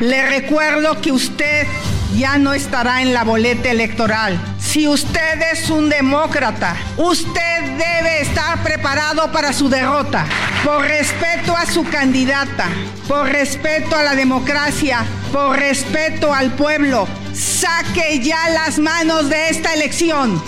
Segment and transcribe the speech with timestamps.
[0.00, 1.66] Le recuerdo que usted
[2.16, 4.38] ya no estará en la boleta electoral.
[4.60, 10.24] Si usted es un demócrata, usted debe estar preparado para su derrota.
[10.64, 12.68] Por respeto a su candidata,
[13.08, 19.74] por respeto a la democracia, por respeto al pueblo, saque ya las manos de esta
[19.74, 20.40] elección.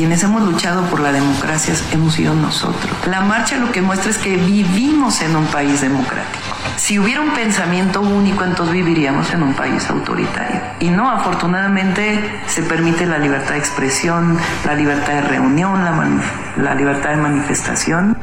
[0.00, 2.90] Quienes hemos luchado por la democracia hemos sido nosotros.
[3.06, 6.42] La marcha lo que muestra es que vivimos en un país democrático.
[6.78, 10.58] Si hubiera un pensamiento único, entonces viviríamos en un país autoritario.
[10.78, 15.92] Y no, afortunadamente se permite la libertad de expresión, la libertad de reunión, la,
[16.56, 18.16] la libertad de manifestación.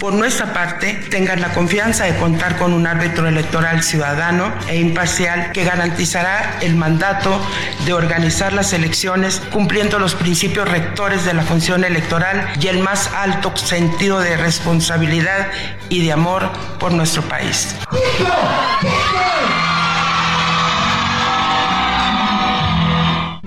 [0.00, 5.52] Por nuestra parte, tengan la confianza de contar con un árbitro electoral ciudadano e imparcial
[5.52, 7.38] que garantizará el mandato
[7.84, 13.10] de organizar las elecciones cumpliendo los principios rectores de la función electoral y el más
[13.12, 15.48] alto sentido de responsabilidad
[15.90, 17.76] y de amor por nuestro país.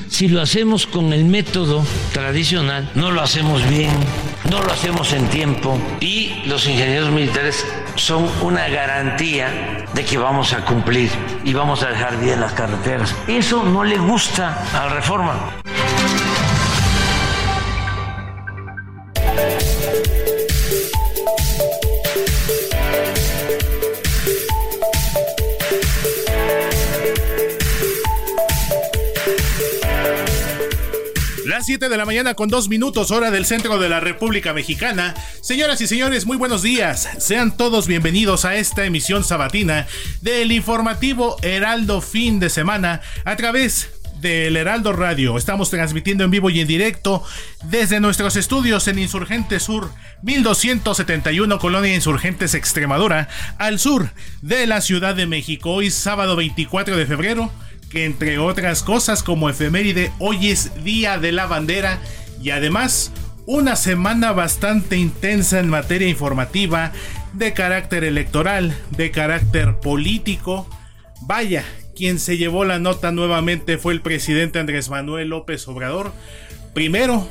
[0.07, 3.89] Si lo hacemos con el método tradicional, no lo hacemos bien,
[4.49, 7.65] no lo hacemos en tiempo y los ingenieros militares
[7.95, 11.09] son una garantía de que vamos a cumplir
[11.43, 13.15] y vamos a dejar bien las carreteras.
[13.27, 15.35] Eso no le gusta a la reforma.
[31.63, 35.15] Las 7 de la mañana con dos minutos hora del centro de la República Mexicana.
[35.39, 37.07] Señoras y señores, muy buenos días.
[37.19, 39.87] Sean todos bienvenidos a esta emisión sabatina
[40.19, 45.37] del informativo Heraldo fin de semana a través del Heraldo Radio.
[45.37, 47.23] Estamos transmitiendo en vivo y en directo
[47.63, 49.89] desde nuestros estudios en Insurgente Sur
[50.21, 54.09] 1271 Colonia Insurgentes Extremadura al sur
[54.41, 55.71] de la Ciudad de México.
[55.71, 57.51] Hoy sábado 24 de febrero
[57.93, 61.99] que entre otras cosas como efeméride, hoy es Día de la Bandera
[62.41, 63.11] y además
[63.45, 66.91] una semana bastante intensa en materia informativa,
[67.33, 70.67] de carácter electoral, de carácter político.
[71.21, 71.63] Vaya,
[71.95, 76.13] quien se llevó la nota nuevamente fue el presidente Andrés Manuel López Obrador,
[76.73, 77.27] primero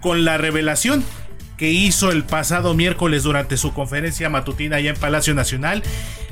[0.00, 1.04] con la revelación
[1.58, 5.82] que hizo el pasado miércoles durante su conferencia matutina allá en Palacio Nacional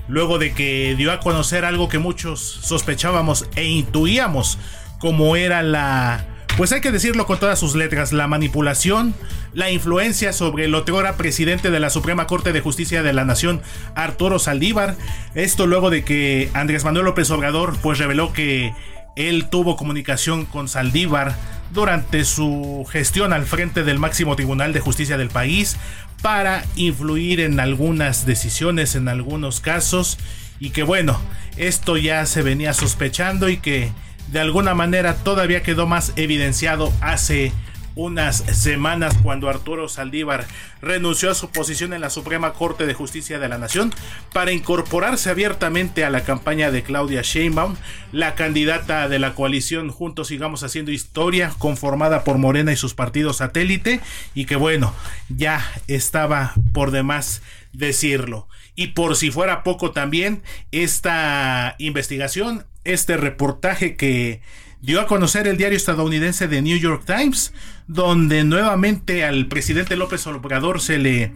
[0.09, 4.59] luego de que dio a conocer algo que muchos sospechábamos e intuíamos
[4.99, 6.27] como era la
[6.57, 9.13] pues hay que decirlo con todas sus letras, la manipulación,
[9.55, 13.61] la influencia sobre el otrora presidente de la Suprema Corte de Justicia de la Nación,
[13.97, 14.95] Arturo Saldívar.
[15.35, 18.73] Esto luego de que Andrés Manuel López Obrador pues reveló que
[19.17, 21.35] él tuvo comunicación con Saldívar
[21.73, 25.77] durante su gestión al frente del máximo tribunal de justicia del país
[26.25, 30.17] para influir en algunas decisiones, en algunos casos,
[30.59, 31.21] y que bueno,
[31.59, 33.93] esto ya se venía sospechando y que
[34.29, 37.53] de alguna manera todavía quedó más evidenciado hace
[37.97, 40.47] unas semanas cuando Arturo Saldívar
[40.81, 43.93] renunció a su posición en la Suprema Corte de Justicia de la Nación
[44.33, 47.77] para incorporarse abiertamente a la campaña de Claudia Sheinbaum,
[48.13, 53.37] la candidata de la coalición Juntos Sigamos Haciendo Historia, conformada por Morena y sus partidos
[53.37, 54.01] satélite,
[54.35, 54.95] y que bueno,
[55.29, 57.43] ya estaba por demás
[57.73, 58.49] decirlo.
[58.77, 60.43] Y por si fuera poco también,
[60.73, 64.41] esta investigación, este reportaje que
[64.85, 67.55] dio a conocer el diario estadounidense The New York Times,
[67.87, 71.33] donde nuevamente al presidente López Obrador se le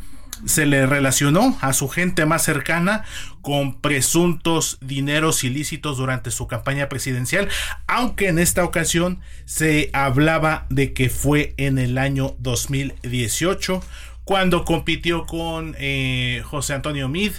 [0.47, 3.03] se le relacionó a su gente más cercana
[3.41, 7.49] con presuntos dineros ilícitos durante su campaña presidencial,
[7.89, 13.83] aunque en esta ocasión se hablaba de que fue en el año 2018
[14.23, 17.33] cuando compitió con eh, José Antonio Mid,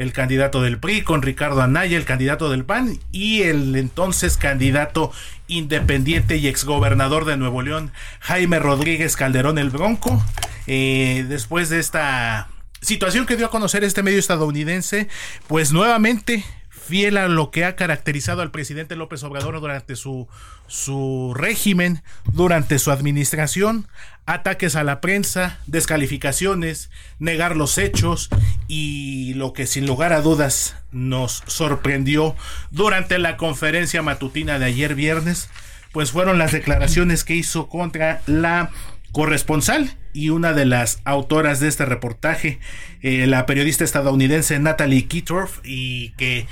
[0.00, 5.12] el candidato del PRI, con Ricardo Anaya, el candidato del PAN, y el entonces candidato
[5.46, 10.24] independiente y exgobernador de Nuevo León, Jaime Rodríguez Calderón el Bronco.
[10.66, 12.48] Eh, después de esta
[12.80, 15.08] situación que dio a conocer este medio estadounidense,
[15.46, 16.46] pues nuevamente
[16.86, 20.28] fiel a lo que ha caracterizado al presidente López Obrador durante su,
[20.66, 23.86] su régimen, durante su administración,
[24.26, 28.28] ataques a la prensa, descalificaciones, negar los hechos
[28.66, 32.34] y lo que sin lugar a dudas nos sorprendió
[32.70, 35.48] durante la conferencia matutina de ayer viernes,
[35.92, 38.70] pues fueron las declaraciones que hizo contra la
[39.12, 42.58] corresponsal y una de las autoras de este reportaje,
[43.02, 46.46] eh, la periodista estadounidense Natalie Kitorf, y que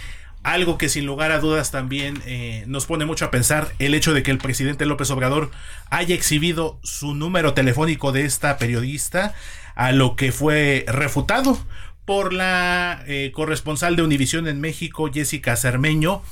[0.52, 4.14] algo que sin lugar a dudas también eh, nos pone mucho a pensar el hecho
[4.14, 5.50] de que el presidente López Obrador
[5.90, 9.34] haya exhibido su número telefónico de esta periodista,
[9.74, 11.58] a lo que fue refutado
[12.04, 16.22] por la eh, corresponsal de Univisión en México, Jessica Cermeño,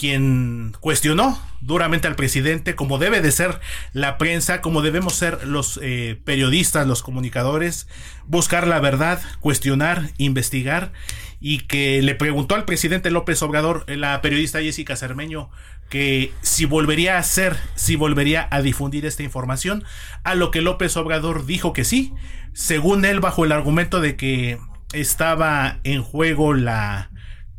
[0.00, 3.60] quien cuestionó duramente al presidente, como debe de ser
[3.92, 7.86] la prensa, como debemos ser los eh, periodistas, los comunicadores,
[8.26, 10.94] buscar la verdad, cuestionar, investigar,
[11.38, 15.50] y que le preguntó al presidente López Obrador, la periodista Jessica Cermeño,
[15.90, 19.84] que si volvería a hacer, si volvería a difundir esta información,
[20.24, 22.14] a lo que López Obrador dijo que sí,
[22.54, 24.58] según él bajo el argumento de que
[24.94, 27.09] estaba en juego la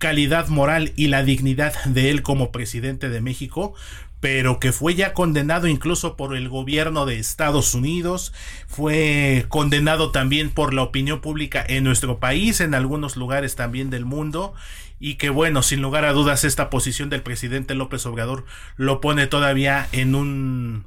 [0.02, 3.76] calidad moral y la dignidad de él como presidente de México,
[4.20, 8.34] pero que fue ya condenado incluso por el gobierno de Estados Unidos,
[8.68, 14.06] fue condenado también por la opinión pública en nuestro país, en algunos lugares también del
[14.06, 14.56] mundo,
[15.00, 18.46] y que bueno, sin lugar a dudas esta posición del presidente López Obrador
[18.78, 20.86] lo pone todavía en un,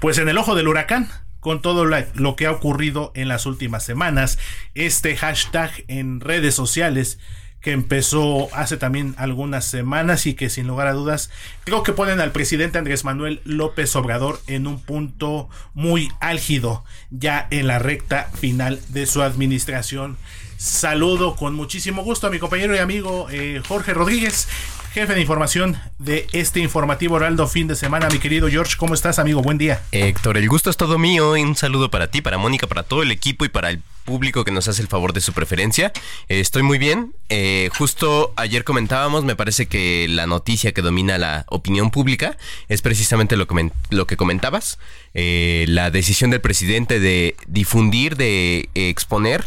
[0.00, 3.84] pues en el ojo del huracán, con todo lo que ha ocurrido en las últimas
[3.84, 4.38] semanas,
[4.74, 7.18] este hashtag en redes sociales
[7.64, 11.30] que empezó hace también algunas semanas y que sin lugar a dudas
[11.64, 17.48] creo que ponen al presidente Andrés Manuel López Obrador en un punto muy álgido ya
[17.50, 20.18] en la recta final de su administración.
[20.58, 24.46] Saludo con muchísimo gusto a mi compañero y amigo eh, Jorge Rodríguez,
[24.94, 28.08] jefe de información de este informativo Heraldo fin de semana.
[28.12, 29.42] Mi querido George, ¿cómo estás, amigo?
[29.42, 29.82] Buen día.
[29.90, 31.32] Héctor, el gusto es todo mío.
[31.32, 34.52] Un saludo para ti, para Mónica, para todo el equipo y para el público que
[34.52, 35.92] nos hace el favor de su preferencia.
[36.28, 37.12] Eh, estoy muy bien.
[37.28, 42.36] Eh, justo ayer comentábamos, me parece que la noticia que domina la opinión pública
[42.68, 44.78] es precisamente lo que, lo que comentabas.
[45.12, 49.44] Eh, la decisión del presidente de difundir, de exponer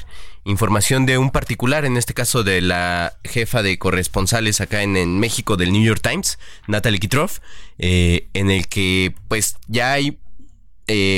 [0.47, 5.57] información de un particular, en este caso de la jefa de corresponsales acá en, México
[5.57, 7.39] del New York Times, Natalie Kitroff,
[7.77, 10.17] en el que pues ya hay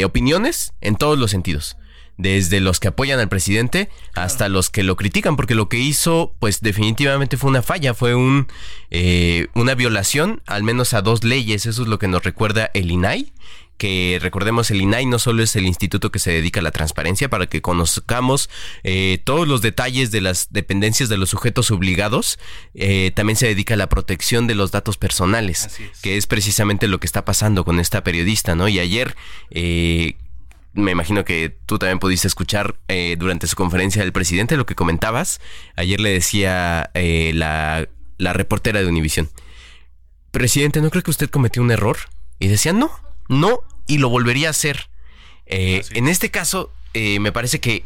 [0.04, 1.78] opiniones en todos los sentidos
[2.20, 6.36] desde los que apoyan al presidente hasta los que lo critican, porque lo que hizo,
[6.40, 8.48] pues definitivamente fue una falla, fue un,
[8.92, 12.92] eh, una violación, al menos a dos leyes, eso es lo que nos recuerda el
[12.92, 13.32] INAI,
[13.80, 17.30] que recordemos el INAI no solo es el instituto que se dedica a la transparencia
[17.30, 18.52] para que conozcamos
[18.84, 22.38] eh, todos los detalles de las dependencias de los sujetos obligados,
[22.76, 27.00] eh, también se dedica a la protección de los datos personales, que es precisamente lo
[27.00, 28.68] que está pasando con esta periodista, ¿no?
[28.68, 29.16] Y ayer
[29.50, 30.18] eh,
[30.74, 34.76] me imagino que tú también pudiste escuchar eh, durante su conferencia del presidente lo que
[34.76, 35.42] comentabas.
[35.76, 37.88] Ayer le decía eh, la,
[38.34, 39.30] reportera de Univisión,
[40.32, 41.98] presidente, ¿no creo que usted cometió un error?
[42.40, 42.92] Y decía, no,
[43.28, 44.90] no, y lo volvería a hacer.
[45.46, 47.84] Eh, en este caso, me parece que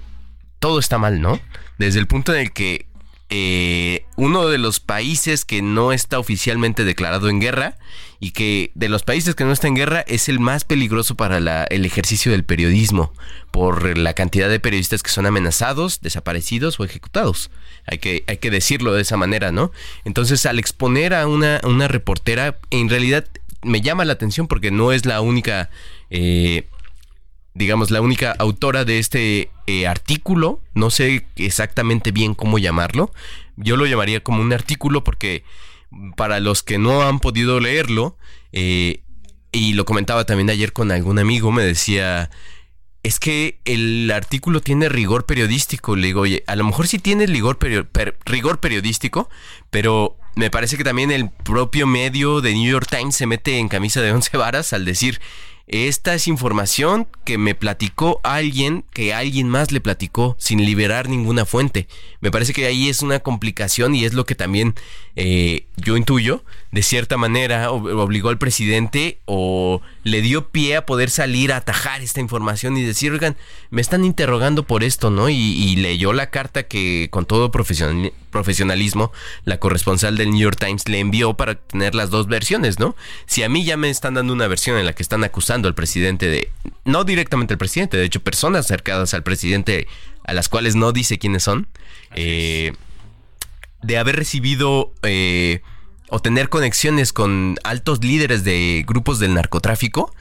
[0.60, 1.40] todo está mal, ¿no?
[1.80, 2.86] Desde el punto en el que
[4.16, 7.78] uno de los países que no está oficialmente declarado en guerra
[8.20, 11.66] y que de los países que no están en guerra es el más peligroso para
[11.66, 13.12] el ejercicio del periodismo
[13.52, 17.52] por la cantidad de periodistas que son amenazados, desaparecidos o ejecutados.
[17.86, 19.72] Hay que, hay que decirlo de esa manera, ¿no?
[20.06, 23.28] Entonces, al exponer a una, una reportera, en realidad
[23.64, 25.70] me llama la atención porque no es la única,
[26.10, 26.68] eh,
[27.54, 30.62] digamos, la única autora de este eh, artículo.
[30.74, 33.12] No sé exactamente bien cómo llamarlo.
[33.56, 35.44] Yo lo llamaría como un artículo porque
[36.16, 38.18] para los que no han podido leerlo,
[38.52, 39.04] eh,
[39.52, 42.32] y lo comentaba también ayer con algún amigo, me decía,
[43.04, 45.96] es que el artículo tiene rigor periodístico.
[45.96, 47.60] Le digo, oye, a lo mejor sí tiene rigor,
[48.26, 49.30] rigor periodístico,
[49.70, 53.70] pero me parece que también el propio medio de New York Times se mete en
[53.70, 55.22] camisa de once varas al decir,
[55.68, 61.46] esta es información que me platicó alguien, que alguien más le platicó, sin liberar ninguna
[61.46, 61.88] fuente.
[62.20, 64.76] Me parece que ahí es una complicación y es lo que también
[65.16, 71.10] eh, yo intuyo, de cierta manera, obligó al presidente o le dio pie a poder
[71.10, 73.38] salir a atajar esta información y decir, oigan,
[73.70, 75.30] me están interrogando por esto, ¿no?
[75.30, 79.12] Y, leyó la carta que con todo profesionalismo
[79.44, 82.96] la corresponsal del New York Times le envió para tener las dos versiones, ¿no?
[83.26, 85.76] Si a mí ya me están dando una versión en la que están acusando al
[85.76, 86.52] presidente de,
[86.86, 89.88] no directamente al presidente, de hecho personas cercadas al presidente
[90.24, 91.68] a las cuales no dice quiénes son,
[92.16, 92.74] eh,
[93.82, 94.94] de haber recibido...
[95.04, 95.62] Eh,
[96.10, 100.14] o tener conexiones con altos líderes de grupos del narcotráfico.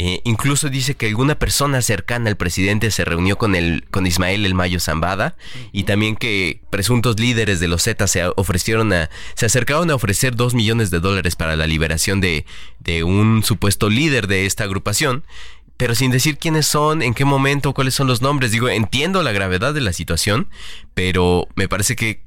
[0.00, 4.46] Eh, incluso dice que alguna persona cercana al presidente se reunió con, el, con Ismael
[4.46, 5.36] El Mayo Zambada
[5.72, 10.36] y también que presuntos líderes de los Zetas se ofrecieron a, se acercaron a ofrecer
[10.36, 12.46] dos millones de dólares para la liberación de,
[12.78, 15.24] de un supuesto líder de esta agrupación
[15.76, 18.52] pero sin decir quiénes son, en qué momento, cuáles son los nombres.
[18.52, 20.48] Digo, entiendo la gravedad de la situación,
[20.94, 22.24] pero me parece que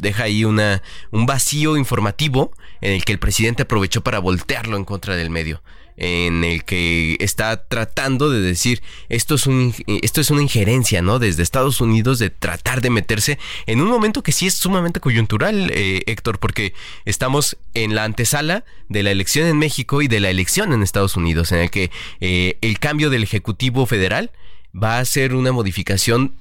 [0.00, 0.82] deja ahí una,
[1.12, 5.62] un vacío informativo en el que el presidente aprovechó para voltearlo en contra del medio
[5.96, 11.18] en el que está tratando de decir esto es un esto es una injerencia no
[11.18, 15.70] desde Estados Unidos de tratar de meterse en un momento que sí es sumamente coyuntural
[15.74, 20.30] eh, Héctor porque estamos en la antesala de la elección en México y de la
[20.30, 24.30] elección en Estados Unidos en el que eh, el cambio del ejecutivo federal
[24.74, 26.34] va a ser una modificación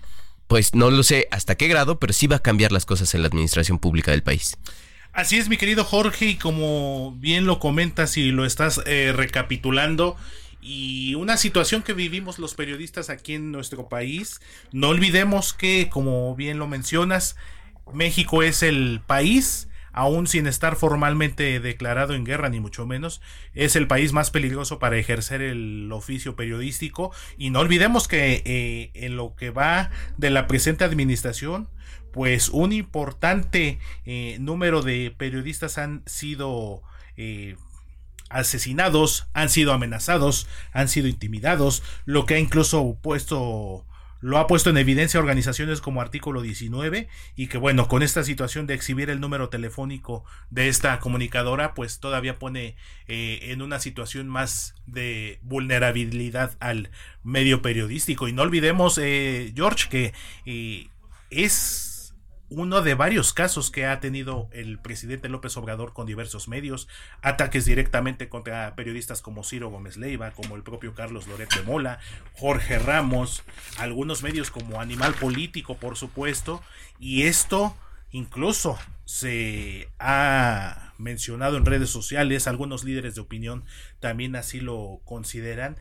[0.50, 3.22] pues no lo sé hasta qué grado, pero sí va a cambiar las cosas en
[3.22, 4.58] la administración pública del país.
[5.12, 10.16] Así es, mi querido Jorge, y como bien lo comentas y lo estás eh, recapitulando,
[10.62, 14.40] y una situación que vivimos los periodistas aquí en nuestro país,
[14.72, 17.38] no olvidemos que, como bien lo mencionas,
[17.92, 23.22] México es el país aún sin estar formalmente declarado en guerra, ni mucho menos,
[23.54, 27.12] es el país más peligroso para ejercer el oficio periodístico.
[27.38, 31.68] Y no olvidemos que eh, en lo que va de la presente administración,
[32.12, 36.82] pues un importante eh, número de periodistas han sido
[37.18, 37.56] eh,
[38.30, 43.86] asesinados, han sido amenazados, han sido intimidados, lo que ha incluso puesto
[44.22, 48.68] lo ha puesto en evidencia organizaciones como Artículo 19 y que bueno, con esta situación
[48.68, 52.76] de exhibir el número telefónico de esta comunicadora, pues todavía pone
[53.08, 56.92] eh, en una situación más de vulnerabilidad al
[57.24, 58.28] medio periodístico.
[58.28, 60.14] Y no olvidemos, eh, George, que
[60.46, 60.90] eh,
[61.30, 61.89] es
[62.50, 66.88] uno de varios casos que ha tenido el presidente López Obrador con diversos medios,
[67.22, 72.00] ataques directamente contra periodistas como Ciro Gómez Leiva, como el propio Carlos Loret de Mola,
[72.34, 73.44] Jorge Ramos,
[73.78, 76.64] algunos medios como Animal Político, por supuesto,
[77.00, 77.76] y esto
[78.12, 83.64] incluso se ha mencionado en redes sociales, algunos líderes de opinión
[84.00, 85.78] también así lo consideran,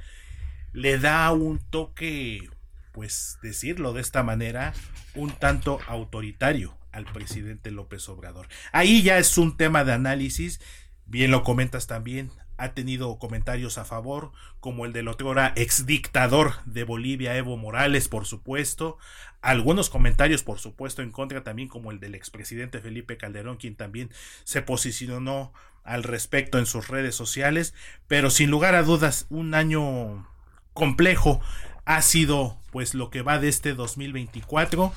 [0.73, 2.51] le da un toque
[2.99, 4.75] pues decirlo de esta manera,
[5.15, 8.49] un tanto autoritario al presidente López Obrador.
[8.73, 10.61] Ahí ya es un tema de análisis,
[11.07, 16.55] bien lo comentas también, ha tenido comentarios a favor, como el del otro ex dictador
[16.65, 18.99] de Bolivia, Evo Morales, por supuesto.
[19.43, 24.11] Algunos comentarios, por supuesto, en contra también, como el del expresidente Felipe Calderón, quien también
[24.43, 25.53] se posicionó
[25.85, 27.75] al respecto en sus redes sociales.
[28.09, 30.29] Pero sin lugar a dudas, un año
[30.73, 31.41] complejo
[31.89, 34.93] ha sido pues lo que va de este 2024,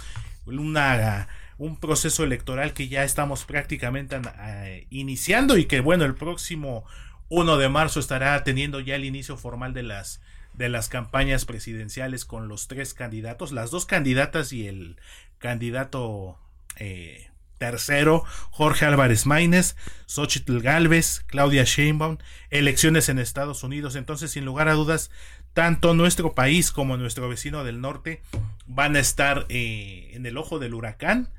[0.45, 6.85] una, un proceso electoral que ya estamos prácticamente eh, iniciando y que bueno, el próximo
[7.29, 10.21] 1 de marzo estará teniendo ya el inicio formal de las
[10.53, 14.97] de las campañas presidenciales con los tres candidatos, las dos candidatas y el
[15.39, 16.38] candidato
[16.75, 22.19] eh, tercero, Jorge Álvarez Maínez, Xochitl Galvez, Claudia Sheinbaum,
[22.51, 23.95] elecciones en Estados Unidos.
[23.95, 25.09] Entonces, sin lugar a dudas,
[25.53, 28.22] tanto nuestro país como nuestro vecino del norte
[28.67, 31.29] van a estar eh, en el ojo del huracán,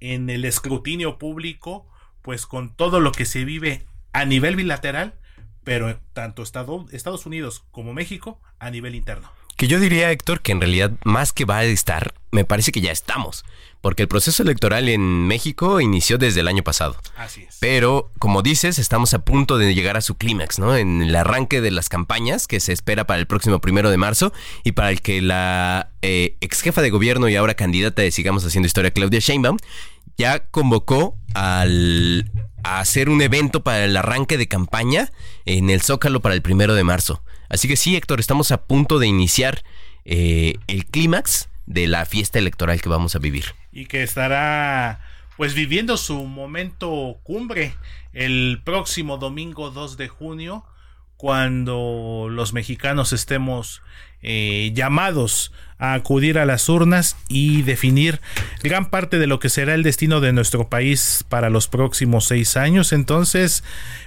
[0.00, 1.86] en el escrutinio público,
[2.22, 5.14] pues con todo lo que se vive a nivel bilateral,
[5.64, 9.30] pero tanto Estados Unidos como México a nivel interno.
[9.56, 12.82] Que yo diría, Héctor, que en realidad más que va a estar, me parece que
[12.82, 13.44] ya estamos,
[13.80, 16.94] porque el proceso electoral en México inició desde el año pasado.
[17.16, 17.56] Así es.
[17.58, 20.76] Pero, como dices, estamos a punto de llegar a su clímax, ¿no?
[20.76, 24.34] En el arranque de las campañas que se espera para el próximo primero de marzo
[24.62, 28.44] y para el que la eh, ex jefa de gobierno y ahora candidata de Sigamos
[28.44, 29.56] Haciendo Historia, Claudia Sheinbaum,
[30.18, 32.30] ya convocó al,
[32.62, 35.12] a hacer un evento para el arranque de campaña
[35.44, 37.22] en el Zócalo para el primero de marzo.
[37.48, 39.62] Así que sí, Héctor, estamos a punto de iniciar
[40.04, 43.54] eh, el clímax de la fiesta electoral que vamos a vivir.
[43.72, 45.00] Y que estará
[45.36, 47.74] pues viviendo su momento cumbre
[48.12, 50.64] el próximo domingo 2 de junio,
[51.16, 53.82] cuando los mexicanos estemos
[54.22, 58.20] eh, llamados a acudir a las urnas y definir
[58.62, 62.56] gran parte de lo que será el destino de nuestro país para los próximos seis
[62.56, 62.92] años.
[62.92, 63.62] Entonces,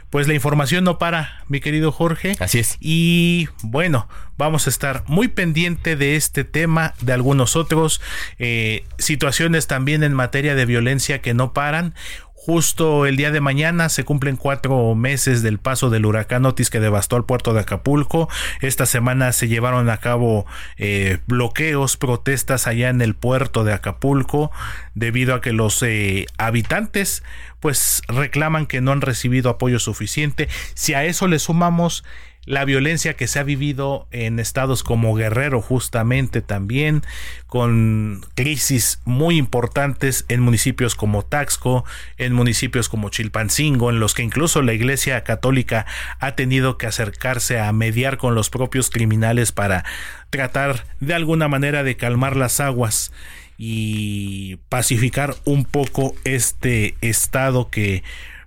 [0.10, 2.36] pues la información no para, mi querido Jorge.
[2.40, 2.78] Así es.
[2.80, 8.02] Y bueno, vamos a estar muy pendiente de este tema, de algunos otros,
[8.40, 11.94] eh, situaciones también en materia de violencia que no paran.
[12.42, 16.80] Justo el día de mañana se cumplen cuatro meses del paso del huracán Otis que
[16.80, 18.30] devastó el puerto de Acapulco.
[18.62, 20.46] Esta semana se llevaron a cabo
[20.78, 24.52] eh, bloqueos, protestas allá en el puerto de Acapulco
[24.96, 27.24] debido a que los eh, habitantes
[27.60, 30.48] pues reclaman que no han recibido apoyo suficiente.
[30.76, 32.06] Si a eso le sumamos
[32.46, 37.04] la violencia que se ha vivido en estados como Guerrero justamente también,
[37.48, 41.86] con crisis muy importantes en municipios como Taxco,
[42.18, 45.86] en municipios como Chilpancingo, en los que incluso la Iglesia Católica
[46.20, 49.86] ha tenido que acercarse a mediar con los propios criminales para
[50.30, 53.12] tratar de alguna manera de calmar las aguas
[53.58, 58.04] y pacificar un poco este estado que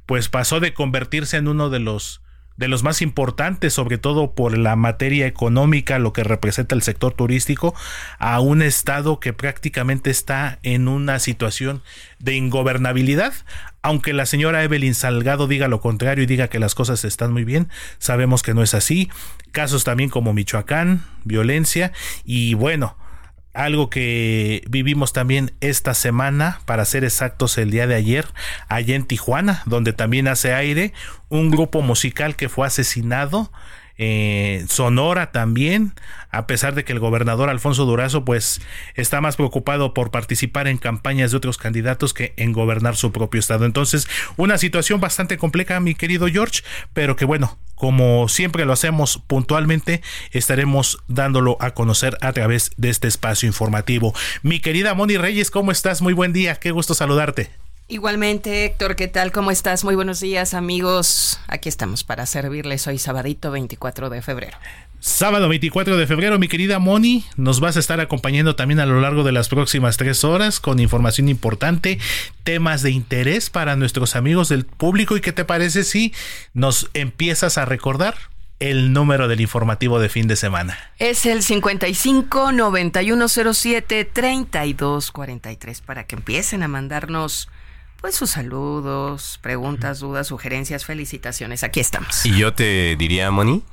[0.07, 2.22] pues pasó de convertirse en uno de los
[2.57, 7.15] de los más importantes, sobre todo por la materia económica, lo que representa el sector
[7.15, 7.75] turístico,
[8.19, 11.83] a un estado que prácticamente está en una situación
[12.19, 13.33] de ingobernabilidad.
[13.83, 17.45] Aunque la señora Evelyn Salgado diga lo contrario y diga que las cosas están muy
[17.45, 17.69] bien,
[17.99, 19.11] sabemos que no es así.
[19.51, 21.93] Casos también como Michoacán, violencia
[22.25, 22.97] y bueno,
[23.55, 28.27] algo que vivimos también esta semana, para ser exactos el día de ayer,
[28.69, 30.93] allá en Tijuana, donde también hace aire,
[31.29, 33.51] un grupo musical que fue asesinado
[33.99, 35.93] eh, Sonora también,
[36.33, 38.61] a pesar de que el gobernador Alfonso Durazo pues
[38.95, 43.39] está más preocupado por participar en campañas de otros candidatos que en gobernar su propio
[43.39, 43.67] estado.
[43.67, 46.63] Entonces, una situación bastante compleja, mi querido George,
[46.95, 52.91] pero que bueno, como siempre lo hacemos puntualmente, estaremos dándolo a conocer a través de
[52.91, 54.15] este espacio informativo.
[54.43, 56.01] Mi querida Moni Reyes, ¿cómo estás?
[56.01, 57.51] Muy buen día, qué gusto saludarte.
[57.89, 59.33] Igualmente, Héctor, ¿qué tal?
[59.33, 59.85] ¿Cómo estás?
[59.85, 61.41] Muy buenos días, amigos.
[61.47, 64.57] Aquí estamos para servirles hoy sabadito 24 de febrero.
[65.05, 69.01] Sábado 24 de febrero, mi querida Moni, nos vas a estar acompañando también a lo
[69.01, 71.99] largo de las próximas tres horas con información importante,
[72.45, 75.17] temas de interés para nuestros amigos del público.
[75.17, 76.15] ¿Y qué te parece si
[76.55, 78.15] nos empiezas a recordar
[78.61, 80.79] el número del informativo de fin de semana?
[81.01, 87.49] Es el 55 9107 3243 para que empiecen a mandarnos
[88.01, 91.65] pues sus saludos, preguntas, dudas, sugerencias, felicitaciones.
[91.65, 92.25] Aquí estamos.
[92.25, 93.65] Y yo te diría, Moni,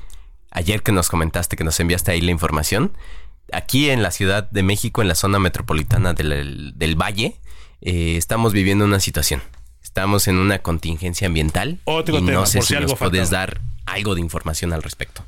[0.52, 2.94] ayer que nos comentaste que nos enviaste ahí la información,
[3.52, 7.36] aquí en la Ciudad de México, en la zona metropolitana del, Valle,
[7.82, 9.42] eh, estamos viviendo una situación.
[9.82, 11.80] Estamos en una contingencia ambiental.
[11.86, 14.84] Otro y tema, no sé si, si algo nos puedes dar algo de información al
[14.84, 15.24] respecto.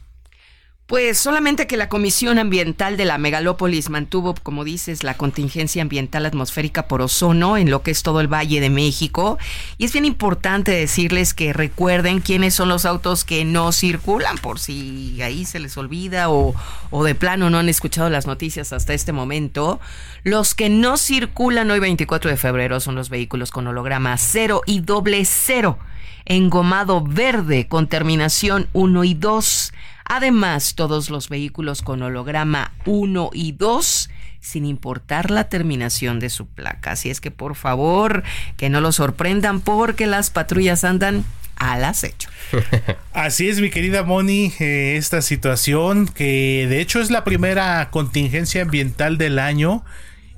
[0.87, 6.25] Pues solamente que la Comisión Ambiental de la Megalópolis mantuvo, como dices, la contingencia ambiental
[6.25, 9.37] atmosférica por ozono en lo que es todo el Valle de México.
[9.77, 14.59] Y es bien importante decirles que recuerden quiénes son los autos que no circulan, por
[14.59, 16.53] si ahí se les olvida o,
[16.89, 19.79] o de plano no han escuchado las noticias hasta este momento.
[20.23, 24.81] Los que no circulan hoy 24 de febrero son los vehículos con holograma cero y
[24.81, 25.79] doble cero,
[26.25, 29.73] engomado verde con terminación 1 y 2.
[30.13, 34.09] Además, todos los vehículos con holograma 1 y 2
[34.41, 36.91] sin importar la terminación de su placa.
[36.91, 38.23] Así es que por favor,
[38.57, 41.23] que no lo sorprendan porque las patrullas andan
[41.55, 42.27] al acecho.
[43.13, 48.63] Así es, mi querida Moni, eh, esta situación que de hecho es la primera contingencia
[48.63, 49.85] ambiental del año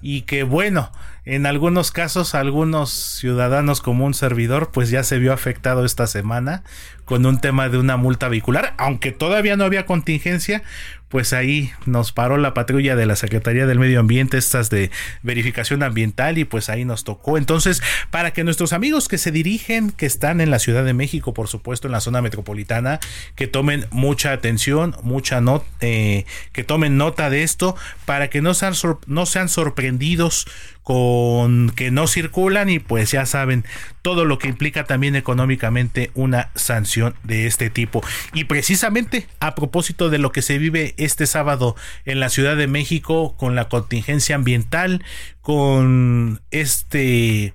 [0.03, 0.91] y que bueno,
[1.25, 6.63] en algunos casos algunos ciudadanos como un servidor pues ya se vio afectado esta semana
[7.13, 10.63] con un tema de una multa vehicular, aunque todavía no había contingencia,
[11.13, 14.89] pues ahí nos paró la patrulla de la Secretaría del Medio Ambiente, estas de
[15.21, 17.37] verificación ambiental, y pues ahí nos tocó.
[17.37, 21.35] Entonces, para que nuestros amigos que se dirigen, que están en la Ciudad de México,
[21.35, 22.99] por supuesto, en la zona metropolitana,
[23.35, 28.55] que tomen mucha atención, mucha nota, eh, que tomen nota de esto, para que no
[28.55, 28.73] sean,
[29.05, 30.47] no sean sorprendidos
[30.81, 33.63] con que no circulan y pues ya saben
[34.01, 38.03] todo lo que implica también económicamente una sanción de este tipo.
[38.33, 42.67] Y precisamente a propósito de lo que se vive este sábado en la Ciudad de
[42.67, 45.03] México con la contingencia ambiental,
[45.41, 47.53] con este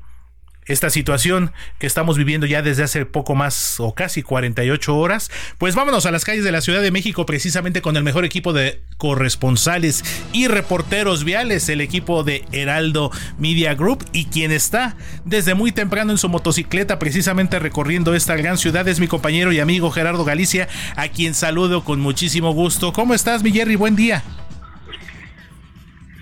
[0.68, 5.31] esta situación que estamos viviendo ya desde hace poco más o casi 48 horas.
[5.59, 8.52] Pues vámonos a las calles de la Ciudad de México precisamente con el mejor equipo
[8.52, 15.54] de corresponsales y reporteros viales, el equipo de Heraldo Media Group y quien está desde
[15.54, 19.90] muy temprano en su motocicleta precisamente recorriendo esta gran ciudad es mi compañero y amigo
[19.90, 22.92] Gerardo Galicia, a quien saludo con muchísimo gusto.
[22.92, 23.76] ¿Cómo estás, mi Jerry?
[23.76, 24.22] Buen día.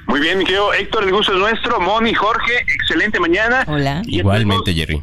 [0.06, 1.80] Muy bien, mi querido Héctor, el gusto es nuestro.
[1.80, 3.64] Moni, Jorge, excelente mañana.
[3.66, 4.02] Hola.
[4.06, 5.02] Igualmente, Jerry.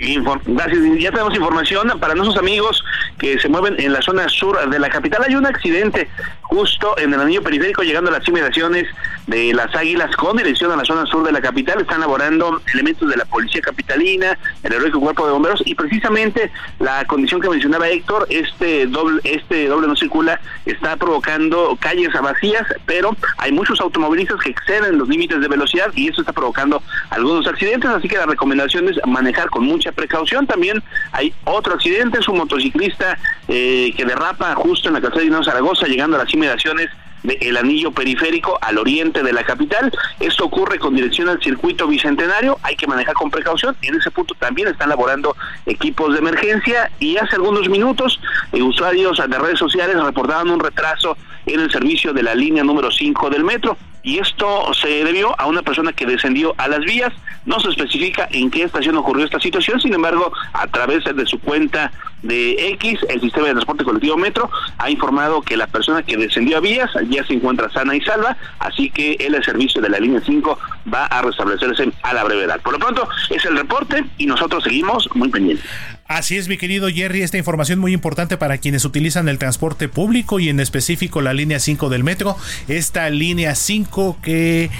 [0.00, 0.80] Gracias.
[0.98, 2.82] Ya tenemos información para nuestros amigos
[3.18, 5.22] que se mueven en la zona sur de la capital.
[5.28, 6.08] Hay un accidente
[6.40, 8.86] justo en el anillo periférico llegando a las inmediaciones
[9.26, 11.82] de las Águilas con dirección a la zona sur de la capital.
[11.82, 17.04] Están laborando elementos de la policía capitalina, el heroico cuerpo de bomberos y precisamente la
[17.04, 23.14] condición que mencionaba Héctor, este doble, este doble no circula, está provocando calles vacías, pero
[23.36, 27.90] hay muchos automovilistas que exceden los límites de velocidad y eso está provocando algunos accidentes,
[27.90, 30.46] así que la recomendación es manejar con mucha precaución.
[30.46, 35.44] También hay otro accidente, es un motociclista eh, que derrapa justo en la calzada de
[35.44, 36.88] Zaragoza, llegando a las inmediaciones
[37.22, 39.92] del anillo periférico al oriente de la capital.
[40.18, 43.76] Esto ocurre con dirección al circuito bicentenario, hay que manejar con precaución.
[43.82, 48.20] En ese punto también están laborando equipos de emergencia y hace algunos minutos
[48.52, 52.90] eh, usuarios de redes sociales reportaban un retraso en el servicio de la línea número
[52.90, 57.12] 5 del metro y esto se debió a una persona que descendió a las vías.
[57.44, 61.38] No se especifica en qué estación ocurrió esta situación, sin embargo, a través de su
[61.38, 66.16] cuenta de X, el sistema de transporte colectivo Metro ha informado que la persona que
[66.16, 69.98] descendió a vías ya se encuentra sana y salva, así que el servicio de la
[69.98, 70.58] línea 5
[70.92, 72.60] va a restablecerse a la brevedad.
[72.60, 75.64] Por lo pronto, es el reporte y nosotros seguimos muy pendientes.
[76.06, 80.40] Así es, mi querido Jerry, esta información muy importante para quienes utilizan el transporte público
[80.40, 82.36] y en específico la línea 5 del metro.
[82.66, 84.70] Esta línea 5 que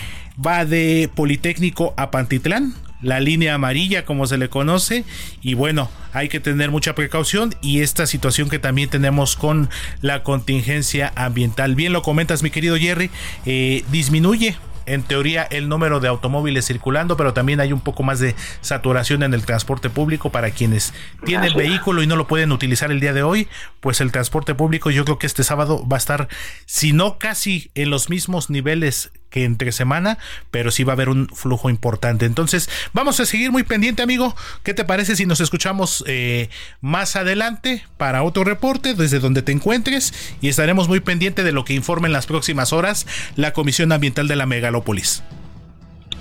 [0.44, 5.04] va de Politécnico a Pantitlán, la línea amarilla como se le conoce
[5.42, 10.22] y bueno hay que tener mucha precaución y esta situación que también tenemos con la
[10.22, 11.74] contingencia ambiental.
[11.74, 13.10] Bien lo comentas mi querido Jerry
[13.46, 18.18] eh, disminuye en teoría el número de automóviles circulando, pero también hay un poco más
[18.18, 20.92] de saturación en el transporte público para quienes
[21.24, 23.46] tienen vehículo y no lo pueden utilizar el día de hoy,
[23.80, 26.28] pues el transporte público yo creo que este sábado va a estar,
[26.66, 30.18] si no casi en los mismos niveles que entre semana,
[30.50, 32.26] pero sí va a haber un flujo importante.
[32.26, 34.36] Entonces, vamos a seguir muy pendiente, amigo.
[34.62, 39.52] ¿Qué te parece si nos escuchamos eh, más adelante para otro reporte desde donde te
[39.52, 40.12] encuentres?
[40.40, 44.28] Y estaremos muy pendiente de lo que informe en las próximas horas la Comisión Ambiental
[44.28, 45.22] de la Megalópolis.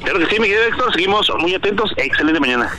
[0.03, 1.91] Claro que sí, Miguel Héctor, seguimos muy atentos.
[1.97, 2.71] Excelente mañana.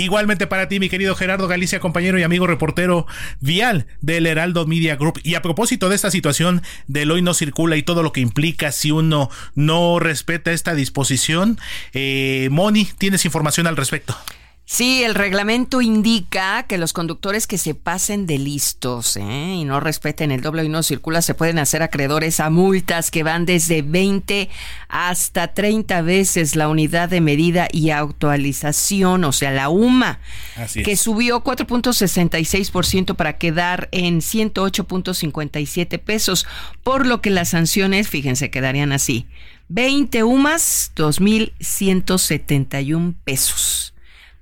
[0.00, 3.06] Igualmente para ti, mi querido Gerardo Galicia, compañero y amigo reportero
[3.40, 5.20] vial del Heraldo Media Group.
[5.22, 8.72] Y a propósito de esta situación del hoy no circula y todo lo que implica
[8.72, 11.58] si uno no respeta esta disposición,
[11.92, 14.16] eh, Moni, ¿tienes información al respecto?
[14.72, 19.54] Sí, el reglamento indica que los conductores que se pasen de listos ¿eh?
[19.56, 23.24] y no respeten el doble y no circula se pueden hacer acreedores a multas que
[23.24, 24.48] van desde 20
[24.88, 30.20] hasta 30 veces la unidad de medida y actualización, o sea, la UMA,
[30.84, 36.46] que subió 4.66% para quedar en 108.57 pesos,
[36.84, 39.26] por lo que las sanciones, fíjense, quedarían así.
[39.68, 43.94] 20 UMAS, 2.171 pesos.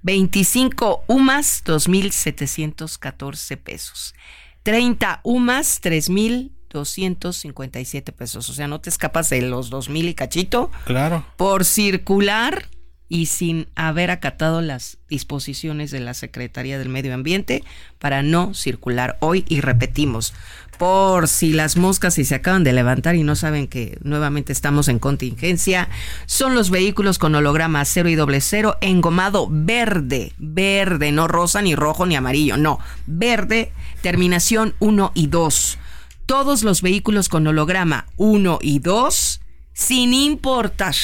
[0.08, 4.14] 25 UMAS, 2.714 pesos.
[4.62, 8.48] 30 UMAS, 3.257 pesos.
[8.48, 10.70] O sea, no te escapas de los 2.000 y cachito.
[10.86, 11.26] Claro.
[11.36, 12.70] Por circular
[13.10, 17.62] y sin haber acatado las disposiciones de la Secretaría del Medio Ambiente
[17.98, 20.32] para no circular hoy y repetimos,
[20.78, 24.98] por si las moscas se acaban de levantar y no saben que nuevamente estamos en
[24.98, 25.88] contingencia,
[26.26, 31.74] son los vehículos con holograma cero y doble cero engomado verde, verde, no rosa ni
[31.74, 35.78] rojo ni amarillo, no, verde, terminación 1 y 2.
[36.26, 39.40] Todos los vehículos con holograma 1 y 2,
[39.72, 40.94] sin importar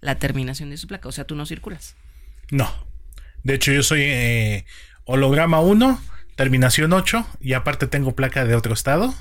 [0.00, 1.08] la terminación de su placa.
[1.08, 1.96] O sea, tú no circulas.
[2.50, 2.70] No.
[3.42, 4.66] De hecho, yo soy eh,
[5.04, 6.00] holograma 1,
[6.40, 9.14] terminación 8, y aparte tengo placa de otro estado.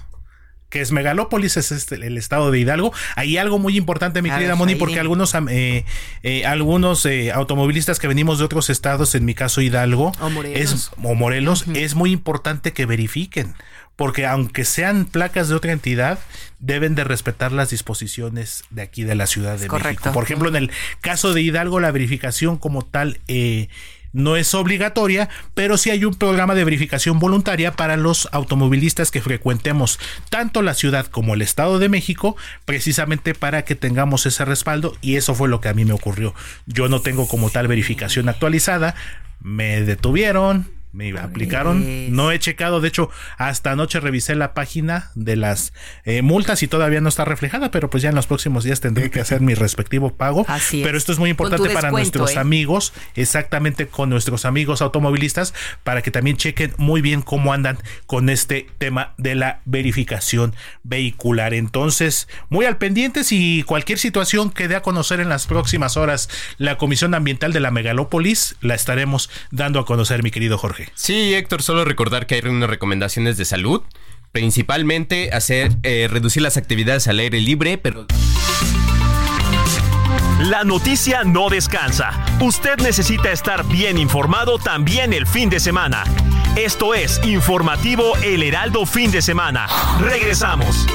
[0.70, 2.94] Que es Megalópolis, es este, el estado de Hidalgo.
[3.16, 5.84] Hay algo muy importante, mi querida Moni, porque algunos, eh,
[6.24, 10.92] eh, algunos automovilistas que venimos de otros estados, en mi caso Hidalgo, o Morelos, es,
[11.04, 13.54] o Morelos es muy importante que verifiquen
[13.98, 16.20] porque aunque sean placas de otra entidad,
[16.60, 20.14] deben de respetar las disposiciones de aquí de la Ciudad de México.
[20.14, 23.68] Por ejemplo, en el caso de Hidalgo, la verificación como tal eh,
[24.14, 29.22] no es obligatoria, pero sí hay un programa de verificación voluntaria para los automovilistas que
[29.22, 34.96] frecuentemos tanto la ciudad como el Estado de México, precisamente para que tengamos ese respaldo
[35.02, 36.34] y eso fue lo que a mí me ocurrió.
[36.66, 38.96] Yo no tengo como tal verificación actualizada,
[39.42, 42.16] me detuvieron, me aplicaron.
[42.16, 45.74] No he checado, de hecho, hasta anoche revisé la página de las
[46.04, 49.12] eh, multas y todavía no está reflejada, pero pues ya en los próximos días tendré
[49.12, 50.46] que hacer mi respectivo pago.
[50.48, 52.40] Así pero esto es muy importante para nuestros ¿eh?
[52.40, 58.30] amigos, exactamente con nuestros amigos automovilistas, para que también chequen muy bien cómo andan con
[58.30, 61.54] este tema de la verificación vehicular.
[61.54, 66.30] Entonces, muy al pendiente si cualquier situación que dé a conocer en las próximas horas
[66.58, 70.79] la Comisión Ambiental de la Megalópolis, la estaremos dando a conocer, mi querido Jorge.
[70.96, 73.82] Sí, Héctor, solo recordar que hay unas recomendaciones de salud,
[74.32, 78.08] principalmente hacer eh, reducir las actividades al aire libre, pero
[80.40, 82.12] La noticia no descansa.
[82.40, 86.04] Usted necesita estar bien informado también el fin de semana.
[86.56, 89.68] Esto es Informativo El Heraldo Fin de Semana.
[90.00, 90.88] Regresamos.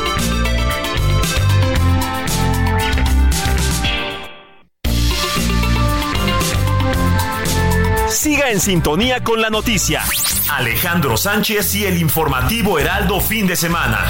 [8.14, 10.04] Siga en sintonía con la noticia.
[10.48, 14.06] Alejandro Sánchez y el informativo Heraldo Fin de Semana.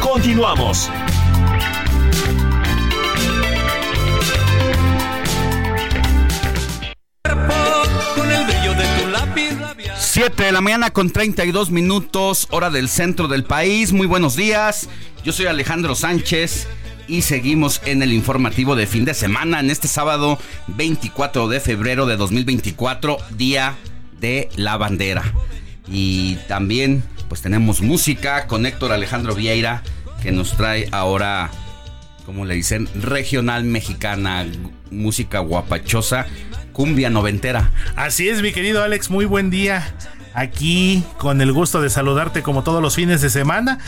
[0.00, 0.88] Continuamos.
[9.98, 13.92] Siete de la mañana con 32 minutos, hora del centro del país.
[13.92, 14.88] Muy buenos días.
[15.24, 16.68] Yo soy Alejandro Sánchez
[17.08, 20.38] y seguimos en el informativo de fin de semana en este sábado
[20.68, 23.74] 24 de febrero de 2024, día
[24.20, 25.22] de la bandera.
[25.88, 29.82] Y también pues tenemos música con Héctor Alejandro Vieira
[30.22, 31.50] que nos trae ahora,
[32.24, 34.46] como le dicen, regional mexicana,
[34.90, 36.26] música guapachosa,
[36.72, 37.72] cumbia noventera.
[37.96, 39.94] Así es, mi querido Alex, muy buen día.
[40.34, 43.78] Aquí con el gusto de saludarte como todos los fines de semana.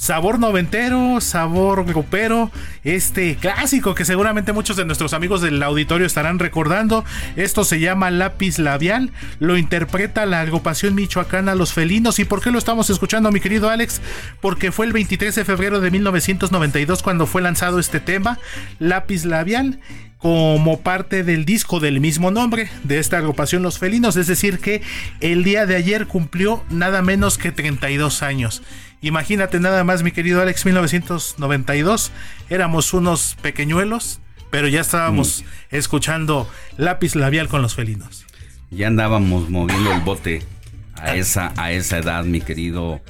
[0.00, 2.50] Sabor noventero, sabor grupero,
[2.84, 7.04] este clásico que seguramente muchos de nuestros amigos del auditorio estarán recordando.
[7.36, 12.18] Esto se llama Lápiz Labial, lo interpreta la agrupación michoacana Los Felinos.
[12.18, 14.00] ¿Y por qué lo estamos escuchando, mi querido Alex?
[14.40, 18.38] Porque fue el 23 de febrero de 1992 cuando fue lanzado este tema,
[18.78, 19.80] Lápiz Labial
[20.16, 24.82] como parte del disco del mismo nombre de esta agrupación Los Felinos, es decir que
[25.20, 28.62] el día de ayer cumplió nada menos que 32 años.
[29.02, 32.12] Imagínate nada más, mi querido Alex, 1992,
[32.50, 38.26] éramos unos pequeñuelos, pero ya estábamos escuchando lápiz labial con los felinos.
[38.70, 40.42] Ya andábamos moviendo el bote
[40.96, 43.00] a esa, a esa edad, mi querido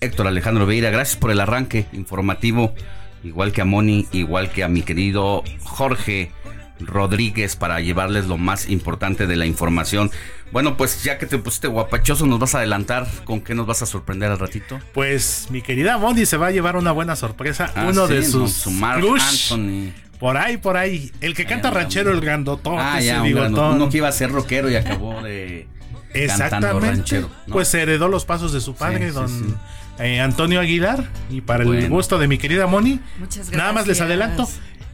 [0.00, 0.90] Héctor Alejandro Veira.
[0.90, 2.74] Gracias por el arranque informativo,
[3.22, 6.32] igual que a Moni, igual que a mi querido Jorge
[6.80, 10.10] Rodríguez para llevarles lo más importante de la información.
[10.52, 13.82] Bueno, pues ya que te pusiste guapachoso, nos vas a adelantar con qué nos vas
[13.82, 14.78] a sorprender al ratito.
[14.94, 17.70] Pues mi querida Moni se va a llevar una buena sorpresa.
[17.74, 19.52] Ah, uno sí, de no, sus su Marc crush.
[19.52, 19.92] Anthony.
[20.18, 21.12] Por ahí, por ahí.
[21.20, 22.76] El que canta ranchero, el grandotón.
[22.78, 25.68] Ah, ya, un grano- uno que iba a ser rockero y acabó de
[26.12, 26.86] cantando Exactamente.
[26.88, 27.30] ranchero.
[27.46, 27.52] ¿no?
[27.52, 29.54] Pues heredó los pasos de su padre, Sí, don sí.
[30.00, 31.04] eh, Antonio Aguilar.
[31.30, 34.48] Y para el gusto de mi querida Moni, Muchas nada más les adelanto.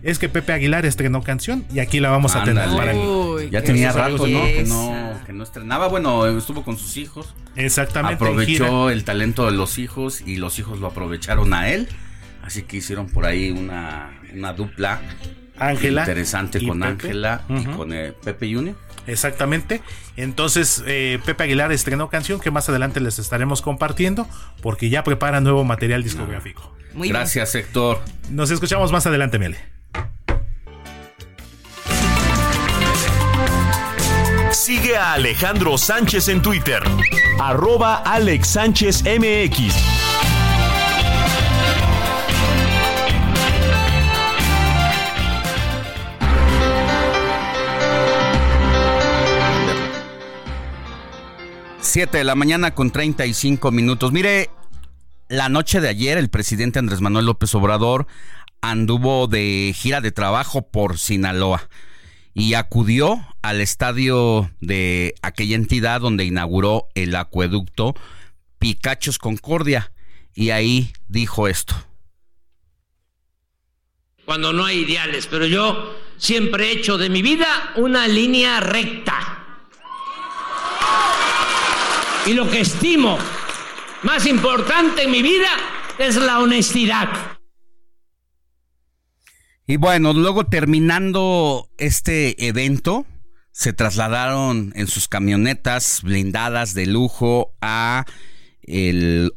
[0.04, 3.48] Es que Pepe Aguilar estrenó canción y aquí la vamos a tener para mí.
[3.50, 4.44] Ya tenía rato, ¿no?
[4.44, 5.20] Que, no?
[5.24, 5.88] que no estrenaba.
[5.88, 7.34] Bueno, estuvo con sus hijos.
[7.56, 8.16] Exactamente.
[8.16, 11.88] Aprovechó el talento de los hijos y los hijos lo aprovecharon a él.
[12.42, 15.00] Así que hicieron por ahí una, una dupla
[15.56, 16.82] Ángela interesante con.
[16.82, 18.76] Ángela y con eh, Pepe Junior.
[19.06, 19.80] Exactamente.
[20.18, 24.28] Entonces, eh, Pepe Aguilar estrenó canción que más adelante les estaremos compartiendo
[24.60, 26.76] porque ya prepara nuevo material discográfico.
[26.92, 27.14] Muy bien.
[27.14, 28.00] Gracias, Héctor.
[28.30, 29.73] Nos escuchamos más adelante, Mele.
[34.64, 36.82] Sigue a Alejandro Sánchez en Twitter.
[37.38, 39.74] Arroba Alex Sánchez MX.
[51.82, 54.12] Siete de la mañana con 35 minutos.
[54.12, 54.48] Mire,
[55.28, 58.06] la noche de ayer el presidente Andrés Manuel López Obrador
[58.62, 61.68] anduvo de gira de trabajo por Sinaloa
[62.34, 67.94] y acudió al estadio de aquella entidad donde inauguró el acueducto
[68.58, 69.92] Picachos Concordia
[70.34, 71.74] y ahí dijo esto.
[74.24, 79.44] cuando no hay ideales, pero yo siempre he hecho de mi vida una línea recta.
[82.26, 83.18] Y lo que estimo
[84.02, 85.50] más importante en mi vida
[85.98, 87.33] es la honestidad.
[89.66, 93.06] Y bueno, luego terminando este evento,
[93.50, 98.04] se trasladaron en sus camionetas blindadas de lujo a
[98.62, 99.32] el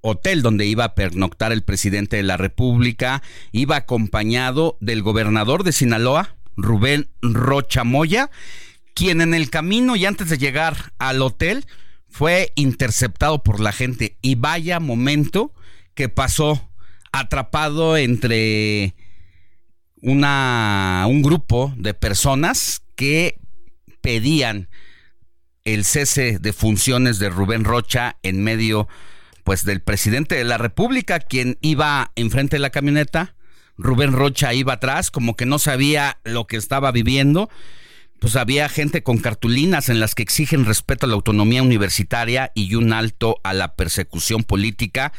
[0.00, 5.72] hotel donde iba a pernoctar el presidente de la República, iba acompañado del gobernador de
[5.72, 8.30] Sinaloa, Rubén Rocha Moya,
[8.94, 11.66] quien en el camino y antes de llegar al hotel
[12.08, 14.16] fue interceptado por la gente.
[14.22, 15.52] Y vaya momento
[15.94, 16.70] que pasó
[17.12, 18.94] atrapado entre
[20.02, 23.38] una un grupo de personas que
[24.00, 24.68] pedían
[25.64, 28.88] el cese de funciones de Rubén Rocha en medio
[29.44, 33.34] pues del presidente de la República quien iba enfrente de la camioneta.
[33.76, 37.48] Rubén Rocha iba atrás como que no sabía lo que estaba viviendo.
[38.18, 42.74] Pues había gente con cartulinas en las que exigen respeto a la autonomía universitaria y
[42.74, 45.12] un alto a la persecución política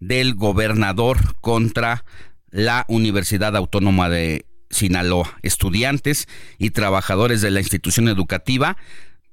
[0.00, 2.04] del gobernador contra
[2.56, 5.38] la Universidad Autónoma de Sinaloa.
[5.42, 8.78] Estudiantes y trabajadores de la institución educativa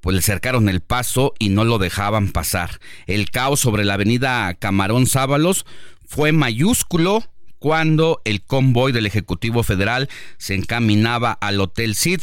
[0.01, 2.81] pues le cercaron el paso y no lo dejaban pasar.
[3.07, 5.65] El caos sobre la avenida Camarón Sábalos
[6.05, 7.23] fue mayúsculo
[7.59, 12.19] cuando el convoy del Ejecutivo Federal se encaminaba al Hotel Cid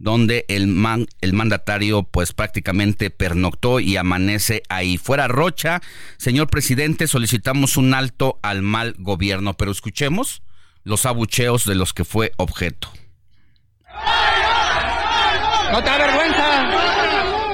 [0.00, 4.96] donde el, man, el mandatario pues prácticamente pernoctó y amanece ahí.
[4.96, 5.80] Fuera Rocha,
[6.16, 10.42] señor presidente, solicitamos un alto al mal gobierno, pero escuchemos
[10.82, 12.90] los abucheos de los que fue objeto.
[15.70, 16.64] ¿No te da vergüenza?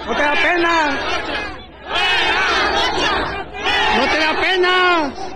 [0.07, 1.01] ¿No te da pena?
[3.97, 5.27] ¿No te da pena?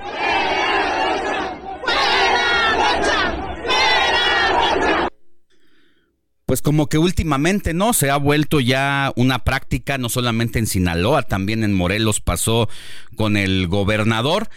[6.50, 7.92] Pues como que últimamente, ¿no?
[7.92, 12.68] Se ha vuelto ya una práctica, no solamente en Sinaloa, también en Morelos pasó
[13.14, 14.48] con el gobernador,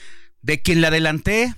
[0.41, 1.53] de quien le adelanté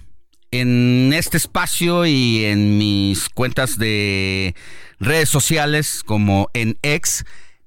[0.52, 4.56] en este espacio y en mis cuentas de
[5.00, 7.24] redes sociales como en ex,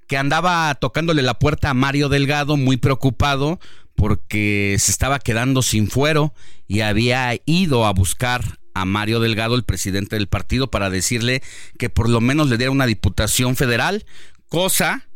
[0.07, 3.61] que andaba tocándole la puerta a Mario Delgado muy preocupado
[3.95, 6.35] porque se estaba quedando sin fuero
[6.67, 11.43] y había ido a buscar a Mario Delgado, el presidente del partido, para decirle
[11.79, 14.05] que por lo menos le diera una diputación federal,
[14.49, 15.09] cosa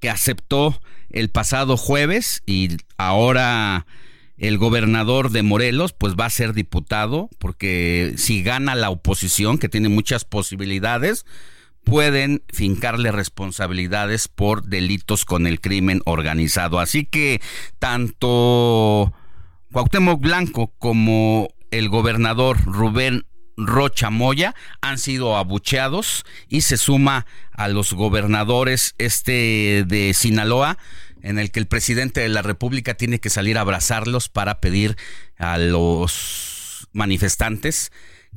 [0.00, 3.86] que aceptó el pasado jueves y ahora
[4.36, 9.68] el gobernador de Morelos pues va a ser diputado porque si gana la oposición que
[9.68, 11.24] tiene muchas posibilidades
[11.84, 16.80] pueden fincarle responsabilidades por delitos con el crimen organizado.
[16.80, 17.40] Así que
[17.78, 19.14] tanto
[19.72, 27.68] Cuauhtémoc Blanco como el gobernador Rubén Rocha Moya han sido abucheados y se suma a
[27.68, 30.78] los gobernadores este de Sinaloa
[31.22, 34.96] en el que el presidente de la República tiene que salir a abrazarlos para pedir
[35.38, 37.92] a los manifestantes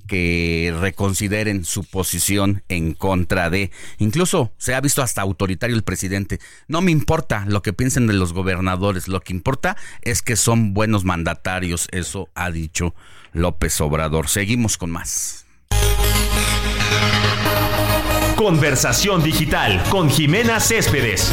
[0.07, 3.71] que reconsideren su posición en contra de.
[3.97, 6.39] Incluso se ha visto hasta autoritario el presidente.
[6.67, 10.73] No me importa lo que piensen de los gobernadores, lo que importa es que son
[10.73, 12.95] buenos mandatarios, eso ha dicho
[13.33, 14.27] López Obrador.
[14.27, 15.45] Seguimos con más.
[18.35, 21.31] Conversación digital con Jimena Céspedes.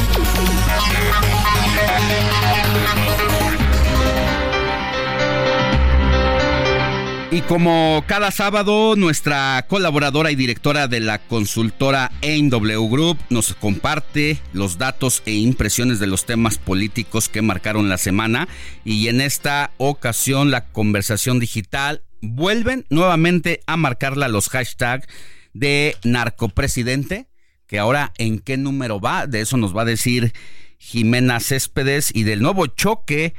[7.32, 14.38] Y como cada sábado, nuestra colaboradora y directora de la consultora AIMW Group nos comparte
[14.52, 18.46] los datos e impresiones de los temas políticos que marcaron la semana.
[18.84, 25.08] Y en esta ocasión, la conversación digital vuelven nuevamente a marcarla los hashtags
[25.52, 27.26] de narcopresidente,
[27.66, 30.32] que ahora en qué número va, de eso nos va a decir
[30.78, 33.34] Jimena Céspedes, y del nuevo choque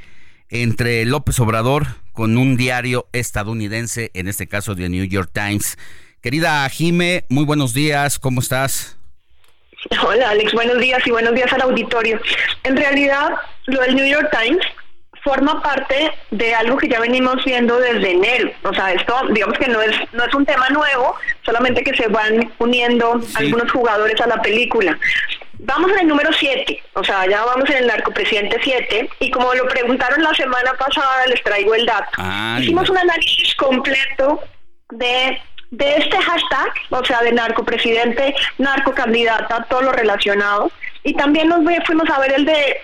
[0.50, 5.78] entre López Obrador con un diario estadounidense, en este caso The New York Times.
[6.20, 8.98] Querida Jime, muy buenos días, ¿cómo estás?
[10.04, 12.20] Hola Alex, buenos días y buenos días al auditorio.
[12.64, 13.30] En realidad,
[13.66, 14.64] lo del New York Times
[15.22, 18.50] forma parte de algo que ya venimos viendo desde enero.
[18.64, 22.08] O sea, esto digamos que no es no es un tema nuevo, solamente que se
[22.08, 24.98] van uniendo algunos jugadores a la película.
[25.60, 29.52] Vamos en el número 7, o sea, ya vamos en el narcopresidente 7, y como
[29.54, 32.22] lo preguntaron la semana pasada, les traigo el dato.
[32.60, 34.40] Hicimos un análisis completo
[34.90, 35.40] de,
[35.72, 40.70] de este hashtag, o sea, de narcopresidente, narcocandidata, todo lo relacionado,
[41.02, 42.76] y también nos fuimos a ver el de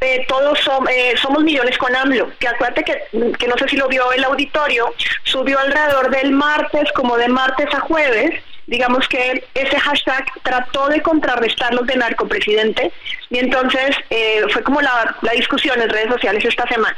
[0.00, 0.58] eh, todos
[0.90, 4.24] eh, somos millones con AMLO, que acuérdate que, que no sé si lo vio el
[4.24, 4.92] auditorio,
[5.24, 11.00] subió alrededor del martes, como de martes a jueves, digamos que ese hashtag trató de
[11.02, 12.92] contrarrestar los de narcopresidente
[13.30, 16.96] y entonces eh, fue como la, la discusión en redes sociales esta semana.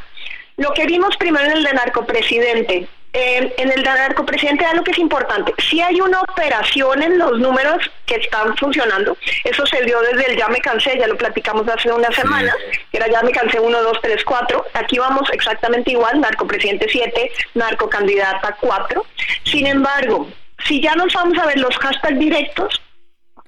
[0.57, 4.99] Lo que vimos primero en el de narcopresidente eh, en el narcopresidente algo que es
[4.99, 5.55] importante.
[5.59, 10.37] Si hay una operación en los números que están funcionando, eso se dio desde el
[10.37, 12.55] ya me cansé, ya lo platicamos hace unas semanas,
[12.91, 14.65] que era ya me cansé 1, 2, 3, 4.
[14.75, 19.07] Aquí vamos exactamente igual, narcopresidente 7, narcocandidata 4.
[19.45, 20.29] Sin embargo,
[20.67, 22.83] si ya nos vamos a ver los hashtags directos,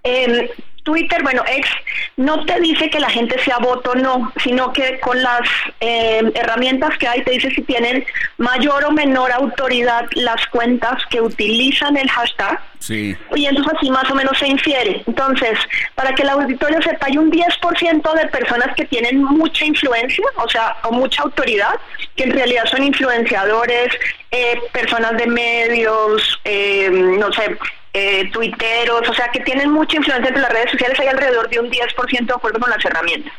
[0.02, 0.50] eh,
[0.82, 1.68] Twitter, bueno, ex,
[2.16, 5.42] no te dice que la gente sea voto o no, sino que con las
[5.80, 8.04] eh, herramientas que hay te dice si tienen
[8.38, 12.60] mayor o menor autoridad las cuentas que utilizan el hashtag.
[12.78, 13.14] Sí.
[13.34, 15.02] Y entonces así más o menos se infiere.
[15.06, 15.58] Entonces,
[15.94, 20.48] para que el auditorio sepa, hay un 10% de personas que tienen mucha influencia, o
[20.48, 21.74] sea, o mucha autoridad,
[22.16, 23.88] que en realidad son influenciadores,
[24.30, 27.58] eh, personas de medios, eh, no sé,
[27.92, 31.58] eh, tuiteros, o sea, que tienen mucha influencia entre las redes sociales, hay alrededor de
[31.58, 33.32] un 10% de acuerdo con las herramientas.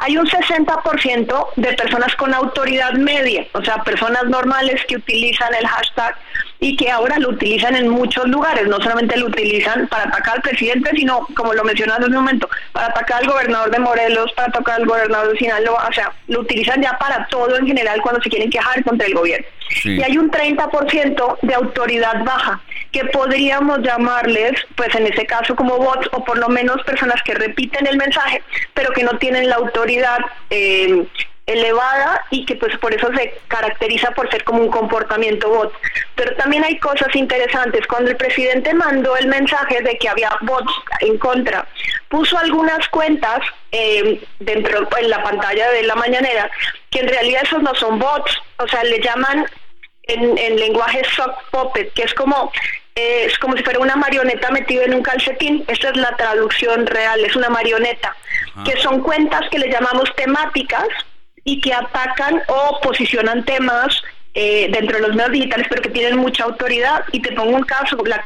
[0.00, 5.66] Hay un 60% de personas con autoridad media, o sea, personas normales que utilizan el
[5.66, 6.16] hashtag
[6.60, 10.42] y que ahora lo utilizan en muchos lugares, no solamente lo utilizan para atacar al
[10.42, 14.48] presidente, sino, como lo mencionaste en un momento, para atacar al gobernador de Morelos, para
[14.48, 18.22] atacar al gobernador de Sinaloa, o sea, lo utilizan ya para todo en general cuando
[18.22, 19.46] se quieren quejar contra el gobierno.
[19.84, 22.60] Y hay un 30% de autoridad baja,
[22.92, 27.34] que podríamos llamarles, pues en ese caso como bots, o por lo menos personas que
[27.34, 28.42] repiten el mensaje,
[28.74, 30.18] pero que no tienen la autoridad
[30.50, 31.06] eh,
[31.52, 35.72] elevada y que pues por eso se caracteriza por ser como un comportamiento bot.
[36.14, 37.86] Pero también hay cosas interesantes.
[37.86, 41.66] Cuando el presidente mandó el mensaje de que había bots en contra,
[42.08, 43.40] puso algunas cuentas
[43.72, 46.50] eh, dentro en la pantalla de la mañanera
[46.90, 49.46] que en realidad esos no son bots, o sea, le llaman
[50.04, 52.52] en, en lenguaje sock puppet, que es como
[52.96, 55.64] eh, es como si fuera una marioneta metida en un calcetín.
[55.68, 58.16] Esta es la traducción real, es una marioneta,
[58.64, 60.88] que son cuentas que le llamamos temáticas
[61.44, 64.02] y que atacan o posicionan temas
[64.34, 67.04] eh, dentro de los medios digitales, pero que tienen mucha autoridad.
[67.12, 68.24] Y te pongo un caso, la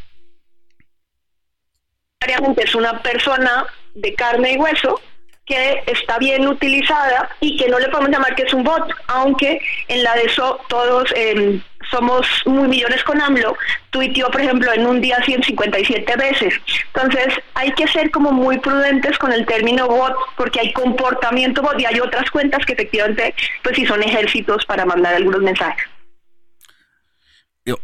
[2.57, 5.01] es una persona de carne y hueso
[5.47, 9.61] que está bien utilizada y que no le podemos llamar que es un bot, aunque
[9.89, 11.61] en la de eso todos eh,
[11.95, 13.57] somos muy millones con AMLO,
[13.91, 16.55] tuiteó, por ejemplo, en un día 157 veces.
[16.93, 21.81] Entonces, hay que ser como muy prudentes con el término bot, porque hay comportamiento bot
[21.81, 25.87] y hay otras cuentas que efectivamente, pues sí son ejércitos para mandar algunos mensajes.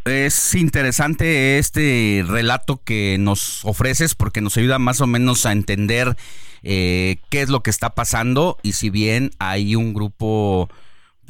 [0.04, 6.16] Es interesante este relato que nos ofreces porque nos ayuda más o menos a entender
[6.62, 10.68] eh, qué es lo que está pasando y si bien hay un grupo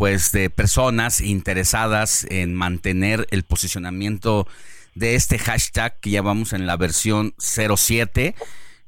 [0.00, 4.48] pues de personas interesadas en mantener el posicionamiento
[4.94, 8.34] de este hashtag que ya vamos en la versión 07.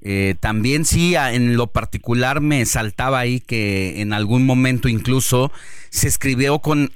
[0.01, 5.53] Eh, también sí, en lo particular me saltaba ahí que en algún momento incluso
[5.91, 6.93] se escribió con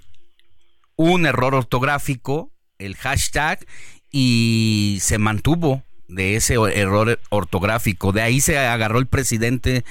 [0.96, 3.66] un error ortográfico el hashtag
[4.10, 8.12] y se mantuvo de ese error ortográfico.
[8.12, 9.84] De ahí se agarró el presidente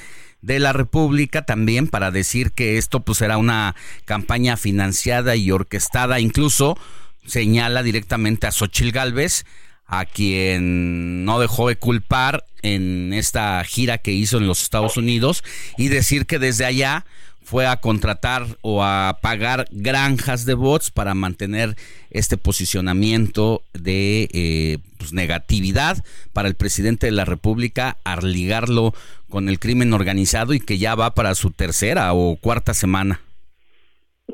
[0.46, 3.76] de la República también para decir que esto pues era una
[4.06, 6.78] campaña financiada y orquestada, incluso
[7.26, 9.46] señala directamente a Xochil Gálvez,
[9.88, 15.44] a quien no dejó de culpar en esta gira que hizo en los Estados Unidos
[15.80, 17.06] y decir que desde allá
[17.46, 21.78] fue a contratar o a pagar granjas de bots para mantener
[22.10, 28.96] este posicionamiento de eh, pues, negatividad para el presidente de la República, al ligarlo
[29.30, 33.22] con el crimen organizado y que ya va para su tercera o cuarta semana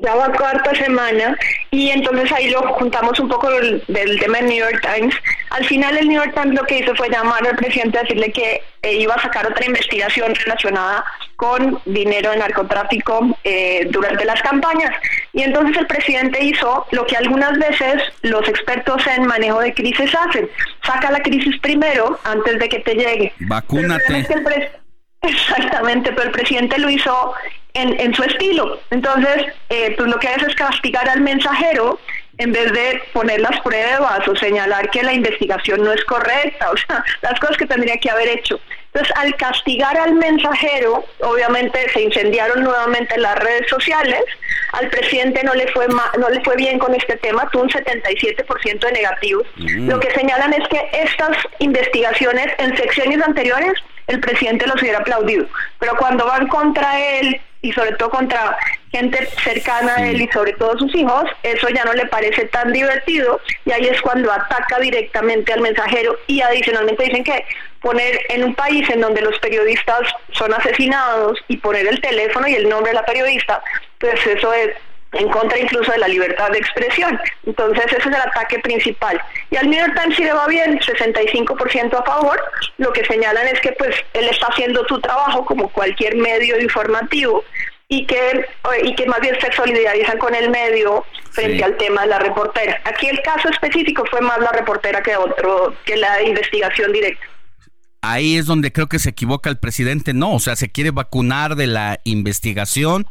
[0.02, 1.38] ya va cuarta semana
[1.70, 3.84] y entonces ahí lo juntamos un poco del,
[4.20, 5.16] tema del New York Times.
[5.52, 8.32] Al final el New York Times lo que hizo fue llamar al presidente a decirle
[8.32, 11.04] que eh, iba a sacar otra investigación relacionada
[11.36, 14.92] con dinero de narcotráfico eh, durante las campañas.
[15.34, 20.14] Y entonces el presidente hizo lo que algunas veces los expertos en manejo de crisis
[20.16, 20.50] hacen.
[20.84, 23.34] Saca la crisis primero antes de que te llegue.
[23.40, 24.26] Vacúnate.
[25.22, 27.34] Exactamente, pero el presidente lo hizo
[27.74, 28.80] en, su estilo.
[28.90, 32.00] Entonces, eh, pues lo que hace es castigar al mensajero
[32.38, 36.78] en vez de poner las pruebas o señalar que la investigación no es correcta, o
[36.78, 38.60] sea, las cosas que tendría que haber hecho.
[38.94, 44.22] Entonces, al castigar al mensajero, obviamente se incendiaron nuevamente las redes sociales,
[44.74, 48.80] al presidente no le fue no le fue bien con este tema, tuvo un 77%
[48.80, 49.48] de negativos.
[49.56, 49.90] Mm.
[49.90, 53.74] Lo que señalan es que estas investigaciones en secciones anteriores
[54.08, 55.46] el presidente los hubiera aplaudido,
[55.80, 58.58] pero cuando van contra él y sobre todo contra
[58.92, 62.74] gente cercana a él y sobre todo sus hijos, eso ya no le parece tan
[62.74, 67.46] divertido y ahí es cuando ataca directamente al mensajero y adicionalmente dicen que
[67.82, 72.56] poner en un país en donde los periodistas son asesinados y poner el teléfono y
[72.56, 73.62] el nombre de la periodista,
[74.00, 74.72] pues eso es
[75.14, 77.20] en contra incluso de la libertad de expresión.
[77.46, 79.22] Entonces ese es el ataque principal.
[79.50, 82.42] Y al New York Times sí le va bien, 65% a favor.
[82.78, 87.44] Lo que señalan es que pues él está haciendo su trabajo como cualquier medio informativo
[87.88, 88.46] y que,
[88.84, 92.80] y que más bien se solidarizan con el medio frente al tema de la reportera.
[92.86, 97.26] Aquí el caso específico fue más la reportera que otro, que la investigación directa
[98.02, 100.14] ahí es donde creo que se equivoca el presidente.
[100.14, 103.06] No, o sea, se quiere vacunar de la investigación,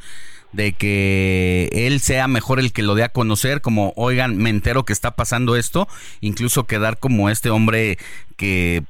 [0.53, 4.85] de que él sea mejor el que lo dé a conocer, como, oigan, me entero
[4.85, 5.89] que está pasando esto,
[6.21, 7.99] incluso quedar como este hombre
[8.37, 8.85] que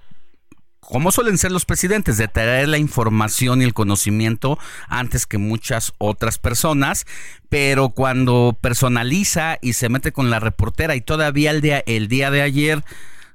[0.90, 4.58] como suelen ser los presidentes, de traer la información y el conocimiento
[4.88, 7.06] antes que muchas otras personas,
[7.48, 12.32] pero cuando personaliza y se mete con la reportera y todavía el día, el día
[12.32, 12.82] de ayer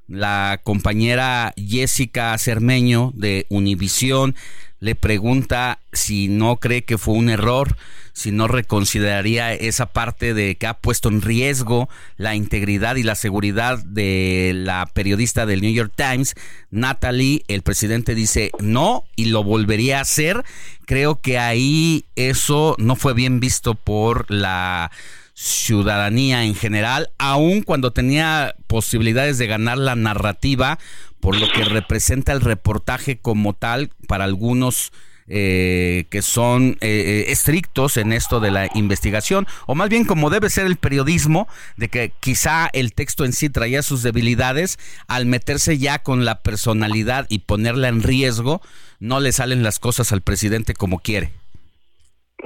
[0.07, 4.35] la compañera Jessica Cermeño de Univisión
[4.79, 7.75] le pregunta si no cree que fue un error,
[8.13, 13.15] si no reconsideraría esa parte de que ha puesto en riesgo la integridad y la
[13.15, 16.35] seguridad de la periodista del New York Times,
[16.69, 20.43] Natalie, el presidente dice no y lo volvería a hacer.
[20.85, 24.91] Creo que ahí eso no fue bien visto por la
[25.35, 30.79] ciudadanía en general, aun cuando tenía posibilidades de ganar la narrativa,
[31.19, 34.91] por lo que representa el reportaje como tal para algunos
[35.27, 40.29] eh, que son eh, eh, estrictos en esto de la investigación, o más bien como
[40.29, 44.77] debe ser el periodismo, de que quizá el texto en sí traía sus debilidades,
[45.07, 48.61] al meterse ya con la personalidad y ponerla en riesgo,
[48.99, 51.33] no le salen las cosas al presidente como quiere.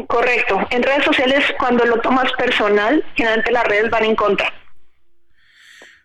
[0.08, 0.68] Correcto.
[0.70, 4.54] En redes sociales, cuando lo tomas personal, generalmente las redes van en contra.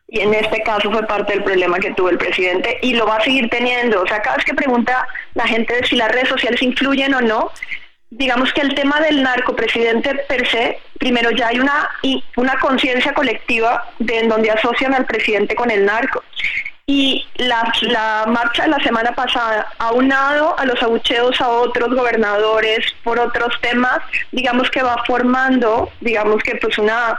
[0.08, 3.16] Y en este caso fue parte del problema que tuvo el presidente y lo va
[3.16, 4.02] a seguir teniendo.
[4.02, 7.50] O sea, cada vez que pregunta la gente si las redes sociales influyen o no,
[8.10, 11.90] digamos que el tema del narco presidente per se, primero ya hay una,
[12.36, 16.22] una conciencia colectiva de en donde asocian al presidente con el narco.
[16.86, 22.80] Y la, la marcha de la semana pasada, aunado a los abucheos a otros gobernadores
[23.02, 24.00] por otros temas,
[24.32, 27.18] digamos que va formando, digamos que pues una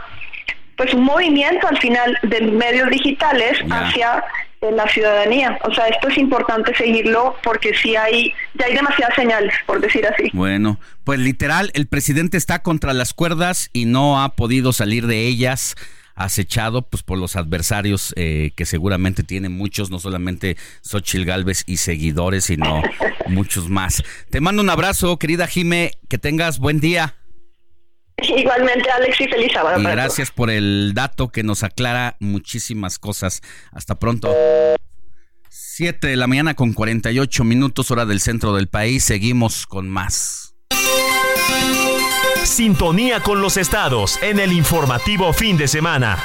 [0.76, 4.22] pues un movimiento al final de medios digitales hacia
[4.60, 5.58] eh, la ciudadanía.
[5.64, 10.06] O sea, esto es importante seguirlo porque sí hay, ya hay demasiadas señales, por decir
[10.06, 10.30] así.
[10.32, 15.26] Bueno, pues literal, el presidente está contra las cuerdas y no ha podido salir de
[15.26, 15.76] ellas
[16.16, 21.76] acechado pues por los adversarios eh, que seguramente tiene muchos, no solamente Xochil Galvez y
[21.76, 22.82] seguidores, sino
[23.28, 24.02] muchos más.
[24.30, 27.14] Te mando un abrazo, querida Jime, que tengas buen día.
[28.16, 29.78] Igualmente, Alex, y feliz sábado.
[29.78, 33.42] Y gracias por el dato que nos aclara muchísimas cosas.
[33.72, 34.34] Hasta pronto.
[35.50, 39.04] 7 de la mañana con 48 minutos hora del centro del país.
[39.04, 40.45] Seguimos con más.
[42.46, 46.18] Sintonía con los estados en el informativo fin de semana.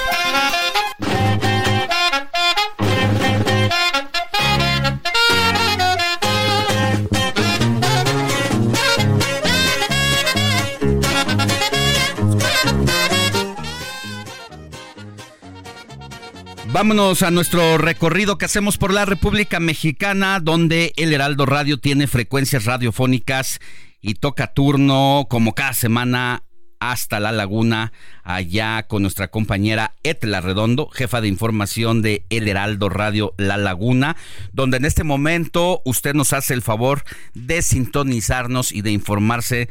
[16.71, 22.07] Vámonos a nuestro recorrido que hacemos por la República Mexicana, donde el Heraldo Radio tiene
[22.07, 23.59] frecuencias radiofónicas
[24.01, 26.43] y toca turno como cada semana
[26.81, 27.93] hasta La Laguna,
[28.23, 34.17] allá con nuestra compañera Etla Redondo, jefa de información de El Heraldo Radio La Laguna,
[34.51, 37.03] donde en este momento usted nos hace el favor
[37.35, 39.69] de sintonizarnos y de informarse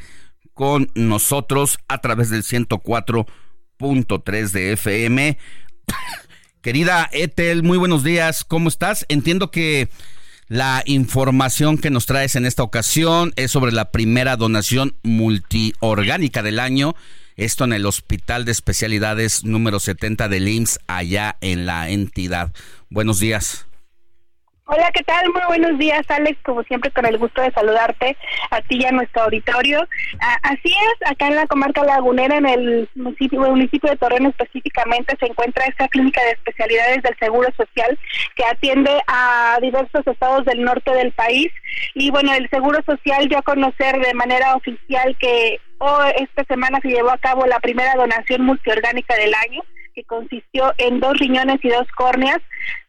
[0.55, 5.37] con nosotros a través del 104.3 de FM.
[6.63, 9.05] Querida Etel, muy buenos días, ¿cómo estás?
[9.09, 9.89] Entiendo que
[10.51, 16.59] la información que nos traes en esta ocasión es sobre la primera donación multiorgánica del
[16.59, 16.97] año.
[17.37, 22.53] Esto en el Hospital de Especialidades número 70 del IMSS, allá en la entidad.
[22.89, 23.70] Buenos días.
[24.73, 25.29] Hola, ¿qué tal?
[25.33, 26.39] Muy buenos días, Alex.
[26.45, 28.17] Como siempre, con el gusto de saludarte
[28.53, 29.81] a ti y a nuestro auditorio.
[30.45, 35.17] así es, acá en la comarca lagunera, en el municipio, el municipio de Torreón específicamente,
[35.19, 37.99] se encuentra esta clínica de especialidades del Seguro Social
[38.37, 41.49] que atiende a diversos estados del norte del país.
[41.95, 46.79] Y bueno, el Seguro Social dio a conocer de manera oficial que oh, esta semana
[46.81, 49.63] se llevó a cabo la primera donación multiorgánica del año
[50.01, 52.39] que consistió en dos riñones y dos córneas,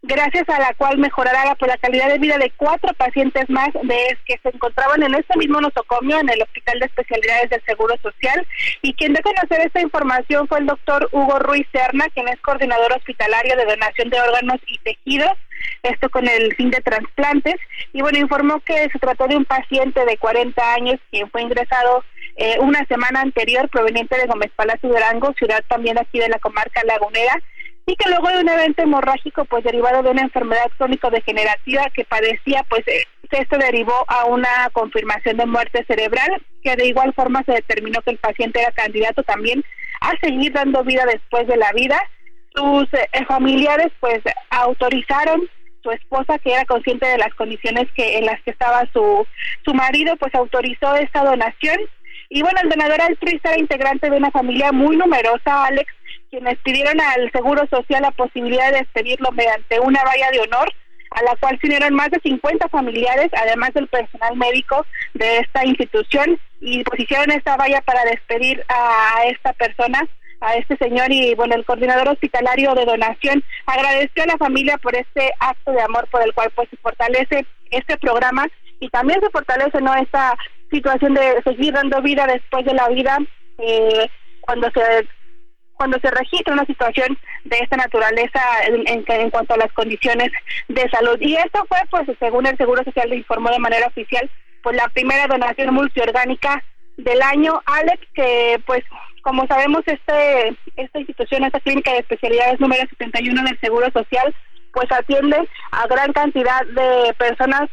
[0.01, 4.17] gracias a la cual mejorará la, la calidad de vida de cuatro pacientes más de
[4.25, 8.47] que se encontraban en este mismo nosocomio en el Hospital de Especialidades del Seguro Social.
[8.81, 12.93] Y quien de conocer esta información fue el doctor Hugo Ruiz Serna, quien es coordinador
[12.93, 15.37] hospitalario de donación de órganos y tejidos
[15.83, 17.55] esto con el fin de trasplantes,
[17.93, 22.03] y bueno, informó que se trató de un paciente de 40 años quien fue ingresado
[22.35, 26.83] eh, una semana anterior proveniente de Gómez Palacio Durango, ciudad también aquí de la comarca
[26.83, 27.41] lagunera,
[27.85, 32.63] y que luego de un evento hemorrágico pues derivado de una enfermedad crónico-degenerativa que padecía
[32.69, 37.53] pues eh, esto derivó a una confirmación de muerte cerebral que de igual forma se
[37.53, 39.63] determinó que el paciente era candidato también
[40.01, 42.01] a seguir dando vida después de la vida.
[42.53, 44.19] Sus eh, familiares pues
[44.49, 45.49] autorizaron
[45.81, 49.25] su esposa que era consciente de las condiciones que en las que estaba su
[49.65, 51.77] su marido pues autorizó esta donación
[52.33, 55.93] y bueno el donador altruista era integrante de una familia muy numerosa Alex
[56.31, 60.73] quienes pidieron al Seguro Social la posibilidad de despedirlo mediante una valla de honor,
[61.11, 65.65] a la cual se unieron más de 50 familiares, además del personal médico de esta
[65.65, 70.07] institución, y pusieron esta valla para despedir a esta persona
[70.39, 74.95] a este señor y bueno el coordinador hospitalario de donación agradeció a la familia por
[74.95, 78.47] este acto de amor por el cual pues se fortalece este programa
[78.79, 80.35] y también se fortalece no esta
[80.71, 83.17] situación de seguir dando vida después de la vida
[83.57, 84.09] eh,
[84.41, 84.81] cuando se
[85.73, 90.31] cuando se registra una situación de esta naturaleza en, en, cuanto a las condiciones
[90.67, 91.17] de salud.
[91.19, 94.29] Y esto fue, pues, según el Seguro Social le informó de manera oficial,
[94.61, 96.63] pues la primera donación multiorgánica
[96.97, 98.83] del año, Alex, que pues
[99.23, 104.35] como sabemos este esta institución, esta clínica de especialidades número 71 del Seguro Social,
[104.73, 105.37] pues atiende
[105.71, 107.69] a gran cantidad de personas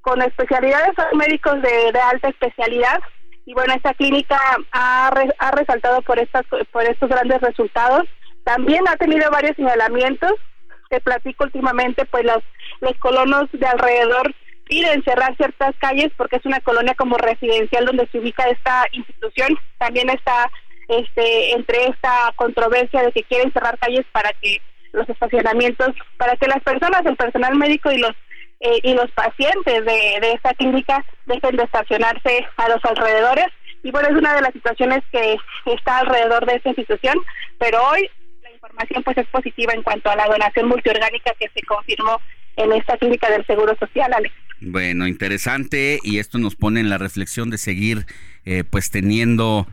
[0.00, 3.00] con especialidades médicos de, de alta especialidad
[3.50, 4.38] y bueno, esta clínica
[4.70, 8.04] ha, ha resaltado por, estas, por estos grandes resultados.
[8.44, 10.32] También ha tenido varios señalamientos.
[10.88, 12.44] Te platico últimamente, pues los,
[12.80, 14.34] los colonos de alrededor
[14.66, 19.58] piden cerrar ciertas calles porque es una colonia como residencial donde se ubica esta institución.
[19.78, 20.48] También está
[20.86, 24.60] este entre esta controversia de que quieren cerrar calles para que
[24.92, 28.12] los estacionamientos, para que las personas, el personal médico y los
[28.60, 33.46] eh, y los pacientes de, de esta clínica dejen de estacionarse a los alrededores.
[33.82, 35.36] Y bueno, es una de las situaciones que
[35.66, 37.18] está alrededor de esta institución,
[37.58, 38.08] pero hoy
[38.42, 42.20] la información pues es positiva en cuanto a la donación multiorgánica que se confirmó
[42.56, 44.34] en esta clínica del Seguro Social, Alex.
[44.60, 48.04] Bueno, interesante y esto nos pone en la reflexión de seguir
[48.44, 49.66] eh, pues teniendo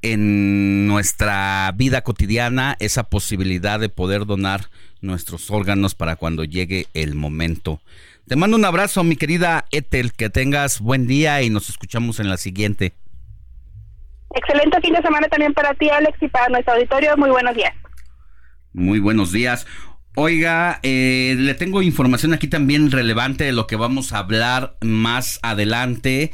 [0.00, 4.70] en nuestra vida cotidiana esa posibilidad de poder donar
[5.02, 7.80] nuestros órganos para cuando llegue el momento.
[8.26, 12.28] Te mando un abrazo, mi querida Ethel, que tengas buen día y nos escuchamos en
[12.28, 12.94] la siguiente.
[14.34, 17.16] Excelente fin de semana también para ti, Alex, y para nuestro auditorio.
[17.16, 17.72] Muy buenos días.
[18.72, 19.66] Muy buenos días.
[20.14, 25.40] Oiga, eh, le tengo información aquí también relevante de lo que vamos a hablar más
[25.42, 26.32] adelante,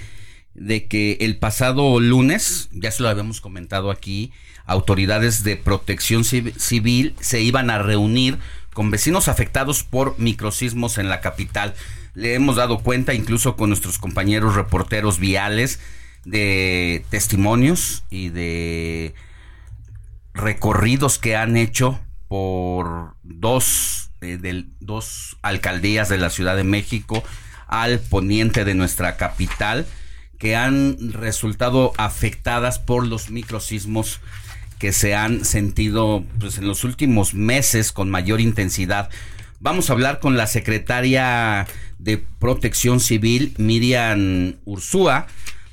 [0.55, 4.33] de que el pasado lunes, ya se lo habíamos comentado aquí,
[4.67, 8.39] autoridades de protección civil se iban a reunir
[8.79, 11.75] con vecinos afectados por microsismos en la capital.
[12.15, 15.81] Le hemos dado cuenta incluso con nuestros compañeros reporteros viales
[16.25, 19.17] de testimonios y de
[20.33, 21.99] recorridos que han hecho
[22.29, 27.25] por dos, eh, dos alcaldías de la Ciudad de México
[27.67, 29.89] al poniente de nuestra capital
[30.39, 34.21] que han resultado afectadas por los microsismos
[34.79, 39.11] que se han sentido pues, en los últimos meses con mayor intensidad.
[39.61, 41.67] Vamos a hablar con la secretaria
[41.99, 45.27] de Protección Civil, Miriam Ursúa,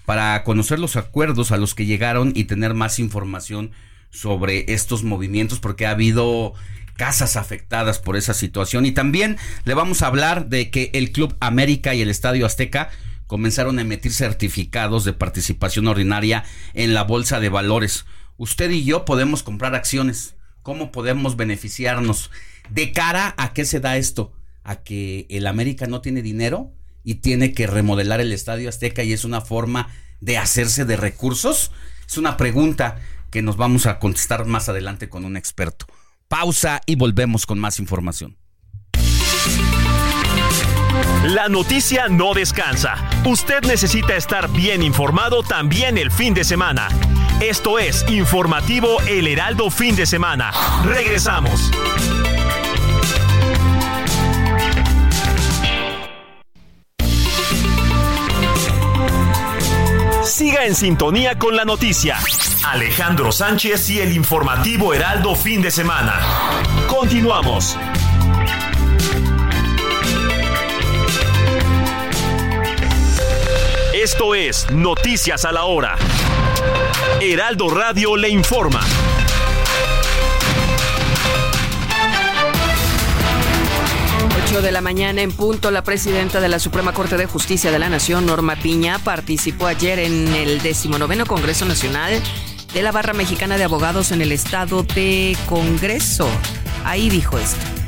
[0.05, 3.71] para conocer los acuerdos a los que llegaron y tener más información
[4.09, 6.53] sobre estos movimientos, porque ha habido
[6.95, 8.85] casas afectadas por esa situación.
[8.85, 12.89] Y también le vamos a hablar de que el Club América y el Estadio Azteca
[13.27, 16.43] comenzaron a emitir certificados de participación ordinaria
[16.73, 18.05] en la Bolsa de Valores
[18.37, 20.35] usted y yo podemos comprar acciones.
[20.61, 22.31] ¿Cómo podemos beneficiarnos?
[22.69, 24.33] ¿De cara a qué se da esto?
[24.63, 26.73] A que el América no tiene dinero
[27.03, 29.89] y tiene que remodelar el Estadio Azteca y es una forma
[30.21, 31.71] de hacerse de recursos.
[32.07, 35.85] Es una pregunta que nos vamos a contestar más adelante con un experto.
[36.27, 38.37] Pausa y volvemos con más información.
[41.25, 42.95] La noticia no descansa.
[43.25, 46.87] Usted necesita estar bien informado también el fin de semana.
[47.41, 50.51] Esto es Informativo El Heraldo Fin de Semana.
[50.85, 51.69] Regresamos.
[60.23, 62.17] Siga en sintonía con la noticia.
[62.65, 66.13] Alejandro Sánchez y el informativo Heraldo Fin de Semana.
[66.87, 67.77] Continuamos.
[73.93, 75.97] Esto es Noticias a la Hora.
[77.21, 78.81] Heraldo Radio le informa.
[84.45, 87.79] 8 de la mañana en punto, la presidenta de la Suprema Corte de Justicia de
[87.79, 92.21] la Nación, Norma Piña, participó ayer en el 19 Congreso Nacional
[92.73, 96.27] de la Barra Mexicana de Abogados en el Estado de Congreso.
[96.83, 97.84] Ahí dijo esto.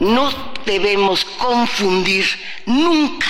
[0.00, 0.30] No
[0.64, 2.24] debemos confundir
[2.64, 3.26] nunca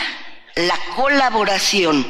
[0.54, 2.06] la colaboración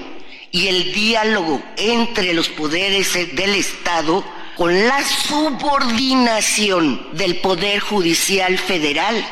[0.53, 4.23] y el diálogo entre los poderes del Estado
[4.57, 9.25] con la subordinación del Poder Judicial Federal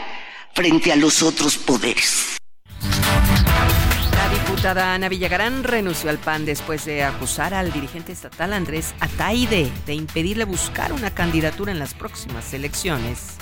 [0.54, 2.38] frente a los otros poderes.
[4.12, 9.70] La diputada Ana Villagrán renunció al PAN después de acusar al dirigente estatal Andrés Ataide
[9.84, 13.36] de impedirle buscar una candidatura en las próximas elecciones.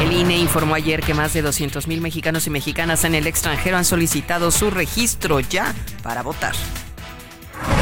[0.00, 3.84] El INE informó ayer que más de 200.000 mexicanos y mexicanas en el extranjero han
[3.84, 6.54] solicitado su registro ya para votar.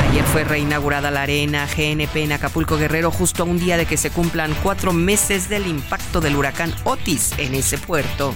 [0.09, 3.99] Ayer fue reinaugurada la arena GNP en Acapulco Guerrero justo a un día de que
[3.99, 8.35] se cumplan cuatro meses del impacto del huracán Otis en ese puerto.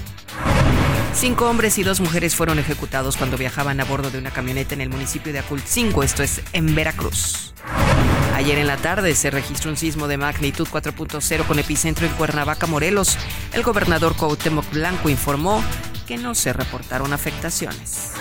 [1.15, 4.83] Cinco hombres y dos mujeres fueron ejecutados cuando viajaban a bordo de una camioneta en
[4.83, 7.55] el municipio de Acultzingo, esto es en Veracruz.
[8.41, 12.67] Ayer en la tarde se registró un sismo de magnitud 4.0 con epicentro en Cuernavaca,
[12.67, 13.19] Morelos.
[13.53, 15.63] El gobernador Cuauhtémoc Blanco informó
[16.07, 18.13] que no se reportaron afectaciones.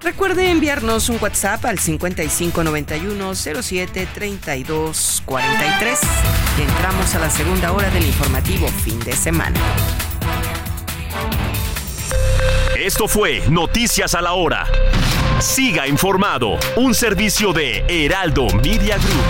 [0.00, 6.00] Recuerde enviarnos un WhatsApp al 5591 07 32 43
[6.58, 9.60] y entramos a la segunda hora del informativo fin de semana.
[12.74, 14.66] Esto fue Noticias a la Hora.
[15.42, 19.24] Siga informado, un servicio de Heraldo Media Group.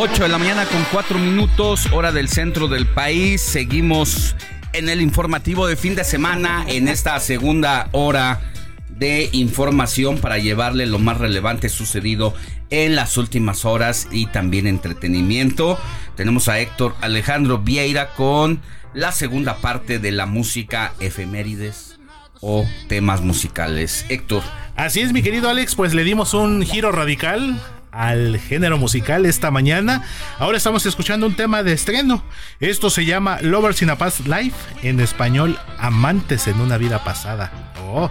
[0.00, 3.40] 8 de la mañana con 4 minutos, hora del centro del país.
[3.40, 4.36] Seguimos
[4.74, 8.42] en el informativo de fin de semana, en esta segunda hora
[8.90, 12.34] de información para llevarle lo más relevante sucedido
[12.68, 15.80] en las últimas horas y también entretenimiento.
[16.16, 18.60] Tenemos a Héctor Alejandro Vieira con
[18.94, 21.98] la segunda parte de la música efemérides
[22.40, 24.06] o temas musicales.
[24.08, 24.42] Héctor.
[24.76, 27.60] Así es, mi querido Alex, pues le dimos un giro radical
[27.92, 30.04] al género musical esta mañana.
[30.38, 32.22] Ahora estamos escuchando un tema de estreno.
[32.60, 37.52] Esto se llama Lovers in a Past Life, en español Amantes en una vida pasada.
[37.92, 38.10] Oh,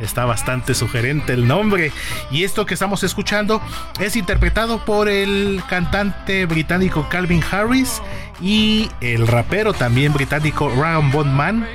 [0.00, 1.92] Está bastante sugerente el nombre.
[2.30, 3.60] Y esto que estamos escuchando
[4.00, 8.02] es interpretado por el cantante británico Calvin Harris
[8.40, 11.66] y el rapero también británico Ryan Bondman.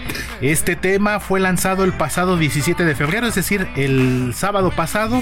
[0.42, 5.22] Este tema fue lanzado el pasado 17 de febrero, es decir, el sábado pasado.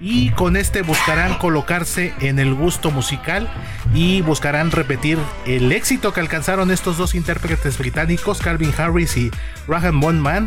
[0.00, 3.50] Y con este buscarán colocarse en el gusto musical
[3.92, 9.32] y buscarán repetir el éxito que alcanzaron estos dos intérpretes británicos, Calvin Harris y
[9.66, 10.46] Ryan Bondman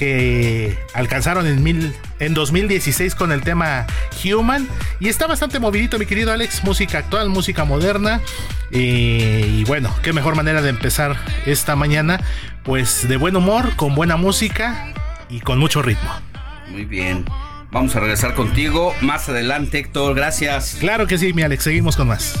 [0.00, 3.86] que alcanzaron en, mil, en 2016 con el tema
[4.24, 4.66] Human.
[4.98, 6.64] Y está bastante movidito, mi querido Alex.
[6.64, 8.22] Música actual, música moderna.
[8.70, 12.18] Eh, y bueno, qué mejor manera de empezar esta mañana.
[12.64, 14.94] Pues de buen humor, con buena música
[15.28, 16.10] y con mucho ritmo.
[16.70, 17.26] Muy bien.
[17.70, 20.14] Vamos a regresar contigo más adelante, Héctor.
[20.14, 20.78] Gracias.
[20.80, 21.64] Claro que sí, mi Alex.
[21.64, 22.40] Seguimos con más.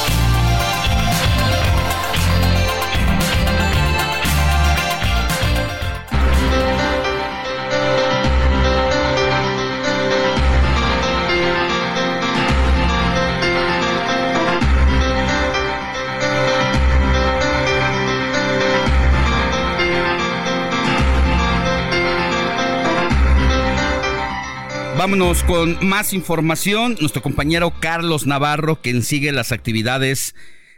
[25.01, 26.95] Vámonos con más información.
[26.99, 30.35] Nuestro compañero Carlos Navarro, quien sigue las actividades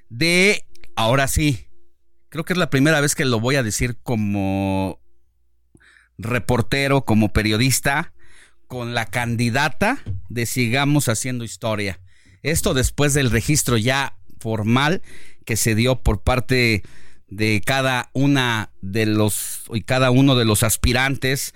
[0.07, 0.65] de,
[0.95, 1.67] ahora sí,
[2.29, 5.01] creo que es la primera vez que lo voy a decir como
[6.17, 8.13] reportero, como periodista,
[8.67, 11.99] con la candidata de Sigamos Haciendo Historia.
[12.43, 15.01] Esto después del registro ya formal
[15.45, 16.83] que se dio por parte
[17.27, 21.53] de cada una de los y cada uno de los aspirantes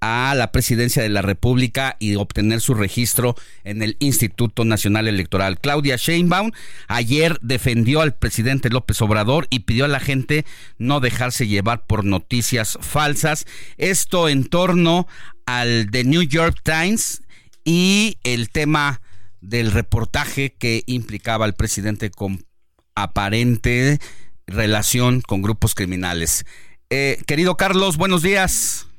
[0.00, 5.60] a la presidencia de la República y obtener su registro en el Instituto Nacional Electoral.
[5.60, 6.52] Claudia Sheinbaum
[6.88, 10.46] ayer defendió al presidente López Obrador y pidió a la gente
[10.78, 13.46] no dejarse llevar por noticias falsas.
[13.76, 15.06] Esto en torno
[15.44, 17.22] al The New York Times
[17.64, 19.02] y el tema
[19.40, 22.44] del reportaje que implicaba al presidente con
[22.94, 23.98] aparente
[24.46, 26.44] relación con grupos criminales.
[26.90, 28.89] Eh, querido Carlos, buenos días.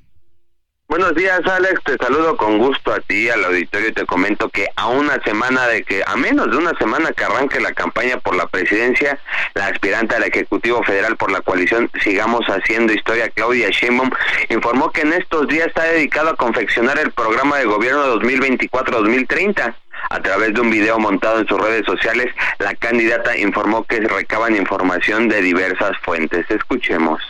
[0.91, 1.81] Buenos días, Alex.
[1.85, 5.65] Te saludo con gusto a ti, al auditorio, y te comento que a una semana
[5.67, 9.17] de que, a menos de una semana que arranque la campaña por la presidencia,
[9.53, 14.09] la aspirante al Ejecutivo Federal por la coalición Sigamos Haciendo Historia, Claudia Sheinbaum,
[14.49, 19.73] informó que en estos días está dedicado a confeccionar el programa de gobierno 2024-2030.
[20.09, 24.57] A través de un video montado en sus redes sociales, la candidata informó que recaban
[24.57, 26.51] información de diversas fuentes.
[26.51, 27.21] Escuchemos.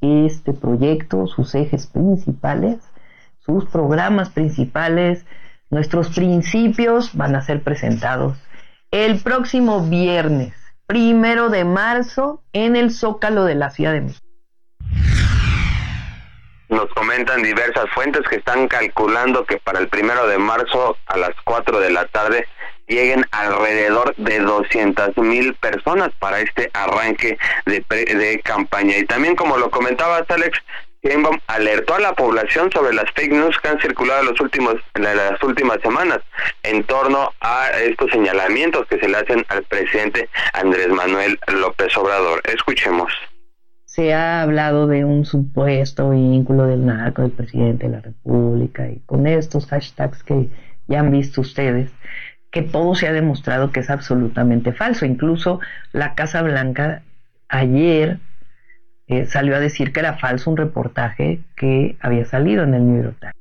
[0.00, 2.78] Este proyecto, sus ejes principales,
[3.46, 5.24] sus programas principales,
[5.70, 8.36] nuestros principios van a ser presentados
[8.90, 10.54] el próximo viernes,
[10.86, 14.26] primero de marzo, en el Zócalo de la Ciudad de México.
[16.68, 21.30] Nos comentan diversas fuentes que están calculando que para el primero de marzo a las
[21.44, 22.46] 4 de la tarde
[22.88, 28.96] lleguen alrededor de 200 mil personas para este arranque de, de campaña.
[28.96, 30.58] Y también, como lo comentabas, Alex,
[31.46, 35.02] Alertó a la población sobre las fake news que han circulado en, los últimos, en
[35.04, 36.20] las últimas semanas
[36.62, 42.42] en torno a estos señalamientos que se le hacen al presidente Andrés Manuel López Obrador.
[42.44, 43.12] Escuchemos.
[43.84, 49.00] Se ha hablado de un supuesto vínculo del narco del presidente de la República y
[49.06, 50.48] con estos hashtags que
[50.88, 51.90] ya han visto ustedes,
[52.50, 55.06] que todo se ha demostrado que es absolutamente falso.
[55.06, 55.60] Incluso
[55.92, 57.02] la Casa Blanca
[57.48, 58.18] ayer
[59.08, 63.02] eh, salió a decir que era falso un reportaje que había salido en el New
[63.02, 63.34] York Times.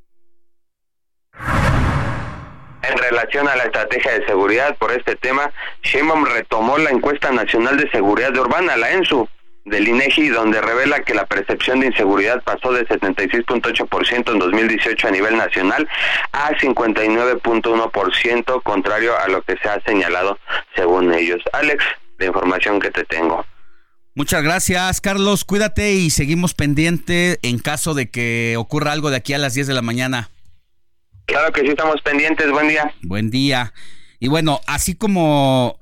[2.83, 5.51] En relación a la estrategia de seguridad por este tema,
[5.81, 9.27] Sheinbaum retomó la encuesta nacional de seguridad urbana, la ENSU,
[9.65, 15.11] del INEGI, donde revela que la percepción de inseguridad pasó de 76.8% en 2018 a
[15.11, 15.89] nivel nacional
[16.31, 20.37] a 59.1%, contrario a lo que se ha señalado
[20.75, 21.41] según ellos.
[21.53, 21.83] Alex,
[22.19, 23.43] la información que te tengo.
[24.17, 25.43] Muchas gracias, Carlos.
[25.43, 29.67] Cuídate y seguimos pendiente en caso de que ocurra algo de aquí a las 10
[29.67, 30.29] de la mañana.
[31.25, 32.49] Claro que sí, estamos pendientes.
[32.49, 32.93] Buen día.
[33.01, 33.73] Buen día.
[34.21, 35.77] Y bueno, así como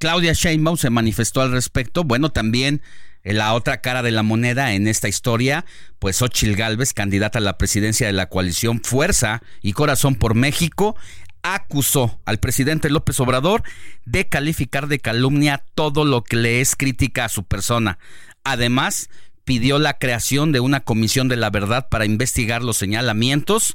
[0.00, 2.82] Claudia Sheinbaum se manifestó al respecto, bueno, también
[3.22, 5.64] en la otra cara de la moneda en esta historia,
[6.00, 10.96] pues Ochil Gálvez, candidata a la presidencia de la coalición Fuerza y Corazón por México,
[11.42, 13.62] acusó al presidente López Obrador
[14.04, 17.98] de calificar de calumnia todo lo que le es crítica a su persona.
[18.44, 19.08] Además,
[19.44, 23.74] pidió la creación de una comisión de la verdad para investigar los señalamientos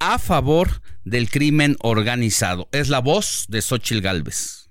[0.00, 2.68] a favor del crimen organizado.
[2.72, 4.68] Es la voz de Xochil Gálvez.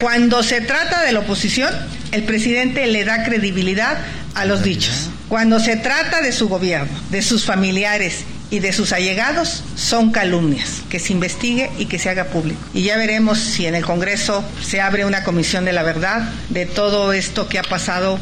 [0.00, 1.72] Cuando se trata de la oposición,
[2.10, 4.04] el presidente le da credibilidad
[4.34, 5.10] a los dichos.
[5.28, 10.82] Cuando se trata de su gobierno, de sus familiares y de sus allegados, son calumnias.
[10.90, 12.60] Que se investigue y que se haga público.
[12.74, 16.66] Y ya veremos si en el Congreso se abre una comisión de la verdad de
[16.66, 18.20] todo esto que ha pasado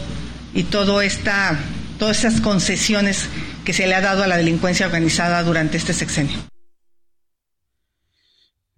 [0.55, 1.59] y todo esta,
[1.99, 3.27] todas esas concesiones
[3.65, 6.39] que se le ha dado a la delincuencia organizada durante este sexenio.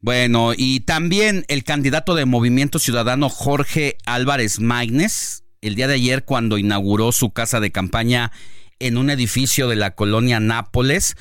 [0.00, 6.24] Bueno, y también el candidato de Movimiento Ciudadano Jorge Álvarez Maínez, el día de ayer
[6.24, 8.32] cuando inauguró su casa de campaña
[8.78, 11.14] en un edificio de la colonia Nápoles,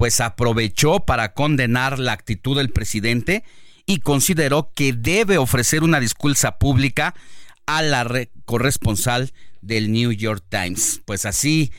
[0.00, 3.44] pues aprovechó para condenar la actitud del presidente
[3.84, 7.14] y consideró que debe ofrecer una disculpa pública
[7.66, 8.08] a la
[8.46, 9.30] corresponsal
[9.60, 11.02] del New York Times.
[11.04, 11.70] Pues así,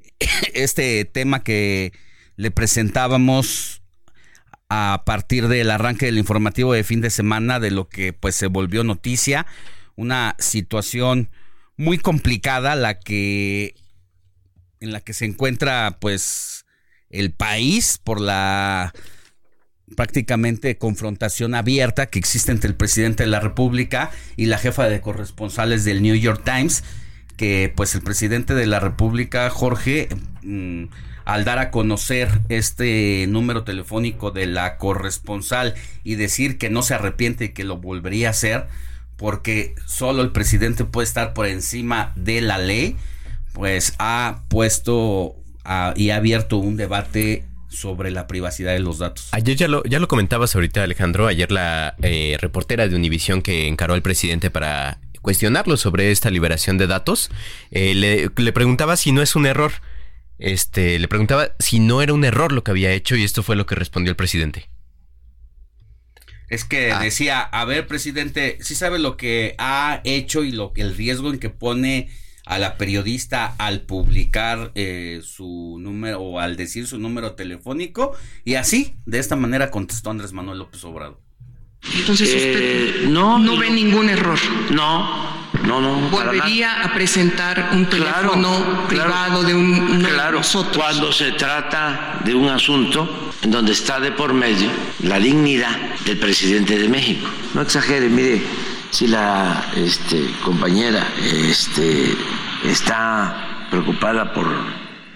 [0.52, 1.92] este tema que
[2.34, 3.82] le presentábamos
[4.68, 8.48] a partir del arranque del informativo de fin de semana de lo que pues se
[8.48, 9.46] volvió noticia,
[9.94, 11.30] una situación
[11.76, 13.76] muy complicada la que
[14.80, 16.59] en la que se encuentra pues
[17.10, 18.92] el país por la
[19.96, 25.00] prácticamente confrontación abierta que existe entre el presidente de la República y la jefa de
[25.00, 26.84] corresponsales del New York Times,
[27.36, 30.08] que pues el presidente de la República, Jorge,
[30.42, 30.84] mm,
[31.24, 36.94] al dar a conocer este número telefónico de la corresponsal y decir que no se
[36.94, 38.66] arrepiente y que lo volvería a hacer
[39.20, 42.96] porque solo el presidente puede estar por encima de la ley,
[43.52, 45.36] pues ha puesto
[45.96, 49.28] y ha abierto un debate sobre la privacidad de los datos.
[49.32, 51.28] Ayer ya lo, ya lo comentabas ahorita, Alejandro.
[51.28, 56.78] Ayer la eh, reportera de Univisión que encaró al presidente para cuestionarlo sobre esta liberación
[56.78, 57.30] de datos,
[57.70, 59.72] eh, le, le, preguntaba si no es un error
[60.40, 63.56] este, le preguntaba si no era un error lo que había hecho y esto fue
[63.56, 64.70] lo que respondió el presidente.
[66.48, 66.98] Es que ah.
[66.98, 71.38] decía, a ver, presidente, si sabe lo que ha hecho y lo el riesgo en
[71.38, 72.08] que pone
[72.46, 78.12] a la periodista al publicar eh, su número o al decir su número telefónico
[78.44, 81.20] y así, de esta manera contestó Andrés Manuel López Obrador.
[81.94, 84.38] Entonces usted eh, no, no ve ningún error.
[84.70, 86.10] No, No, no.
[86.10, 90.40] ¿Volvería a presentar un teléfono privado de un Claro,
[90.74, 94.68] cuando se trata de un asunto en donde está de por medio
[95.00, 97.28] la dignidad del presidente de México.
[97.54, 98.42] No exagere, mire,
[98.90, 102.14] si la este, compañera este,
[102.64, 104.46] está preocupada por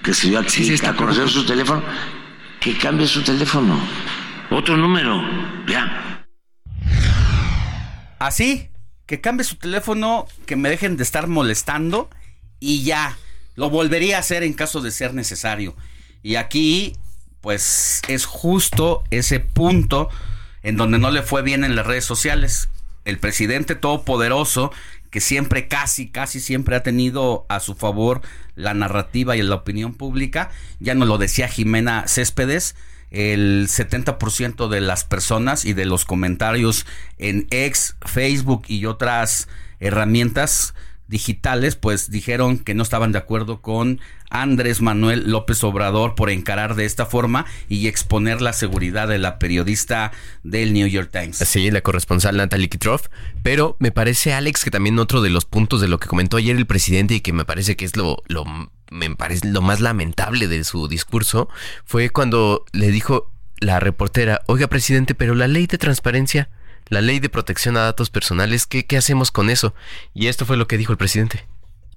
[0.03, 1.83] que se dio sí, está a conocer su teléfono,
[2.61, 3.79] que cambie su teléfono.
[4.51, 5.23] Otro número,
[5.67, 6.27] ya.
[8.19, 8.69] Así,
[9.07, 12.11] que cambie su teléfono, que me dejen de estar molestando
[12.61, 13.17] y ya.
[13.57, 15.75] Lo volvería a hacer en caso de ser necesario.
[16.23, 16.97] Y aquí,
[17.41, 20.11] pues, es justo ese punto
[20.63, 22.69] en donde no le fue bien en las redes sociales.
[23.05, 24.73] El presidente todopoderoso,
[25.11, 28.23] que siempre, casi, casi siempre ha tenido a su favor
[28.57, 30.51] la narrativa y la opinión pública,
[30.81, 32.75] ya nos lo decía Jimena Céspedes,
[33.11, 36.85] el 70% de las personas y de los comentarios
[37.19, 39.49] en ex, Facebook y otras
[39.79, 40.75] herramientas
[41.07, 44.01] digitales, pues dijeron que no estaban de acuerdo con
[44.35, 49.39] Andrés Manuel López Obrador por encarar de esta forma y exponer la seguridad de la
[49.39, 50.11] periodista
[50.43, 51.37] del New York Times.
[51.37, 53.07] Sí, la corresponsal Natalie Kitroff.
[53.45, 56.57] Pero me parece, Alex, que también otro de los puntos de lo que comentó ayer
[56.57, 58.45] el presidente y que me parece que es lo, lo,
[58.91, 61.49] me parece lo más lamentable de su discurso
[61.85, 63.31] fue cuando le dijo
[63.61, 66.51] la reportera, oiga presidente, pero la ley de transparencia
[66.89, 69.75] la ley de protección a datos personales, ¿qué, ¿qué, hacemos con eso?
[70.13, 71.47] Y esto fue lo que dijo el presidente.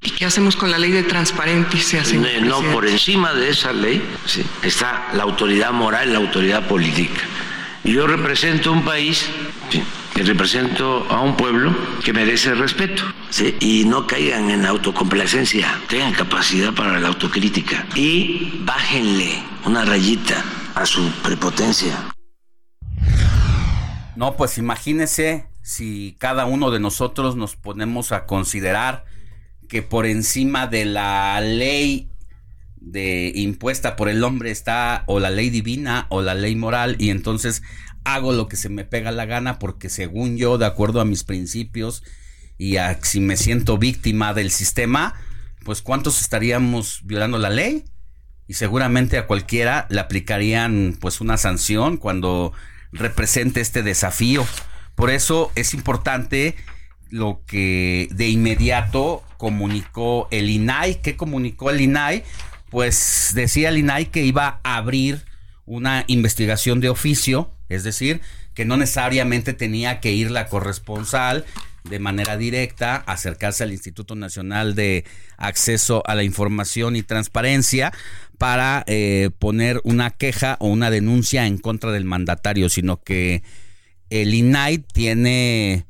[0.01, 2.03] ¿Y qué hacemos con la ley de transparencia?
[2.41, 7.21] No, no, por encima de esa ley sí, está la autoridad moral, la autoridad política.
[7.83, 9.27] Y yo represento un país,
[9.69, 9.83] sí,
[10.15, 13.03] y represento a un pueblo que merece respeto.
[13.29, 13.55] ¿sí?
[13.59, 20.43] Y no caigan en autocomplacencia, tengan capacidad para la autocrítica y bájenle una rayita
[20.75, 21.95] a su prepotencia.
[24.15, 29.05] No, pues imagínese si cada uno de nosotros nos ponemos a considerar
[29.67, 32.09] que por encima de la ley
[32.79, 37.09] de impuesta por el hombre está o la ley divina o la ley moral y
[37.09, 37.61] entonces
[38.05, 41.23] hago lo que se me pega la gana porque según yo, de acuerdo a mis
[41.23, 42.03] principios
[42.57, 45.13] y a si me siento víctima del sistema,
[45.65, 47.83] pues cuántos estaríamos violando la ley
[48.47, 52.53] y seguramente a cualquiera le aplicarían pues una sanción cuando
[52.93, 54.47] represente este desafío.
[54.95, 56.55] Por eso es importante
[57.09, 61.01] lo que de inmediato comunicó el INAI.
[61.01, 62.23] ¿Qué comunicó el INAI?
[62.69, 65.25] Pues decía el INAI que iba a abrir
[65.65, 68.21] una investigación de oficio, es decir,
[68.53, 71.45] que no necesariamente tenía que ir la corresponsal
[71.83, 75.05] de manera directa, acercarse al Instituto Nacional de
[75.37, 77.93] Acceso a la Información y Transparencia
[78.37, 83.43] para eh, poner una queja o una denuncia en contra del mandatario, sino que
[84.09, 85.85] el INAI tiene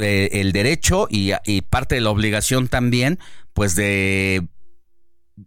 [0.00, 3.18] eh, el derecho y, y parte de la obligación también,
[3.52, 4.48] pues de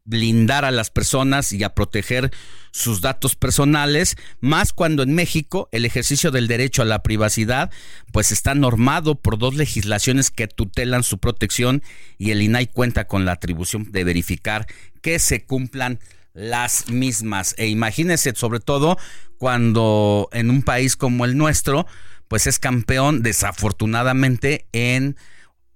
[0.05, 2.31] blindar a las personas y a proteger
[2.71, 7.71] sus datos personales, más cuando en México el ejercicio del derecho a la privacidad
[8.11, 11.83] pues está normado por dos legislaciones que tutelan su protección
[12.17, 14.65] y el INAI cuenta con la atribución de verificar
[15.01, 15.99] que se cumplan
[16.33, 17.53] las mismas.
[17.57, 18.97] E imagínense sobre todo
[19.37, 21.85] cuando en un país como el nuestro
[22.27, 25.17] pues es campeón desafortunadamente en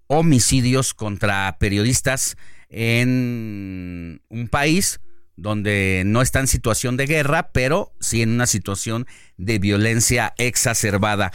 [0.08, 2.38] homicidios contra periodistas
[2.70, 5.00] en un país
[5.36, 9.06] donde no está en situación de guerra, pero sí en una situación
[9.38, 11.32] de violencia exacerbada.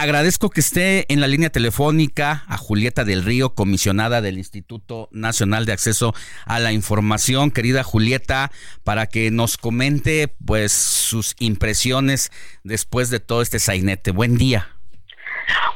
[0.00, 5.66] Agradezco que esté en la línea telefónica a Julieta del Río, comisionada del Instituto Nacional
[5.66, 6.14] de Acceso
[6.46, 7.50] a la Información.
[7.50, 8.52] Querida Julieta,
[8.84, 12.30] para que nos comente pues sus impresiones
[12.62, 14.12] después de todo este sainete.
[14.12, 14.77] Buen día.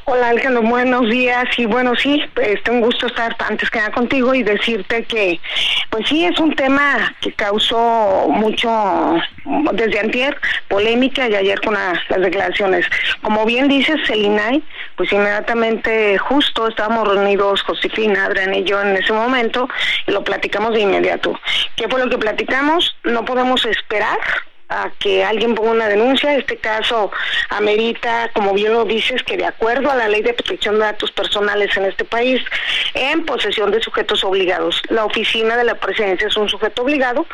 [0.05, 4.35] Hola Alejandro, buenos días y bueno sí, pues un gusto estar antes que nada contigo
[4.35, 5.39] y decirte que
[5.89, 8.69] pues sí es un tema que causó mucho
[9.73, 12.85] desde antier polémica y ayer con las declaraciones.
[13.21, 14.63] Como bien dices, el INAI,
[14.97, 19.69] pues inmediatamente justo estábamos reunidos Josefina, Adrián y yo en ese momento
[20.05, 21.39] y lo platicamos de inmediato.
[21.75, 22.95] ¿Qué fue lo que platicamos?
[23.03, 24.19] No podemos esperar
[24.73, 26.35] a que alguien ponga una denuncia.
[26.35, 27.11] Este caso
[27.49, 31.11] amerita, como bien lo dices, que de acuerdo a la ley de protección de datos
[31.11, 32.41] personales en este país,
[32.93, 34.81] en posesión de sujetos obligados.
[34.89, 37.25] La oficina de la presidencia es un sujeto obligado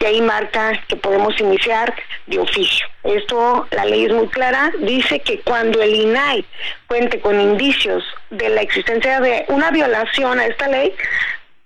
[0.00, 1.94] y ahí marca que podemos iniciar
[2.26, 2.86] de oficio.
[3.04, 6.44] Esto, la ley es muy clara, dice que cuando el INAI
[6.86, 10.92] cuente con indicios de la existencia de una violación a esta ley,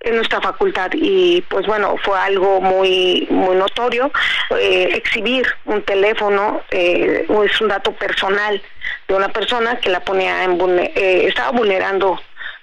[0.01, 4.11] en nuestra facultad y pues bueno fue algo muy muy notorio
[4.59, 8.63] eh, exhibir un teléfono eh, es un dato personal
[9.09, 12.19] de una persona que la ponía en eh, estaba vulnerando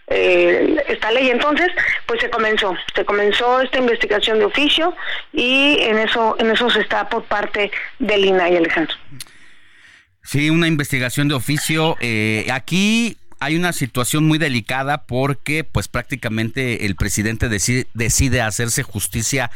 [0.09, 1.29] eh, esta ley.
[1.29, 1.67] Entonces,
[2.05, 4.95] pues se comenzó, se comenzó esta investigación de oficio
[5.33, 8.95] y en eso, en eso se está por parte del INAI, Alejandro.
[10.23, 11.97] Sí, una investigación de oficio.
[11.99, 18.83] Eh, aquí hay una situación muy delicada porque pues prácticamente el presidente decide, decide hacerse
[18.83, 19.51] justicia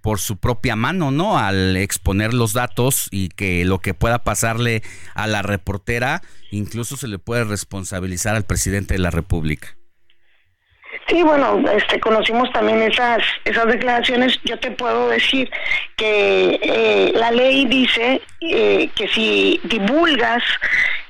[0.00, 1.38] por su propia mano, ¿no?
[1.38, 4.82] Al exponer los datos y que lo que pueda pasarle
[5.14, 6.20] a la reportera,
[6.50, 9.76] incluso se le puede responsabilizar al presidente de la República.
[11.08, 14.38] Sí, bueno, este, conocimos también esas esas declaraciones.
[14.44, 15.50] Yo te puedo decir
[15.96, 20.42] que eh, la ley dice eh, que si divulgas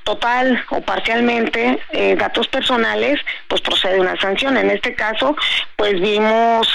[0.05, 4.55] total o parcialmente eh, datos personales, pues procede una sanción.
[4.55, 5.35] En este caso,
[5.75, 6.67] pues vimos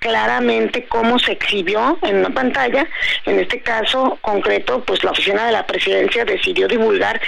[0.00, 2.86] claramente cómo se exhibió en una pantalla.
[3.26, 7.20] En este caso concreto, pues la oficina de la presidencia decidió divulgar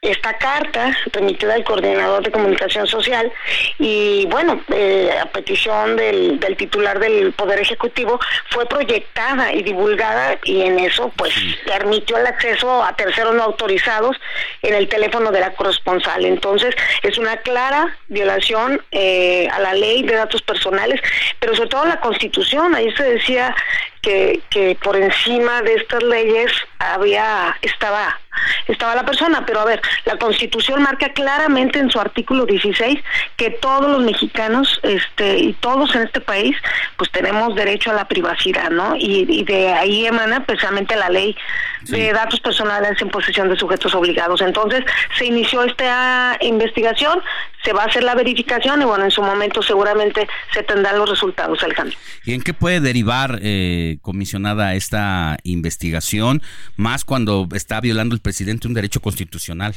[0.00, 3.30] esta carta remitida al coordinador de comunicación social
[3.78, 8.18] y bueno, eh, a petición del, del, titular del Poder Ejecutivo
[8.50, 11.32] fue proyectada y divulgada y en eso pues
[11.64, 14.16] permitió el acceso a terceros no autorizados
[14.62, 15.01] en el teléfono
[15.32, 16.24] de la corresponsal.
[16.24, 21.00] Entonces es una clara violación eh, a la ley de datos personales,
[21.40, 22.74] pero sobre todo a la Constitución.
[22.74, 23.54] Ahí se decía
[24.02, 28.18] que, que por encima de estas leyes había estaba
[28.66, 32.98] estaba la persona, pero a ver, la Constitución marca claramente en su artículo 16
[33.36, 36.56] que todos los mexicanos este y todos en este país
[36.96, 38.94] pues tenemos derecho a la privacidad, ¿no?
[38.96, 41.36] Y, de ahí emana precisamente la ley
[41.82, 44.40] de datos personales en posesión de sujetos obligados.
[44.40, 44.84] Entonces,
[45.18, 47.20] se inició esta investigación,
[47.64, 51.08] se va a hacer la verificación y bueno, en su momento seguramente se tendrán los
[51.08, 51.96] resultados, Alejandro.
[52.24, 56.42] ¿Y en qué puede derivar, eh, comisionada, esta investigación,
[56.76, 59.74] más cuando está violando el presidente un derecho constitucional.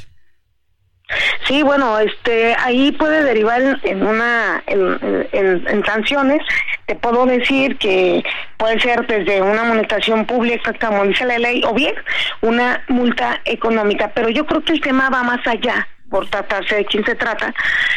[1.48, 6.42] Sí, bueno, este, ahí puede derivar en una, en, sanciones.
[6.88, 8.24] Te puedo decir que
[8.58, 11.94] puede ser desde una amonestación pública, como dice la ley, o bien
[12.42, 14.12] una multa económica.
[14.16, 17.54] Pero yo creo que el tema va más allá por tratarse de quién se trata.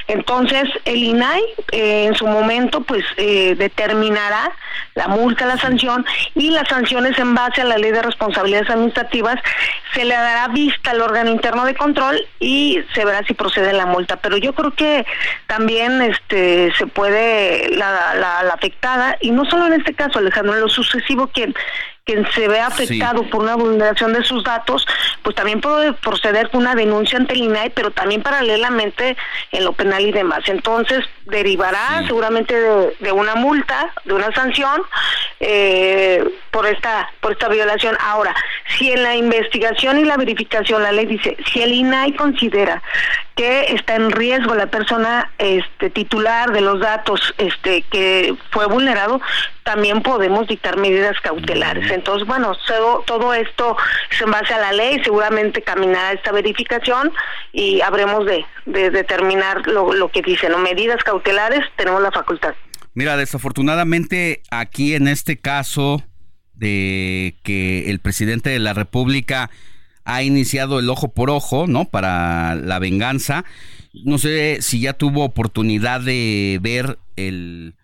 [0.06, 1.42] Entonces, el INAI
[1.72, 4.50] eh, en su momento pues eh, determinará
[4.94, 6.04] la multa, la sanción
[6.34, 9.36] y las sanciones en base a la ley de responsabilidades administrativas
[9.94, 13.86] se le dará vista al órgano interno de control y se verá si procede la
[13.86, 14.16] multa.
[14.16, 15.06] Pero yo creo que
[15.46, 20.60] también este se puede la, la, afectada y no solo en este caso, Alejandro, en
[20.60, 21.54] lo sucesivo quien
[22.08, 24.86] quien se ve afectado por una vulneración de sus datos,
[25.22, 29.14] pues también puede proceder con una denuncia ante el INAI, pero también paralelamente
[29.52, 30.40] en lo penal y demás.
[30.46, 34.80] Entonces, derivará seguramente de, una multa, de una sanción
[35.40, 37.94] eh, por esta por esta violación.
[38.00, 38.34] Ahora,
[38.78, 42.82] si en la investigación y la verificación la ley dice, si el INAI considera
[43.38, 49.20] que está en riesgo la persona este titular de los datos este que fue vulnerado,
[49.62, 51.88] también podemos dictar medidas cautelares.
[51.92, 53.76] Entonces, bueno, todo, todo esto
[54.10, 57.12] es en base a la ley, seguramente caminará esta verificación
[57.52, 60.58] y habremos de, determinar lo, lo que dicen, ¿no?
[60.58, 62.56] Medidas cautelares, tenemos la facultad.
[62.94, 66.02] Mira, desafortunadamente aquí en este caso
[66.54, 69.48] de que el presidente de la República
[70.08, 71.84] ha iniciado el ojo por ojo, ¿no?
[71.84, 73.44] Para la venganza.
[73.92, 77.74] No sé si ya tuvo oportunidad de ver el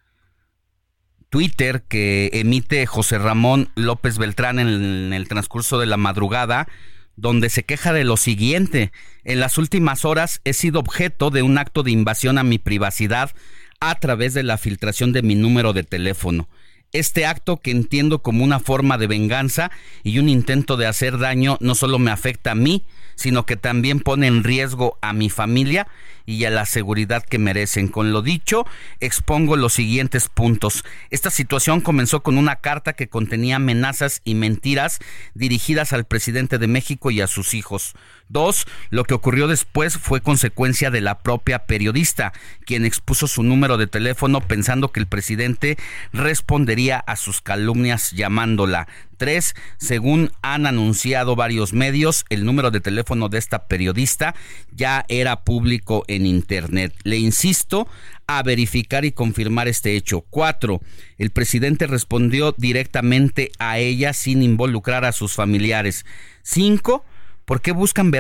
[1.29, 6.67] Twitter que emite José Ramón López Beltrán en el, transcurso de la madrugada,
[7.15, 8.91] donde se queja de lo siguiente.
[9.25, 13.33] En las últimas horas he sido objeto de un acto de invasión a mi privacidad
[13.81, 16.49] a través de la filtración de mi número de teléfono.
[16.95, 19.73] Este acto que entiendo como una forma de venganza
[20.05, 22.85] y un intento de hacer daño no solo me afecta a mí,
[23.17, 25.89] sino que también pone en riesgo a mi familia
[26.27, 27.89] y a la seguridad que merecen.
[27.89, 28.67] Con lo dicho,
[29.01, 30.85] expongo los siguientes puntos.
[31.11, 34.99] Esta situación comenzó con una carta que contenía amenazas y mentiras
[35.35, 37.95] dirigidas al presidente de México y a sus hijos.
[38.29, 42.33] Dos, lo que ocurrió después fue consecuencia de la propia periodista,
[42.65, 45.77] quien expuso su número de teléfono pensando que el presidente
[46.13, 48.89] respondería a sus calumnias llamándola.
[49.19, 54.35] Tres, según han anunciado varios medios, el número de teléfono de esta periodista
[54.73, 56.95] ya era público en Internet.
[57.05, 57.89] Le insisto
[58.27, 60.23] a verificar y confirmar este hecho.
[60.31, 60.81] Cuatro,
[61.19, 66.07] el presidente respondió directamente a ella sin involucrar a sus familiares.
[66.43, 67.05] Cinco,
[67.45, 68.11] ¿por qué buscan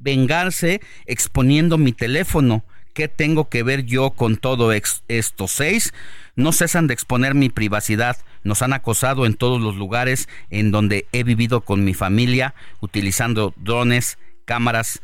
[0.00, 2.64] vengarse exponiendo mi teléfono?
[2.92, 5.48] ¿Qué tengo que ver yo con todo esto?
[5.48, 5.92] Seis,
[6.34, 8.16] no cesan de exponer mi privacidad.
[8.42, 13.52] Nos han acosado en todos los lugares en donde he vivido con mi familia, utilizando
[13.56, 15.02] drones, cámaras,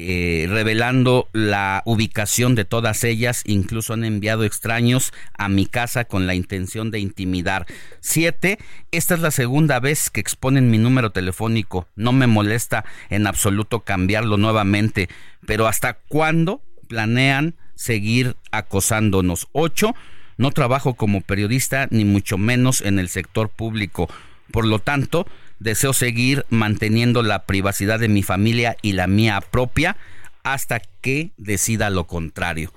[0.00, 3.42] eh, revelando la ubicación de todas ellas.
[3.46, 7.66] Incluso han enviado extraños a mi casa con la intención de intimidar.
[7.98, 8.58] Siete,
[8.92, 11.88] esta es la segunda vez que exponen mi número telefónico.
[11.96, 15.08] No me molesta en absoluto cambiarlo nuevamente.
[15.46, 19.48] Pero ¿hasta cuándo planean seguir acosándonos?
[19.50, 19.96] Ocho,
[20.36, 24.08] no trabajo como periodista ni mucho menos en el sector público.
[24.52, 25.26] Por lo tanto,
[25.58, 29.96] deseo seguir manteniendo la privacidad de mi familia y la mía propia
[30.42, 32.72] hasta que decida lo contrario.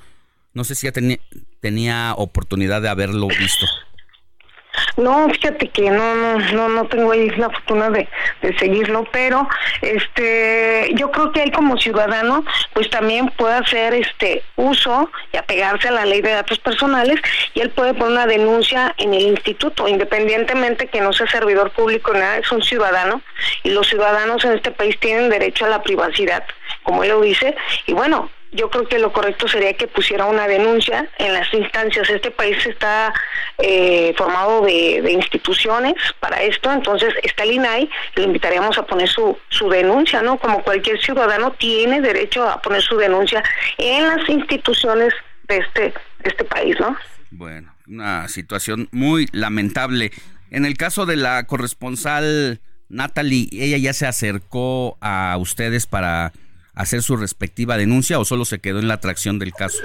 [0.53, 0.93] No sé si ya
[1.61, 3.65] tenía oportunidad de haberlo visto.
[4.97, 8.07] No, fíjate que no, no, no, no tengo ahí la fortuna de,
[8.41, 9.47] de seguirlo, pero
[9.81, 12.43] este, yo creo que él como ciudadano,
[12.73, 17.19] pues también puede hacer este uso y apegarse a la ley de datos personales
[17.53, 22.13] y él puede poner una denuncia en el instituto, independientemente que no sea servidor público,
[22.13, 23.21] nada, es un ciudadano
[23.63, 26.43] y los ciudadanos en este país tienen derecho a la privacidad,
[26.83, 27.55] como él lo dice,
[27.87, 32.09] y bueno, yo creo que lo correcto sería que pusiera una denuncia en las instancias.
[32.09, 33.13] Este país está
[33.57, 39.37] eh, formado de, instituciones para esto, entonces está el INAI, le invitaríamos a poner su,
[39.49, 40.37] su denuncia, ¿no?
[40.37, 43.43] Como cualquier ciudadano tiene derecho a poner su denuncia
[43.77, 45.13] en las instituciones
[45.47, 46.95] de este, de este país, ¿no?
[47.29, 50.11] Bueno, una situación muy lamentable.
[50.49, 52.59] En el caso de la corresponsal
[52.89, 56.33] Natalie, ella ya se acercó a ustedes para
[56.73, 59.79] hacer su respectiva denuncia o solo se quedó en la atracción del caso?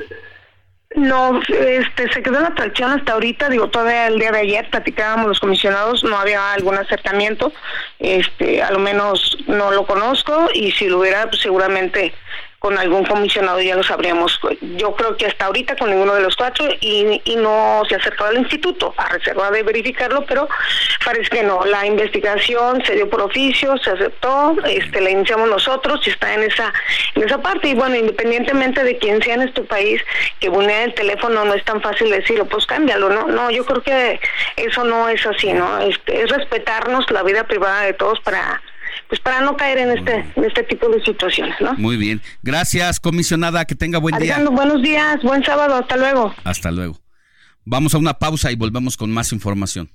[0.94, 4.70] No, este, se quedó en la atracción hasta ahorita, digo, todavía el día de ayer
[4.70, 7.52] platicábamos los comisionados, no había algún acercamiento,
[7.98, 12.14] este, a lo menos no lo conozco y si lo hubiera, pues seguramente
[12.58, 14.40] con algún comisionado ya lo sabríamos.
[14.76, 17.98] Yo creo que hasta ahorita con ninguno de los cuatro y, y no se ha
[17.98, 20.48] acercado al instituto a reserva de verificarlo, pero
[21.04, 21.64] parece que no.
[21.64, 26.44] La investigación se dio por oficio, se aceptó, este, la iniciamos nosotros y está en
[26.44, 26.72] esa
[27.14, 27.68] en esa parte.
[27.68, 30.02] Y bueno, independientemente de quién sea en este país
[30.40, 33.26] que vulnere el teléfono, no es tan fácil decirlo, pues cámbialo, ¿no?
[33.28, 34.20] No, yo creo que
[34.56, 35.78] eso no es así, ¿no?
[35.80, 38.62] Este, es respetarnos la vida privada de todos para
[39.08, 41.74] pues para no caer en este, en este tipo de situaciones, ¿no?
[41.74, 42.22] Muy bien.
[42.42, 44.38] Gracias, comisionada, que tenga buen día.
[44.50, 46.34] buenos días, buen sábado, hasta luego.
[46.44, 46.98] Hasta luego.
[47.64, 49.90] Vamos a una pausa y volvemos con más información.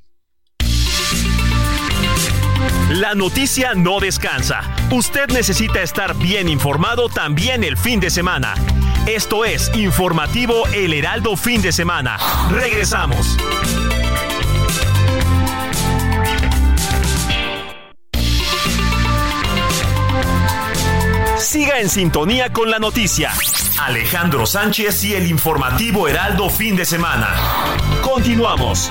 [2.90, 4.62] La noticia no descansa.
[4.92, 8.54] Usted necesita estar bien informado también el fin de semana.
[9.08, 12.18] Esto es Informativo El Heraldo Fin de Semana.
[12.52, 13.38] Regresamos.
[21.52, 23.34] Siga en sintonía con la noticia.
[23.78, 27.28] Alejandro Sánchez y el informativo Heraldo fin de semana.
[28.02, 28.90] Continuamos.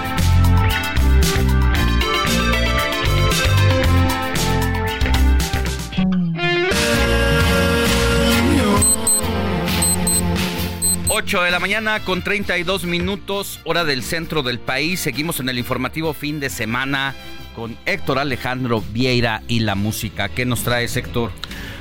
[11.08, 15.00] Ocho de la mañana con 32 minutos, hora del centro del país.
[15.00, 17.14] Seguimos en el informativo fin de semana
[17.56, 20.28] con Héctor Alejandro Vieira y la música.
[20.28, 21.32] ¿Qué nos trae Héctor?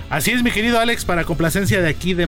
[0.10, 2.26] Así es, mi querido Alex, para complacencia de aquí de...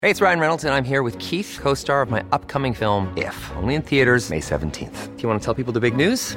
[0.00, 3.34] Hey, it's Ryan Reynolds and I'm here with Keith, co-star of my upcoming film If,
[3.56, 5.16] only in theaters May 17th.
[5.16, 6.36] Do you want to tell people the big news?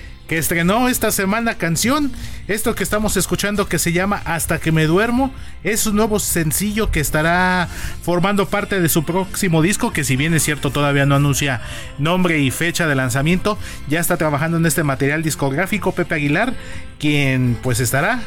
[0.31, 2.09] Que estrenó esta semana canción.
[2.47, 6.89] Esto que estamos escuchando que se llama Hasta que me duermo es un nuevo sencillo
[6.89, 7.67] que estará
[8.01, 11.59] formando parte de su próximo disco, que si bien es cierto todavía no anuncia
[11.97, 13.57] nombre y fecha de lanzamiento,
[13.89, 16.53] ya está trabajando en este material discográfico Pepe Aguilar,
[16.97, 18.21] quien pues estará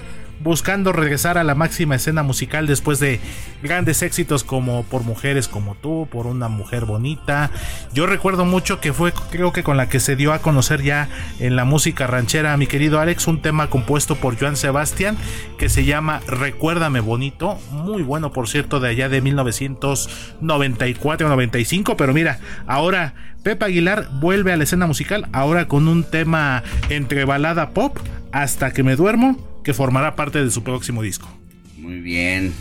[0.44, 3.18] buscando regresar a la máxima escena musical después de
[3.62, 7.50] grandes éxitos como Por Mujeres como tú, Por una Mujer Bonita.
[7.94, 11.08] Yo recuerdo mucho que fue creo que con la que se dio a conocer ya
[11.40, 15.16] en la música ranchera mi querido Alex, un tema compuesto por Joan Sebastián
[15.58, 22.38] que se llama Recuérdame Bonito, muy bueno por cierto de allá de 1994-95, pero mira,
[22.66, 27.96] ahora Pepe Aguilar vuelve a la escena musical, ahora con un tema entre balada pop,
[28.30, 31.28] hasta que me duermo, que formará parte de su próximo disco.
[31.76, 32.52] Muy bien.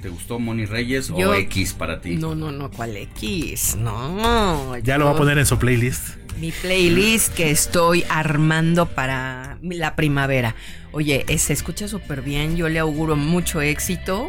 [0.00, 2.16] ¿Te gustó Moni Reyes o X para ti?
[2.16, 3.76] No, no, no, ¿cuál X?
[3.78, 4.76] No.
[4.78, 6.16] Ya lo va a poner en su playlist.
[6.40, 10.56] Mi playlist que estoy armando para la primavera.
[10.90, 14.28] Oye, se escucha súper bien, yo le auguro mucho éxito.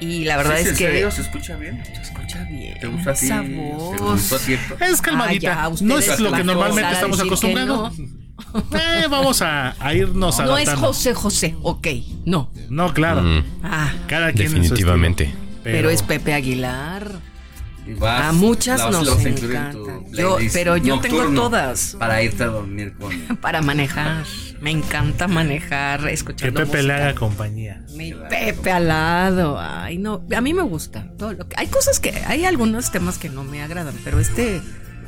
[0.00, 0.86] Y la verdad es ¿en que.
[0.86, 1.10] serio?
[1.10, 1.82] ¿Se escucha bien?
[1.84, 2.78] Se escucha bien.
[2.78, 3.12] ¿Te gusta?
[3.12, 4.48] Esa ¿Te voz.
[4.80, 5.64] Es calmadita.
[5.64, 7.94] Ah, ya, no es lo que normalmente estamos acostumbrados.
[8.72, 10.68] Eh, vamos a, a irnos No es.
[10.74, 11.86] José José, ok,
[12.24, 12.50] no.
[12.70, 13.22] No, claro.
[13.22, 15.24] Mm, Ah, Cada quien en su definitivamente.
[15.24, 15.42] estilo.
[15.64, 17.20] pero, es Pepe Aguilar.
[17.98, 20.04] Vas- A muchas nos a encantan.
[20.12, 21.96] Yo- pero yo tengo todas.
[21.98, 23.10] Para irte a dormir con.
[23.40, 24.24] Para manejar.
[24.60, 26.96] Me encanta manejar Que escuchando Pepe le música.
[27.08, 27.82] haga compañía.
[27.94, 29.58] Mi Pepe al lado.
[29.58, 30.22] Ay, no.
[30.36, 31.06] A mí me gusta.
[31.16, 32.10] Todo lo que, hay cosas que.
[32.26, 34.60] Hay algunos temas que no me agradan, pero este.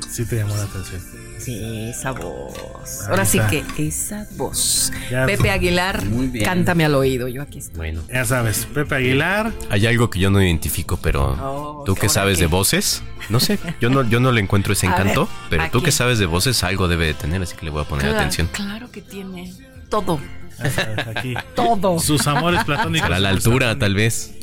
[0.09, 1.01] Sí te llamó la atención.
[1.39, 2.53] Sí, esa voz.
[3.01, 4.91] Ahí Ahora sí que esa voz.
[5.09, 6.45] Ya, Pepe Aguilar, Muy bien.
[6.45, 7.27] cántame al oído.
[7.27, 7.77] Yo aquí estoy.
[7.77, 8.01] Bueno.
[8.13, 9.51] Ya sabes, Pepe Aguilar.
[9.69, 12.43] Hay algo que yo no identifico, pero Oh, tú que ¿ahora sabes qué?
[12.43, 15.81] de voces, no sé, yo no, yo no le encuentro ese encanto, ver, pero tú
[15.81, 18.19] que sabes de voces algo debe de tener, así que le voy a poner Claro,
[18.19, 18.47] atención.
[18.51, 19.53] Claro que tiene
[19.89, 20.19] todo.
[20.59, 21.33] Ya sabes, aquí.
[21.55, 21.99] Todo.
[21.99, 23.09] Sus amores platónicos.
[23.09, 24.33] A la altura, tal vez.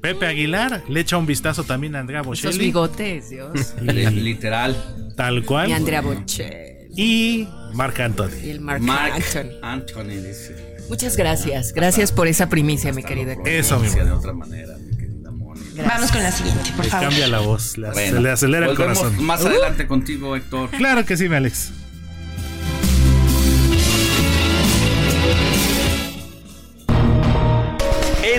[0.00, 2.58] Pepe Aguilar le echa un vistazo también a Andrea Esos Bocelli.
[2.66, 3.74] bigotes, Dios.
[3.82, 5.12] Li- Literal.
[5.16, 5.68] Tal cual.
[5.68, 6.88] Y Andrea Bocelli.
[6.96, 8.30] Y Marc Anthony.
[8.44, 9.50] Y el Mark Anthony.
[9.62, 10.56] Anthony dice.
[10.88, 11.72] Muchas gracias.
[11.72, 13.30] Gracias por esa primicia, mi querido.
[13.32, 13.48] Héctor.
[13.48, 14.02] Eso mismo.
[14.04, 15.82] De otra manera, mi querida Mónica.
[15.86, 17.08] Vamos con la siguiente, por Le favor.
[17.08, 19.22] cambia la voz, le, Bueno, se le acelera el corazón.
[19.24, 20.70] Más Uh, adelante contigo, Héctor.
[20.70, 21.72] Claro que sí, mi Alex.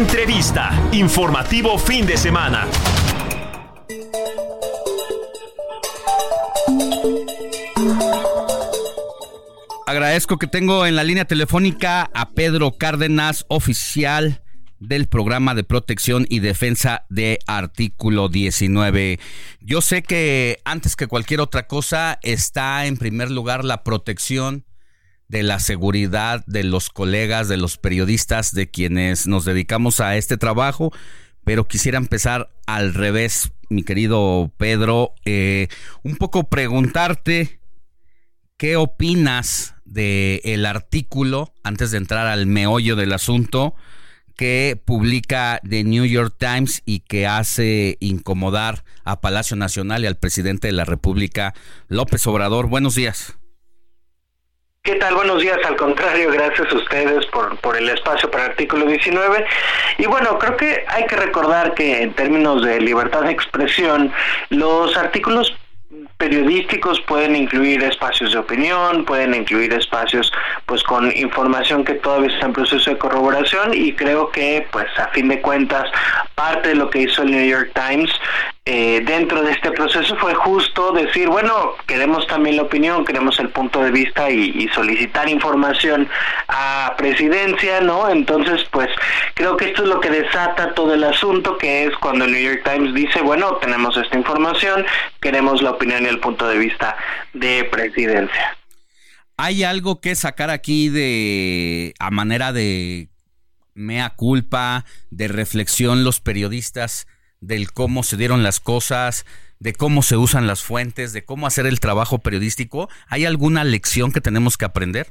[0.02, 0.72] Entrevista.
[0.94, 2.68] Informativo fin de semana.
[9.86, 14.42] Agradezco que tengo en la línea telefónica a Pedro Cárdenas, oficial
[14.80, 19.20] del programa de protección y defensa de artículo 19.
[19.60, 24.66] Yo sé que antes que cualquier otra cosa está en primer lugar la protección
[25.32, 30.38] de la seguridad de los colegas, de los periodistas, de quienes nos dedicamos a este
[30.38, 30.92] trabajo,
[31.46, 35.70] pero quisiera empezar al revés, mi querido Pedro, eh,
[36.04, 37.62] un poco preguntarte
[38.62, 43.74] ¿Qué opinas del artículo, antes de entrar al meollo del asunto,
[44.38, 50.20] que publica The New York Times y que hace incomodar a Palacio Nacional y al
[50.20, 51.56] presidente de la República,
[51.88, 52.68] López Obrador?
[52.68, 53.36] Buenos días.
[54.84, 55.14] ¿Qué tal?
[55.14, 55.60] Buenos días.
[55.64, 59.46] Al contrario, gracias a ustedes por, por el espacio para el artículo 19.
[60.00, 64.12] Y bueno, creo que hay que recordar que en términos de libertad de expresión,
[64.50, 65.56] los artículos
[66.18, 70.32] periodísticos pueden incluir espacios de opinión, pueden incluir espacios
[70.66, 75.10] pues con información que todavía está en proceso de corroboración y creo que pues a
[75.10, 75.92] fin de cuentas
[76.34, 78.12] parte de lo que hizo el New York Times
[78.64, 83.50] eh, dentro de este proceso fue justo decir, bueno, queremos también la opinión, queremos el
[83.50, 86.08] punto de vista y, y, solicitar información
[86.48, 88.08] a presidencia, ¿no?
[88.08, 88.90] Entonces, pues
[89.34, 92.42] creo que esto es lo que desata todo el asunto, que es cuando el New
[92.42, 94.86] York Times dice, bueno, tenemos esta información,
[95.20, 96.96] queremos la opinión y el punto de vista
[97.34, 98.58] de presidencia.
[99.38, 103.10] ¿Hay algo que sacar aquí de a manera de
[103.74, 107.08] mea culpa, de reflexión los periodistas?
[107.42, 109.26] Del cómo se dieron las cosas,
[109.60, 112.90] de cómo se usan las fuentes, de cómo hacer el trabajo periodístico.
[113.10, 115.08] ¿Hay alguna lección que tenemos que aprender?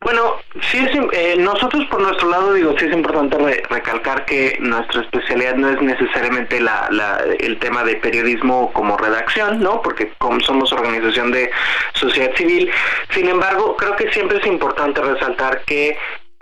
[0.00, 0.36] Bueno,
[0.70, 5.00] sí es, eh, nosotros por nuestro lado digo sí es importante re recalcar que nuestra
[5.02, 9.80] especialidad no es necesariamente la, la, el tema de periodismo como redacción, ¿no?
[9.82, 11.50] Porque como somos organización de
[11.94, 12.70] sociedad civil,
[13.10, 15.96] sin embargo creo que siempre es importante resaltar que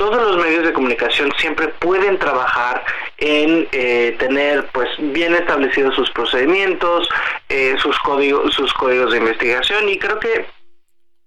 [0.05, 2.85] todos los medios de comunicación siempre pueden trabajar
[3.17, 7.09] en eh, tener pues bien establecidos sus procedimientos,
[7.49, 10.45] eh, sus códigos, sus códigos de investigación y creo que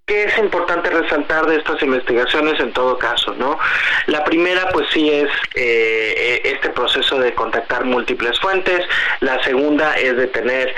[0.05, 3.59] que es importante resaltar de estas investigaciones en todo caso, ¿no?
[4.05, 8.85] La primera, pues sí es eh, este proceso de contactar múltiples fuentes.
[9.19, 10.73] La segunda es de tener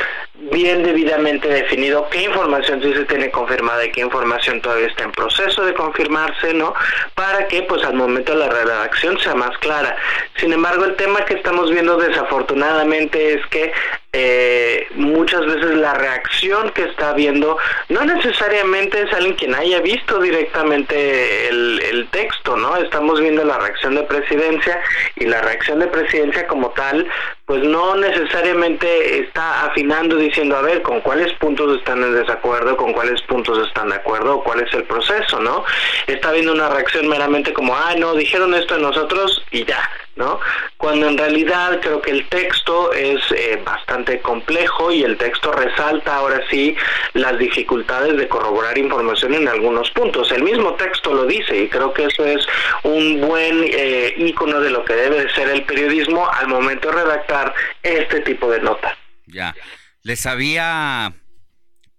[0.52, 5.12] bien debidamente definido qué información sí se tiene confirmada y qué información todavía está en
[5.12, 6.74] proceso de confirmarse, ¿no?
[7.16, 9.98] Para que, pues, al momento la redacción sea más clara.
[10.38, 13.72] Sin embargo, el tema que estamos viendo desafortunadamente es que
[14.12, 17.60] eh, muchas veces la reacción que está viendo
[17.90, 22.76] no necesariamente es alguien quien haya visto directamente el, texto, ¿no?
[22.78, 24.82] Estamos viendo la reacción de presidencia
[25.16, 27.08] y la reacción de presidencia como tal,
[27.50, 32.94] pues no necesariamente está afinando diciendo, a ver, con cuáles puntos están en desacuerdo, con
[32.94, 35.66] cuáles puntos están de acuerdo, cuál es el proceso, ¿no?
[36.06, 39.80] Está viendo una reacción meramente como, ah, no, dijeron esto de nosotros y ya,
[40.20, 40.40] ¿no?
[40.78, 46.18] cuando en realidad creo que el texto es eh, bastante complejo y el texto resalta
[46.18, 46.76] ahora sí
[47.14, 50.32] las dificultades de corroborar información en algunos puntos.
[50.32, 52.46] El mismo texto lo dice y creo que eso es
[52.84, 56.96] un buen eh, ícono de lo que debe de ser el periodismo al momento de
[56.96, 58.98] redactar este tipo de nota.
[59.26, 59.56] Ya,
[60.04, 61.14] les había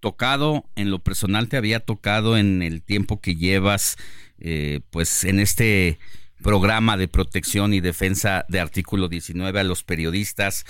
[0.01, 3.97] tocado, en lo personal te había tocado en el tiempo que llevas,
[4.39, 5.99] eh, pues en este
[6.43, 10.65] programa de protección y defensa de artículo 19 a los periodistas,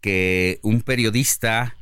[0.00, 1.76] que un periodista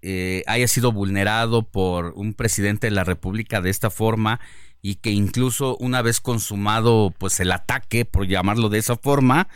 [0.00, 4.40] eh, haya sido vulnerado por un presidente de la República de esta forma
[4.80, 9.48] y que incluso una vez consumado pues el ataque, por llamarlo de esa forma,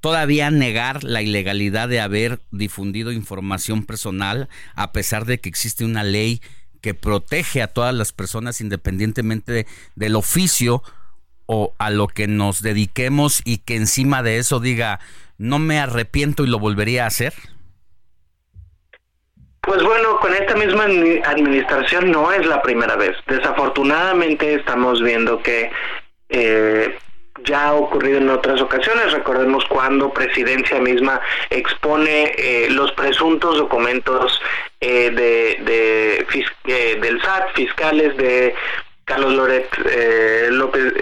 [0.00, 6.02] todavía negar la ilegalidad de haber difundido información personal a pesar de que existe una
[6.02, 6.42] ley
[6.80, 10.82] que protege a todas las personas independientemente del oficio
[11.46, 15.00] o a lo que nos dediquemos y que encima de eso diga
[15.38, 17.34] no me arrepiento y lo volvería a hacer?
[19.60, 23.16] Pues bueno, con esta misma administración no es la primera vez.
[23.26, 25.70] Desafortunadamente estamos viendo que
[26.28, 26.98] eh,
[27.44, 29.12] ya ha ocurrido en otras ocasiones.
[29.12, 31.20] Recordemos cuando Presidencia misma
[31.50, 34.40] expone eh, los presuntos documentos
[34.80, 36.26] eh, de,
[36.66, 38.54] eh, del SAT, fiscales de
[39.04, 39.68] Carlos Loret
[40.50, 40.94] López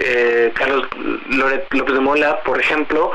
[0.53, 0.87] Carlos
[1.29, 3.11] Loret López de Mola, por ejemplo.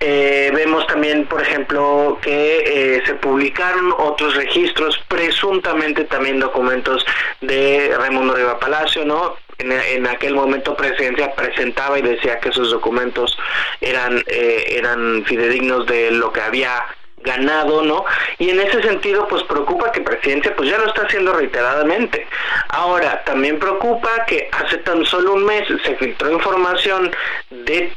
[0.00, 7.04] vemos también, por ejemplo, que se publicaron otros registros, presuntamente también documentos
[7.40, 9.36] de Raimundo Riva Palacio, ¿no?
[9.58, 13.36] en, aquel momento presidencia presentaba y decía que esos documentos
[13.80, 16.84] eran eh, eran fidedignos de lo que había
[17.22, 18.04] ganado, ¿no?
[18.38, 22.26] Y en ese sentido, pues preocupa que presidencia pues ya lo está haciendo reiteradamente.
[22.68, 27.10] Ahora, también preocupa que hace tan solo un mes se filtró información
[27.50, 27.92] de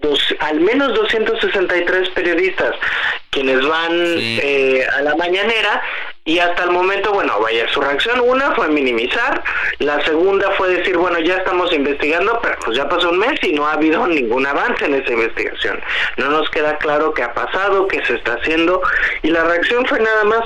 [0.00, 2.74] dos, al menos 263 periodistas
[3.30, 5.82] quienes van eh, a la mañanera
[6.24, 9.42] y hasta el momento, bueno, vaya, su reacción, una fue minimizar,
[9.78, 13.52] la segunda fue decir, bueno, ya estamos investigando, pero pues ya pasó un mes y
[13.52, 15.80] no ha habido ningún avance en esa investigación.
[16.18, 18.82] No nos queda claro qué ha pasado, qué se está haciendo,
[19.22, 20.42] y la reacción fue nada más,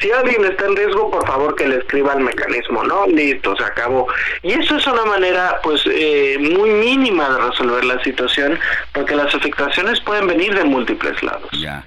[0.00, 3.06] si alguien está en riesgo, por favor que le escriba el mecanismo, ¿no?
[3.06, 4.08] Listo, se acabó.
[4.42, 8.58] Y eso es una manera, pues, eh, muy mínima de resolver la situación,
[8.92, 11.48] porque las afectaciones pueden venir de múltiples lados.
[11.52, 11.82] Ya.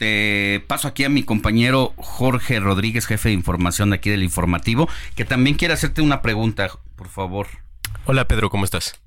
[0.00, 4.88] Te paso aquí a mi compañero Jorge Rodríguez, jefe de información de aquí del informativo,
[5.14, 7.48] que también quiere hacerte una pregunta, por favor.
[8.06, 8.98] Hola Pedro, ¿cómo estás?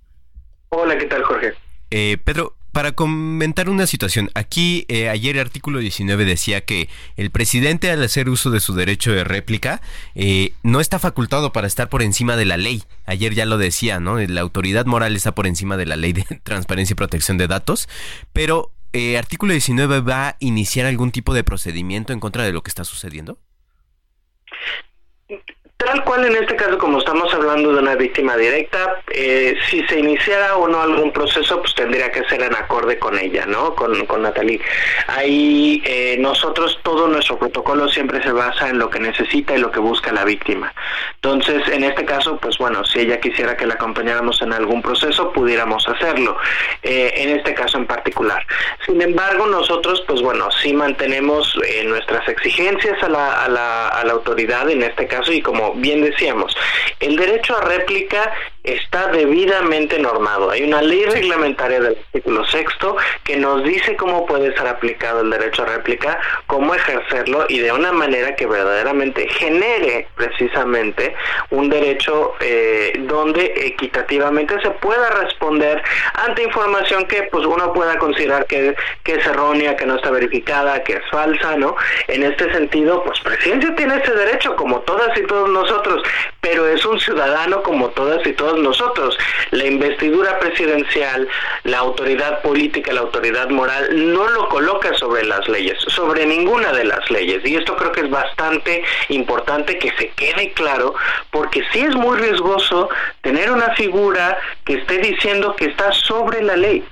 [0.69, 1.53] Hola, ¿qué tal Jorge?
[1.89, 7.31] Eh, Pedro, para comentar una situación, aquí eh, ayer el artículo 19 decía que el
[7.31, 9.81] presidente al hacer uso de su derecho de réplica
[10.13, 12.83] eh, no está facultado para estar por encima de la ley.
[13.07, 14.19] Ayer ya lo decía, ¿no?
[14.19, 17.89] La autoridad moral está por encima de la ley de transparencia y protección de datos,
[18.31, 22.61] pero eh, artículo 19 va a iniciar algún tipo de procedimiento en contra de lo
[22.61, 23.39] que está sucediendo?
[25.85, 29.99] Tal cual en este caso, como estamos hablando de una víctima directa, eh, si se
[29.99, 33.75] iniciara o no algún proceso, pues tendría que ser en acorde con ella, ¿no?
[33.75, 34.61] Con, con Natalie.
[35.07, 39.71] Ahí eh, nosotros, todo nuestro protocolo siempre se basa en lo que necesita y lo
[39.71, 40.73] que busca la víctima.
[41.15, 45.31] Entonces, en este caso, pues bueno, si ella quisiera que la acompañáramos en algún proceso,
[45.31, 46.37] pudiéramos hacerlo,
[46.81, 48.45] eh, en este caso en particular.
[48.85, 54.13] Sin embargo, nosotros, pues bueno, sí mantenemos nuestras exigencias a la, a, la, a la
[54.13, 56.55] autoridad en este caso y como bien decíamos,
[56.99, 58.33] el derecho a réplica
[58.63, 60.49] está debidamente normado.
[60.49, 65.29] Hay una ley reglamentaria del artículo sexto que nos dice cómo puede ser aplicado el
[65.29, 71.13] derecho a réplica, cómo ejercerlo y de una manera que verdaderamente genere precisamente
[71.49, 75.83] un derecho eh, donde equitativamente se pueda responder
[76.13, 80.83] ante información que pues uno pueda considerar que, que es errónea, que no está verificada,
[80.83, 81.75] que es falsa, ¿no?
[82.07, 85.62] En este sentido, pues Presidencia tiene ese derecho como todas y todos nosotros,
[86.41, 89.17] pero es un ciudadano como todas y todos nosotros.
[89.51, 91.27] La investidura presidencial,
[91.63, 96.85] la autoridad política, la autoridad moral, no lo coloca sobre las leyes, sobre ninguna de
[96.85, 97.41] las leyes.
[97.45, 100.95] Y esto creo que es bastante importante que se quede claro,
[101.31, 102.89] porque sí es muy riesgoso
[103.21, 106.83] tener una figura que esté diciendo que está sobre la ley.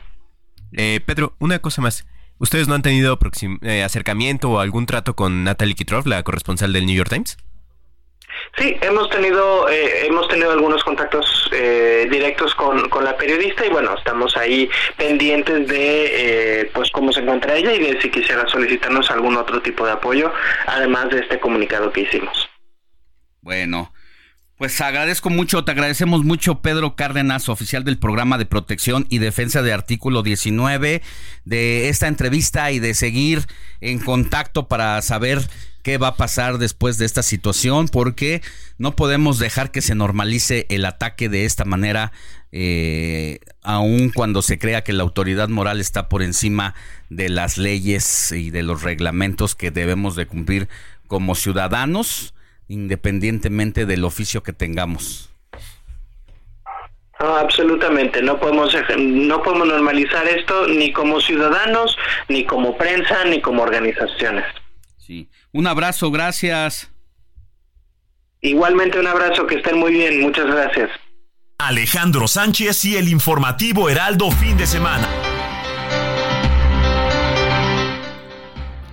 [0.74, 2.06] Eh, Pedro, una cosa más.
[2.38, 3.20] ¿Ustedes no han tenido
[3.62, 7.38] eh, acercamiento o algún trato con Natalie Kitrov, la corresponsal del New York Times?
[8.58, 13.70] Sí, hemos tenido eh, hemos tenido algunos contactos eh, directos con, con, la periodista y
[13.70, 18.48] bueno, estamos ahí pendientes de eh, pues cómo se encuentra ella y de si quisiera
[18.48, 20.34] solicitarnos algún otro tipo de apoyo,
[20.68, 22.50] además de este comunicado que hicimos.
[23.42, 23.94] Bueno,
[24.58, 29.64] Pues agradezco mucho, te agradecemos mucho Pedro Cárdenas, oficial del programa de protección y defensa
[29.64, 31.02] de artículo 19,
[31.46, 33.48] de esta entrevista y de seguir
[33.80, 35.40] en contacto para saber
[35.84, 38.42] qué va a pasar después de esta situación, porque
[38.78, 42.12] no podemos dejar que se normalice el ataque de esta manera,
[42.52, 46.76] eh, aun cuando se crea que la autoridad moral está por encima
[47.10, 50.68] de las leyes y de los reglamentos que debemos de cumplir
[51.08, 52.34] como ciudadanos
[52.72, 55.30] independientemente del oficio que tengamos.
[57.20, 61.96] No, absolutamente, no podemos no podemos normalizar esto ni como ciudadanos,
[62.30, 64.46] ni como prensa, ni como organizaciones.
[64.98, 65.30] Sí.
[65.54, 66.90] Un abrazo, gracias.
[68.42, 70.90] Igualmente un abrazo, que estén muy bien, muchas gracias.
[71.60, 75.08] Alejandro Sánchez y el informativo Heraldo fin de semana.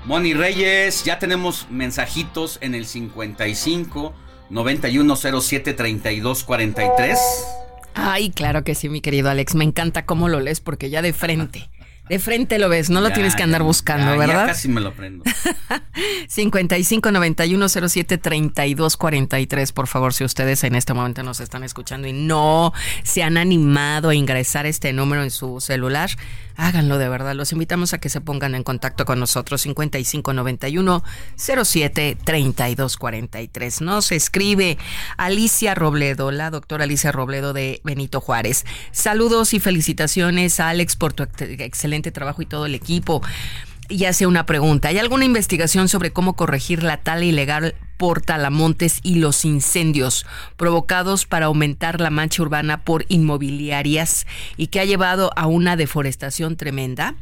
[0.04, 4.14] Moni Reyes, ya tenemos mensajitos en el 55
[4.50, 7.18] 9107 3243.
[7.94, 9.54] Ay, claro que sí, mi querido Alex.
[9.54, 11.68] Me encanta cómo lo lees porque ya de frente.
[12.08, 14.46] De frente lo ves, no lo tienes que andar buscando, ¿verdad?
[14.46, 15.24] Ya casi me lo aprendo.
[16.28, 22.08] 55 91 07 32 43, por favor, si ustedes en este momento nos están escuchando
[22.08, 22.72] y no
[23.02, 26.10] se han animado a ingresar este número en su celular,
[26.58, 27.34] háganlo de verdad.
[27.34, 31.02] Los invitamos a que se pongan en contacto con nosotros 5591
[31.36, 33.80] 07 32 43.
[33.80, 34.76] Nos escribe
[35.16, 38.66] Alicia Robledo, la doctora Alicia Robledo de Benito Juárez.
[38.90, 43.22] Saludos y felicitaciones a Alex por tu excelente trabajo y todo el equipo
[43.88, 44.88] y hace una pregunta.
[44.88, 51.26] ¿Hay alguna investigación sobre cómo corregir la tala ilegal por talamontes y los incendios provocados
[51.26, 57.14] para aumentar la mancha urbana por inmobiliarias y que ha llevado a una deforestación tremenda?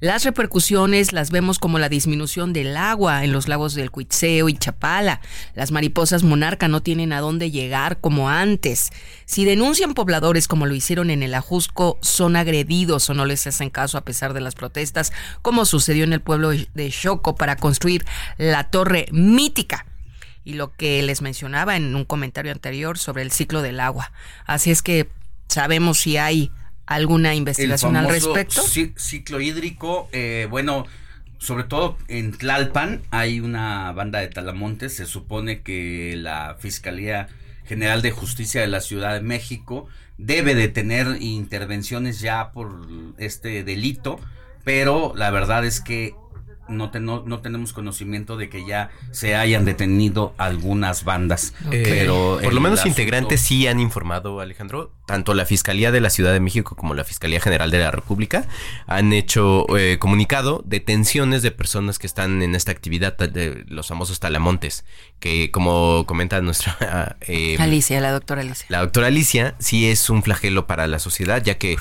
[0.00, 4.56] Las repercusiones las vemos como la disminución del agua en los lagos del Cuitzeo y
[4.56, 5.20] Chapala.
[5.54, 8.92] Las mariposas monarca no tienen a dónde llegar como antes.
[9.26, 13.68] Si denuncian pobladores como lo hicieron en el Ajusco, son agredidos o no les hacen
[13.68, 15.12] caso a pesar de las protestas,
[15.42, 18.06] como sucedió en el pueblo de Choco para construir
[18.38, 19.84] la torre mítica
[20.44, 24.12] y lo que les mencionaba en un comentario anterior sobre el ciclo del agua.
[24.46, 25.10] Así es que
[25.48, 26.50] sabemos si hay
[26.90, 28.62] alguna investigación al respecto?
[28.62, 30.86] Ciclo hídrico, eh, bueno,
[31.38, 37.28] sobre todo en Tlalpan hay una banda de talamontes, se supone que la Fiscalía
[37.64, 39.88] General de Justicia de la Ciudad de México
[40.18, 42.88] debe de tener intervenciones ya por
[43.18, 44.18] este delito,
[44.64, 46.14] pero la verdad es que
[46.70, 46.90] no,
[47.26, 51.54] no, tenemos conocimiento de que ya se hayan detenido algunas bandas.
[51.70, 54.92] Eh, pero por lo menos integrantes sí han informado, Alejandro.
[55.06, 58.46] Tanto la Fiscalía de la Ciudad de México como la Fiscalía General de la República
[58.86, 64.20] han hecho eh, comunicado detenciones de personas que están en esta actividad de los famosos
[64.20, 64.84] talamontes,
[65.18, 66.76] que como comenta nuestra...
[67.26, 68.66] Eh, Alicia, la doctora Alicia.
[68.68, 71.76] La doctora Alicia sí es un flagelo para la sociedad, ya que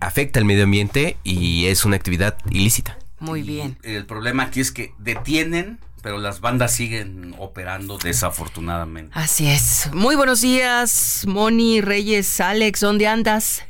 [0.00, 2.98] afecta al medio ambiente y es una actividad ilícita.
[3.24, 3.78] Muy bien.
[3.82, 9.10] El problema aquí es que detienen pero las bandas siguen operando desafortunadamente.
[9.14, 9.88] Así es.
[9.94, 13.62] Muy buenos días, Moni, Reyes, Alex, ¿dónde andas?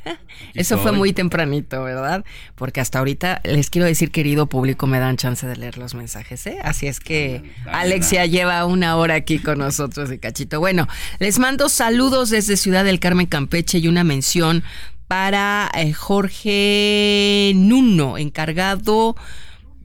[0.53, 2.25] Eso fue muy tempranito, ¿verdad?
[2.55, 6.45] Porque hasta ahorita les quiero decir, querido público, me dan chance de leer los mensajes,
[6.45, 6.57] ¿eh?
[6.61, 10.59] Así es que Alex ya lleva una hora aquí con nosotros y cachito.
[10.59, 14.61] Bueno, les mando saludos desde Ciudad del Carmen, Campeche y una mención
[15.07, 19.15] para eh, Jorge Nuno, encargado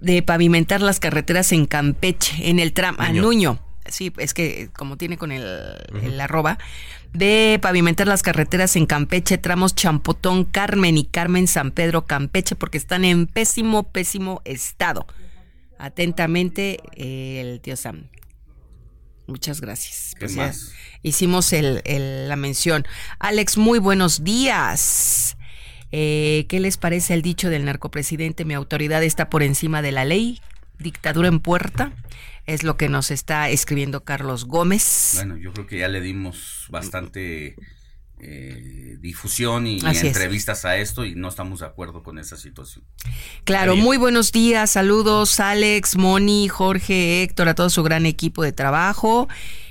[0.01, 3.61] de pavimentar las carreteras en Campeche, en el tramo, a Nuño.
[3.87, 5.45] Sí, es que como tiene con el,
[6.03, 6.59] el, arroba,
[7.13, 12.79] de pavimentar las carreteras en Campeche, tramos Champotón, Carmen y Carmen San Pedro, Campeche, porque
[12.79, 15.07] están en pésimo, pésimo estado.
[15.79, 18.09] Atentamente, el tío Sam.
[19.27, 20.15] Muchas gracias.
[20.19, 20.73] ¿Qué más?
[21.03, 21.83] hicimos el,
[22.29, 22.87] la mención.
[23.19, 25.37] Alex, muy buenos días.
[25.93, 28.45] Eh, ¿Qué les parece el dicho del narcopresidente?
[28.45, 30.41] Mi autoridad está por encima de la ley.
[30.79, 31.93] Dictadura en puerta.
[32.47, 35.13] Es lo que nos está escribiendo Carlos Gómez.
[35.17, 37.55] Bueno, yo creo que ya le dimos bastante
[38.23, 42.85] eh, difusión y, entrevistas a esto y no estamos de acuerdo con esa situación.
[43.45, 48.53] Claro, muy buenos días, saludos Alex, Moni, Jorge, Héctor, a todo su gran equipo de
[48.53, 49.27] trabajo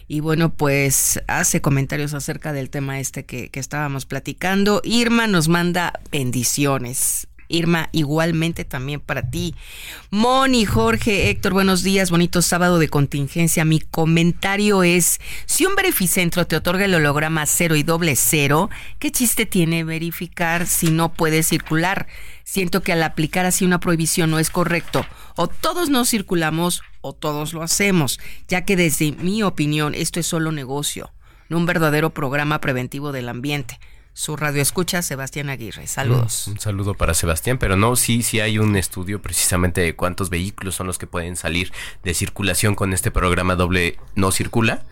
[0.10, 4.81] y bueno, pues hace comentarios acerca del tema este que, que estábamos platicando.
[4.84, 7.29] Irma nos manda bendiciones.
[7.50, 9.56] Irma, igualmente también para ti.
[10.12, 13.66] Moni, Jorge, Héctor, buenos días, bonito sábado de contingencia.
[13.66, 18.70] Mi comentario es, si un verificentro te otorga el holograma cero y doble cero,
[19.00, 22.08] ¿qué chiste tiene verificar si no puede circular?
[22.44, 25.06] Siento que al aplicar así una prohibición no es correcto.
[25.36, 30.28] O todos nos circulamos o todos lo hacemos, ya que desde mi opinión esto es
[30.28, 31.12] solo negocio.
[31.50, 33.80] en un verdadero programa preventivo del ambiente.
[34.20, 35.88] Su radio escucha, Sebastián Aguirre.
[35.88, 36.44] Saludos.
[36.46, 40.30] Mm, un saludo para Sebastián, pero no, sí, sí hay un estudio precisamente de cuántos
[40.30, 41.72] vehículos son los que pueden salir
[42.04, 44.84] de circulación con este programa doble no circula.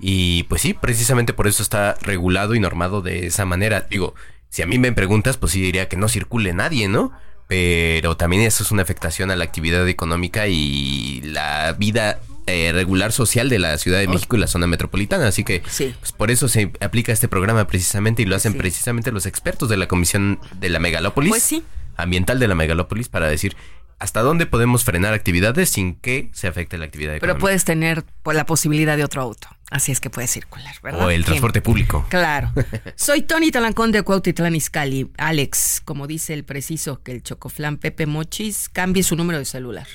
[0.00, 3.86] Y pues sí, precisamente por eso está regulado y normado de esa manera.
[3.88, 4.16] Digo,
[4.48, 7.12] si a mí me preguntas, pues sí diría que no circule nadie, ¿no?
[7.46, 13.12] Pero también eso es una afectación a la actividad económica y la vida eh, regular
[13.12, 15.28] social de la Ciudad de México y la zona metropolitana.
[15.28, 19.26] Así que pues, por eso se aplica este programa precisamente y lo hacen precisamente los
[19.26, 21.30] expertos de la Comisión de la Megalópolis.
[21.30, 21.62] Pues
[21.96, 23.56] ambiental de la megalópolis para decir
[23.98, 27.34] hasta dónde podemos frenar actividades sin que se afecte la actividad económica.
[27.34, 29.46] Pero puedes tener pues, la posibilidad de otro auto.
[29.70, 31.06] Así es que puedes circular, ¿verdad?
[31.06, 32.04] O el transporte público.
[32.08, 32.52] Claro.
[32.96, 35.08] Soy Tony Talancón de Cuautitlán Izcalli.
[35.18, 39.86] Alex, como dice el preciso, que el chocoflán Pepe Mochis cambie su número de celular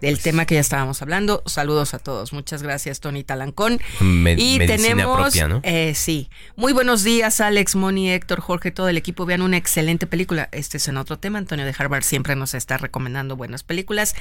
[0.00, 1.42] del tema que ya estábamos hablando.
[1.46, 2.32] Saludos a todos.
[2.32, 3.80] Muchas gracias, Tony Talancón.
[4.00, 9.26] y tenemos, eh, sí, muy buenos días, Alex, Moni, Héctor, Jorge, todo el equipo.
[9.26, 10.48] Vean una excelente película.
[10.52, 11.38] Este es en otro tema.
[11.38, 14.14] Antonio de Harvard siempre nos está recomendando buenas películas.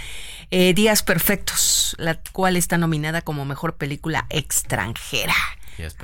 [0.52, 5.36] Eh, Días Perfectos, la cual está nominada como mejor película extranjera.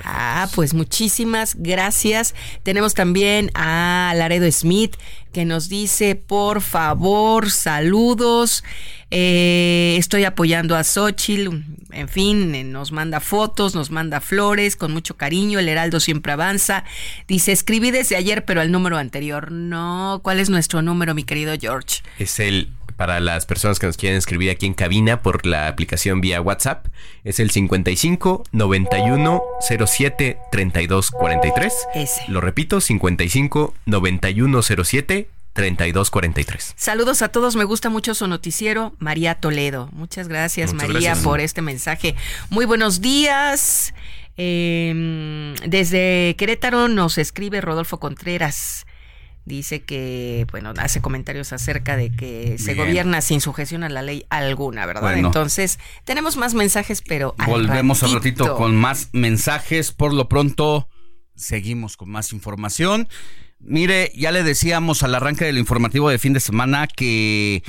[0.03, 2.35] Ah, pues muchísimas gracias.
[2.63, 4.95] Tenemos también a Laredo Smith
[5.31, 8.63] que nos dice, por favor, saludos.
[9.09, 11.49] Eh, estoy apoyando a Xochitl,
[11.91, 16.83] en fin, nos manda fotos, nos manda flores, con mucho cariño, el Heraldo siempre avanza.
[17.27, 19.51] Dice, escribí desde ayer, pero el número anterior.
[19.51, 22.01] No, ¿cuál es nuestro número, mi querido George?
[22.17, 26.21] Es el para las personas que nos quieren escribir aquí en cabina por la aplicación
[26.21, 26.87] vía WhatsApp.
[27.23, 31.73] Es el 55 91 07 32 43.
[31.95, 32.21] Ese.
[32.27, 36.73] Lo repito, 55 91 07 3243.
[36.75, 39.87] Saludos a todos, me gusta mucho su noticiero, María Toledo.
[39.91, 42.15] Muchas gracias, María, por este mensaje.
[42.49, 43.93] Muy buenos días.
[44.35, 48.87] Em, desde Querétaro nos escribe Rodolfo Contreras.
[49.45, 54.25] Dice que, bueno, hace comentarios acerca de que se gobierna sin sujeción a la ley
[54.29, 55.17] alguna, ¿verdad?
[55.17, 57.35] Entonces, tenemos más mensajes, pero...
[57.45, 59.91] Volvemos al ratito con más mensajes.
[59.91, 60.87] Por lo pronto,
[61.35, 63.09] seguimos con más información.
[63.59, 67.63] Mire, ya le decíamos al arranque del informativo de fin de semana que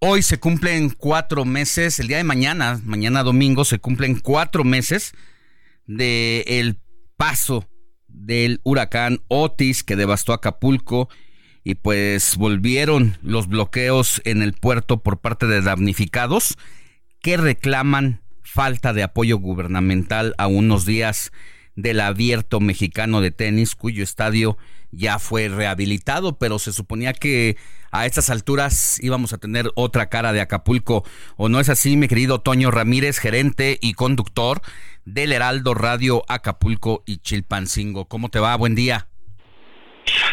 [0.00, 5.12] hoy se cumplen cuatro meses, el día de mañana, mañana domingo, se cumplen cuatro meses
[5.86, 6.80] de el
[7.16, 7.68] paso
[8.12, 11.08] del huracán Otis que devastó Acapulco
[11.64, 16.56] y pues volvieron los bloqueos en el puerto por parte de damnificados
[17.20, 21.32] que reclaman falta de apoyo gubernamental a unos días
[21.76, 24.58] del abierto mexicano de tenis cuyo estadio
[24.92, 27.56] ya fue rehabilitado, pero se suponía que
[27.92, 31.04] a estas alturas íbamos a tener otra cara de Acapulco.
[31.36, 34.62] ¿O no es así, mi querido Toño Ramírez, gerente y conductor
[35.12, 38.06] del Heraldo Radio Acapulco y Chilpancingo?
[38.06, 38.56] ¿Cómo te va?
[38.56, 39.09] Buen día.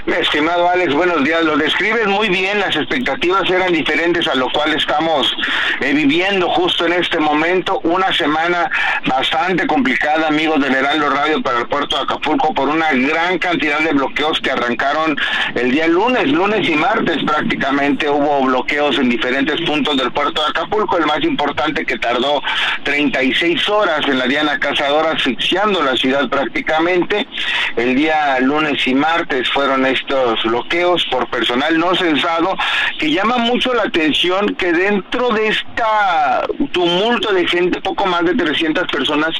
[0.07, 1.43] Estimado Alex, buenos días.
[1.43, 5.35] Lo describes muy bien, las expectativas eran diferentes a lo cual estamos
[5.81, 7.79] eh, viviendo justo en este momento.
[7.83, 8.69] Una semana
[9.05, 13.79] bastante complicada, amigos del Heraldo Radio, para el puerto de Acapulco por una gran cantidad
[13.79, 15.15] de bloqueos que arrancaron
[15.55, 20.49] el día lunes, lunes y martes prácticamente hubo bloqueos en diferentes puntos del puerto de
[20.49, 20.97] Acapulco.
[20.97, 22.41] El más importante que tardó
[22.83, 27.27] 36 horas en la Diana Cazadora asfixiando la ciudad prácticamente.
[27.75, 32.55] El día lunes y martes fueron estos bloqueos por personal no censado,
[32.99, 38.35] que llama mucho la atención que dentro de esta tumulto de gente, poco más de
[38.35, 39.31] 300 personas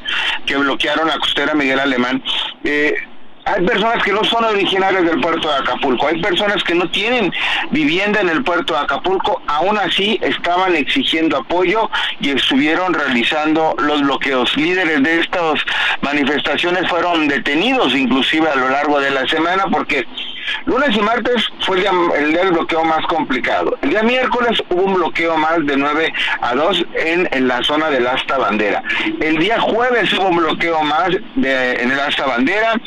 [0.48, 2.24] que bloquearon la costera Miguel Alemán,
[2.64, 2.96] eh,
[3.48, 7.32] hay personas que no son originarias del puerto de Acapulco, hay personas que no tienen
[7.72, 14.02] vivienda en el puerto de Acapulco, aún así estaban exigiendo apoyo y estuvieron realizando los
[14.02, 14.56] bloqueos.
[14.58, 15.62] Líderes de estas
[16.02, 20.06] manifestaciones fueron detenidos inclusive a lo largo de la semana porque
[20.66, 23.78] lunes y martes fue el día, el del bloqueo más complicado.
[23.82, 28.08] El día miércoles hubo un bloqueo más de 9 a 2 en, la zona del
[28.08, 28.84] Asta Bandera.
[29.20, 32.80] El día jueves hubo un bloqueo más en el Asta Bandera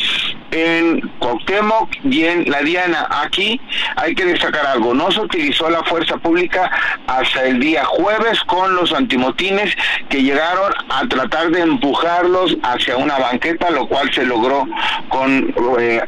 [0.50, 3.06] en Cuauhtémoc y en La Diana.
[3.22, 3.60] Aquí
[3.96, 6.70] hay que destacar algo, no se utilizó la fuerza pública
[7.06, 9.74] hasta el día jueves con los antimotines
[10.08, 14.66] que llegaron a tratar de empujarlos hacia una banqueta, lo cual se logró
[15.08, 15.54] con...
[15.78, 16.02] Eh,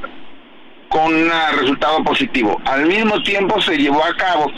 [0.93, 2.61] con un resultado positivo.
[2.67, 4.53] Al mismo tiempo se llevó a cabo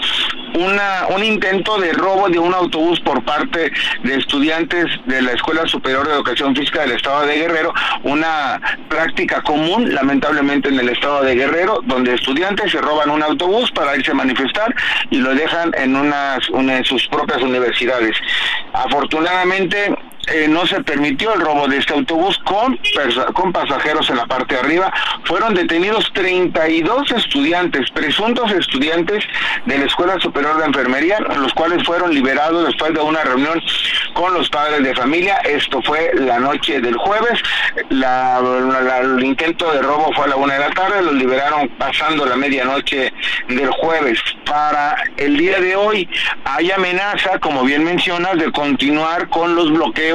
[0.58, 5.66] una, un intento de robo de un autobús por parte de estudiantes de la Escuela
[5.66, 11.22] Superior de Educación Física del Estado de Guerrero, una práctica común lamentablemente en el Estado
[11.22, 14.74] de Guerrero, donde estudiantes se roban un autobús para irse a manifestar
[15.10, 18.16] y lo dejan en unas una de sus propias universidades.
[18.72, 19.94] Afortunadamente
[20.28, 22.78] eh, no se permitió el robo de este autobús con,
[23.34, 24.92] con pasajeros en la parte de arriba.
[25.24, 29.24] Fueron detenidos 32 estudiantes, presuntos estudiantes
[29.66, 33.60] de la Escuela Superior de Enfermería, los cuales fueron liberados después de una reunión
[34.14, 35.36] con los padres de familia.
[35.44, 37.40] Esto fue la noche del jueves.
[37.76, 42.36] el intento de robo fue a la una de la tarde, los liberaron pasando la
[42.36, 43.12] medianoche
[43.48, 44.18] del jueves.
[44.46, 46.08] Para el día de hoy
[46.44, 50.13] hay amenaza, como bien mencionas, de continuar con los bloqueos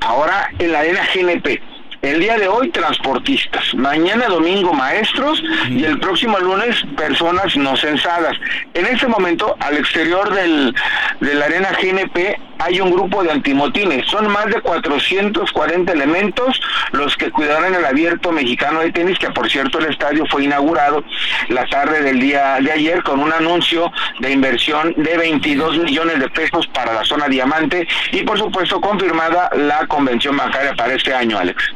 [0.00, 1.60] ahora en la arena GNP
[2.04, 8.36] el día de hoy transportistas, mañana domingo maestros y el próximo lunes personas no censadas.
[8.74, 10.74] En este momento, al exterior del,
[11.20, 14.06] de la arena GNP hay un grupo de antimotines.
[14.08, 16.60] Son más de 440 elementos
[16.92, 21.02] los que cuidarán el abierto mexicano de tenis, que por cierto el estadio fue inaugurado
[21.48, 23.90] la tarde del día de ayer con un anuncio
[24.20, 29.48] de inversión de 22 millones de pesos para la zona diamante y por supuesto confirmada
[29.56, 31.72] la convención bancaria para este año, Alex.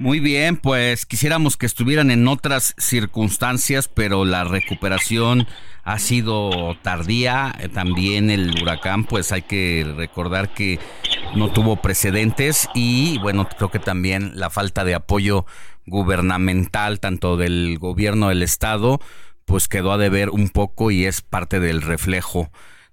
[0.00, 5.46] Muy bien, pues quisiéramos que estuvieran en otras circunstancias, pero la recuperación
[5.84, 7.54] ha sido tardía.
[7.74, 10.78] También el huracán, pues hay que recordar que
[11.36, 15.44] no tuvo precedentes y bueno, creo que también la falta de apoyo
[15.84, 19.00] gubernamental, tanto del gobierno del estado,
[19.44, 22.50] pues quedó a deber un poco y es parte del reflejo.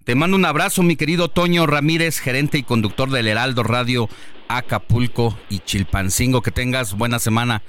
[0.07, 4.07] Te mando un abrazo, mi querido Toño Ramírez, gerente y conductor del Heraldo Radio
[4.47, 6.41] Acapulco y Chilpancingo.
[6.41, 7.61] Que tengas buena semana.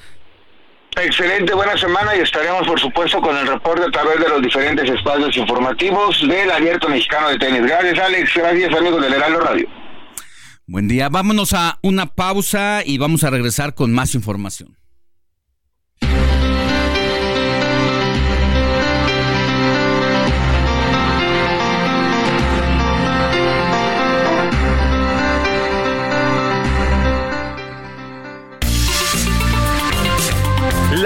[0.95, 4.89] Excelente, buena semana y estaremos por supuesto con el reporte a través de los diferentes
[4.89, 7.63] espacios informativos del Abierto Mexicano de Tenis.
[7.63, 9.69] Gracias Alex, gracias amigos del Heraldo Radio.
[10.69, 14.78] Buen día, vámonos a una pausa y vamos a regresar con más información.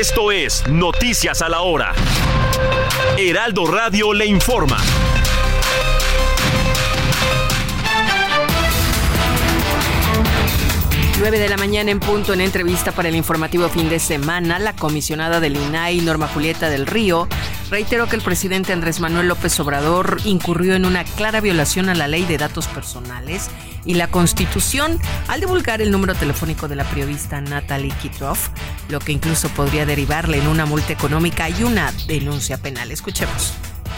[0.00, 1.92] Esto es Noticias a la Hora.
[3.18, 4.78] Heraldo Radio le informa.
[11.18, 14.74] 9 de la mañana en punto en entrevista para el informativo fin de semana, la
[14.74, 17.28] comisionada del INAI, Norma Julieta del Río,
[17.70, 22.08] reiteró que el presidente Andrés Manuel López Obrador incurrió en una clara violación a la
[22.08, 23.50] ley de datos personales
[23.84, 24.98] y la Constitución
[25.28, 28.48] al divulgar el número telefónico de la periodista Natalie Kitroff,
[28.88, 32.90] lo que incluso podría derivarle en una multa económica y una denuncia penal.
[32.90, 33.54] Escuchemos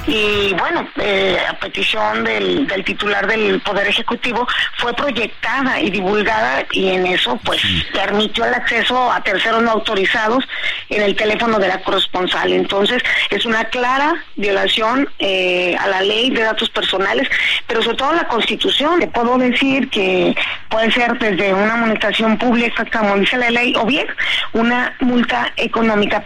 [0.07, 4.47] y bueno, eh, a petición del, del, titular del Poder Ejecutivo
[4.77, 7.63] fue proyectada y divulgada y en eso pues
[7.93, 10.45] permitió el acceso a terceros no autorizados
[10.89, 12.53] en el teléfono de la corresponsal.
[12.53, 17.29] Entonces es una clara violación eh, a la ley de datos personales,
[17.67, 18.99] pero sobre todo a la Constitución.
[18.99, 20.35] Le puedo decir que
[20.69, 24.07] puede ser desde una amonestación pública, como dice la ley, o bien
[24.53, 26.25] una multa económica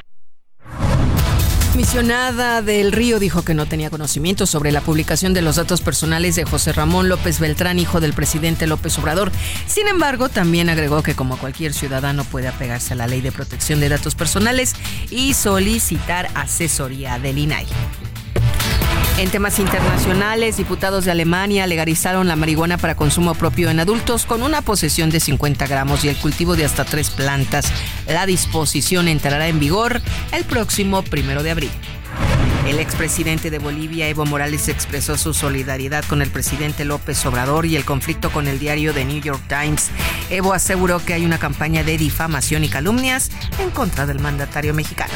[1.77, 6.35] comisionada del Río dijo que no tenía conocimiento sobre la publicación de los datos personales
[6.35, 9.31] de José Ramón López Beltrán, hijo del presidente López Obrador.
[9.67, 13.79] Sin embargo, también agregó que como cualquier ciudadano puede apegarse a la ley de protección
[13.79, 14.73] de datos personales
[15.11, 17.67] y solicitar asesoría del INAI.
[19.19, 24.43] En temas internacionales, diputados de Alemania legalizaron la marihuana para consumo propio en adultos con
[24.43, 27.73] una posesión de 50 gramos y el cultivo de hasta tres plantas.
[28.07, 30.03] La disposición entrará en vigor
[30.33, 31.71] el próximo primero de abril.
[32.69, 37.77] El expresidente de Bolivia, Evo Morales, expresó su solidaridad con el presidente López Obrador y
[37.77, 39.89] el conflicto con el diario The New York Times.
[40.31, 43.31] Evo aseguró que hay una campaña de difamación y calumnias
[43.61, 45.15] en contra del mandatario mexicano.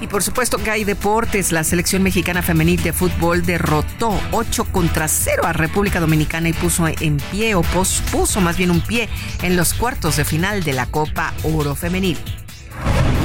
[0.00, 1.52] Y por supuesto que hay deportes.
[1.52, 6.86] La selección mexicana femenil de fútbol derrotó 8 contra 0 a República Dominicana y puso
[6.86, 9.08] en pie o pospuso más bien un pie
[9.42, 12.18] en los cuartos de final de la Copa Oro Femenil.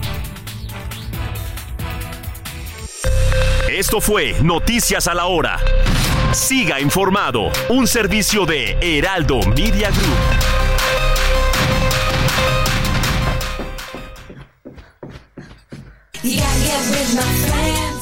[3.69, 5.59] Esto fue Noticias a la Hora.
[6.33, 10.68] Siga informado, un servicio de Heraldo Media Group.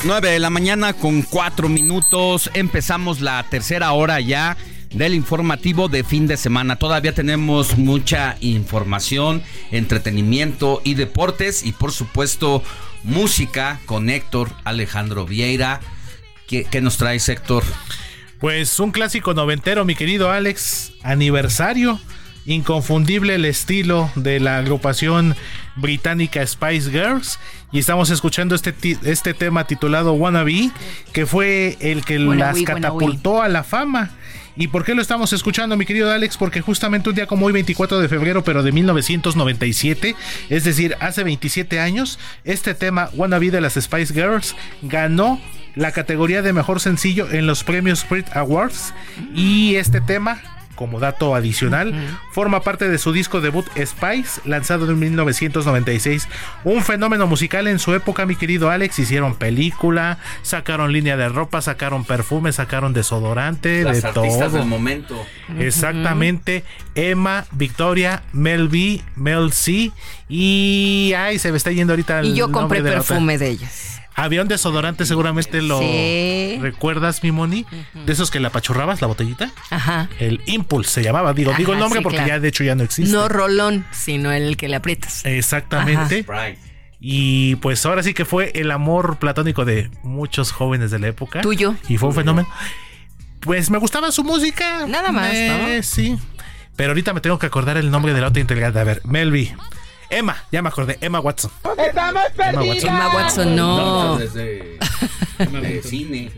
[0.03, 2.49] 9 de la mañana con 4 minutos.
[2.56, 4.57] Empezamos la tercera hora ya
[4.91, 6.77] del informativo de fin de semana.
[6.77, 12.64] Todavía tenemos mucha información, entretenimiento y deportes y por supuesto
[13.03, 15.80] música con Héctor Alejandro Vieira.
[16.48, 17.64] ¿Qué, qué nos trae Héctor?
[18.39, 21.99] Pues un clásico noventero, mi querido Alex, aniversario.
[22.48, 25.36] Inconfundible el estilo de la agrupación
[25.76, 27.40] británica Spice Girls.
[27.74, 30.72] Y estamos escuchando este, este tema titulado Wannabe,
[31.11, 34.11] que fue el que las catapultó a la fama.
[34.56, 36.38] ¿Y por qué lo estamos escuchando, mi querido Alex?
[36.38, 40.15] Porque justamente un día como hoy, 24 de febrero, pero de 1997,
[40.49, 45.41] es decir, hace 27 años, este tema Wannabe de las Spice Girls ganó
[45.76, 48.94] la categoría de mejor sencillo en los premios Brit Awards.
[49.36, 50.41] Y este tema
[50.78, 51.94] como dato adicional,
[52.32, 56.30] forma parte de su disco debut Spice, lanzado en 1996.
[56.64, 58.98] Un fenómeno musical en su época, mi querido Alex.
[58.99, 64.60] Hicieron película, sacaron línea de ropa, sacaron perfume, sacaron desodorante, Las de artistas todo.
[64.60, 65.22] del momento.
[65.60, 66.64] Exactamente.
[66.95, 69.91] Emma, Victoria, Mel B, Mel C.
[70.30, 71.14] Y.
[71.18, 73.08] Ay, se me está yendo ahorita el Y yo compré nombre de la otra.
[73.16, 74.02] perfume de ellas.
[74.19, 76.57] Había un desodorante, seguramente lo Sí.
[76.60, 77.68] recuerdas, mi Moni.
[77.94, 79.52] De esos que la apachurrabas, la botellita.
[79.69, 80.10] Ajá.
[80.19, 81.34] El Impulse se llamaba.
[81.34, 82.30] Digo, digo el nombre sí, porque claro.
[82.30, 83.15] ya de hecho ya no existe.
[83.15, 85.23] No rolón, sino el que le aprietas.
[85.23, 86.26] Exactamente.
[86.99, 91.41] Y pues ahora sí que fue el amor platónico de muchos jóvenes de la época.
[91.41, 91.76] Tuyo.
[91.88, 92.49] Y fue un fenómeno.
[93.39, 94.88] Pues me gustaba su música.
[94.88, 95.84] Nada más, ¿no?
[95.84, 96.18] Sí.
[96.76, 98.80] Pero ahorita me tengo que acordar el nombre de la otra integrante.
[98.80, 99.53] A ver, Melvi.
[100.09, 100.97] Emma, ya me acordé.
[101.01, 101.51] Emma Watson.
[101.77, 102.89] Estamos Emma Watson.
[102.89, 104.17] Emma Watson, no.
[104.17, 104.77] Desde
[105.38, 106.31] de cine.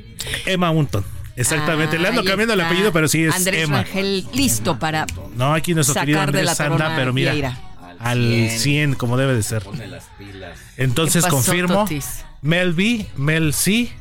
[0.45, 1.03] Emma Unton.
[1.35, 1.97] Exactamente.
[1.97, 3.83] Le ando Ahí cambiando el apellido, pero sí es Andrés Emma.
[3.83, 5.05] Rangel listo para
[5.35, 7.31] No, aquí nuestro sacar querido de Andrés la anda, corona pero mira.
[7.31, 7.57] Vieira.
[7.99, 8.59] Al 100.
[8.59, 9.63] 100, como debe de ser.
[9.63, 10.57] Pone las pilas.
[10.77, 11.73] Entonces ¿Qué pasó, confirmo.
[11.83, 12.25] Totis?
[12.41, 13.91] Mel B, Mel C,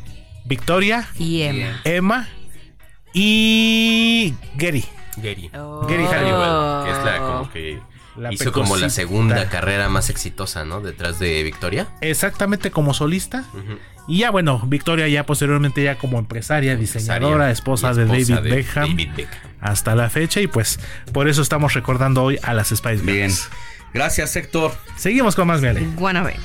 [0.45, 1.81] Victoria, y Emma.
[1.85, 2.29] Emma
[3.13, 4.85] y Gary.
[5.17, 5.51] Gary.
[5.53, 6.85] Gary Halliwell.
[6.85, 7.81] Que es la como que
[8.19, 10.81] La hizo como la segunda carrera más exitosa, ¿no?
[10.81, 11.89] Detrás de Victoria.
[12.01, 13.45] Exactamente como solista.
[14.07, 18.89] Y ya bueno, Victoria ya posteriormente ya como empresaria, diseñadora, esposa, de David de Beckham.
[18.89, 19.51] David Beckham.
[19.61, 20.81] Hasta la fecha y pues
[21.13, 23.07] por eso estamos recordando hoy a las Spice Girls.
[23.07, 23.31] Bien.
[23.93, 24.73] Gracias, Héctor.
[24.97, 25.87] Seguimos con más, Miale.
[25.97, 26.37] Wannabe.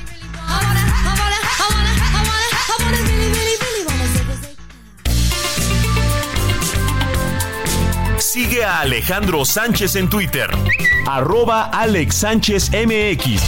[8.17, 10.49] Sigue a Alejandro Sánchez en Twitter.
[11.05, 13.41] Arroba Alex Sánchez MX.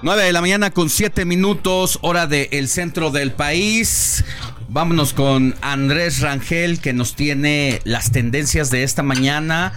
[0.00, 4.24] Nueve de la mañana con siete minutos, hora del centro del país.
[4.68, 9.74] Vámonos con Andrés Rangel que nos tiene las tendencias de esta mañana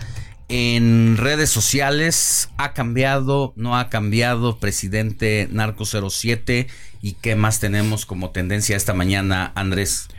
[0.52, 2.50] en redes sociales.
[2.58, 3.54] ¿Ha cambiado?
[3.56, 4.60] ¿No ha cambiado?
[4.60, 6.68] Presidente Narco 07.
[7.02, 10.10] ¿Y qué más tenemos como tendencia esta mañana, Andrés?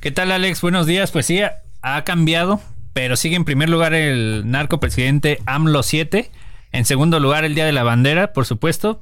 [0.00, 0.60] ¿Qué tal, Alex?
[0.60, 1.10] Buenos días.
[1.10, 1.40] Pues sí,
[1.82, 2.60] ha cambiado,
[2.92, 6.30] pero sigue en primer lugar el narco presidente AMLO 7.
[6.72, 9.00] En segundo lugar, el Día de la Bandera, por supuesto.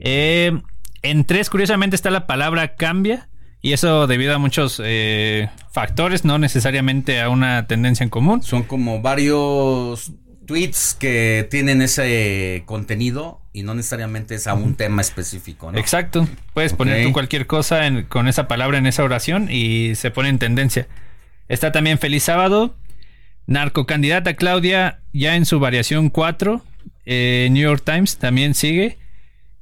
[0.00, 0.60] Eh,
[1.02, 3.28] en tres, curiosamente, está la palabra cambia.
[3.62, 8.42] Y eso debido a muchos eh, factores, no necesariamente a una tendencia en común.
[8.42, 10.12] Son como varios
[10.46, 15.78] tweets que tienen ese contenido y no necesariamente es a un tema específico, ¿no?
[15.78, 16.26] Exacto.
[16.54, 20.28] Puedes poner tú cualquier cosa en- con esa palabra en esa oración y se pone
[20.30, 20.88] en tendencia.
[21.48, 22.74] Está también Feliz Sábado.
[23.46, 26.64] Narcocandidata Claudia, ya en su variación 4.
[27.06, 28.98] eh, New York Times también sigue.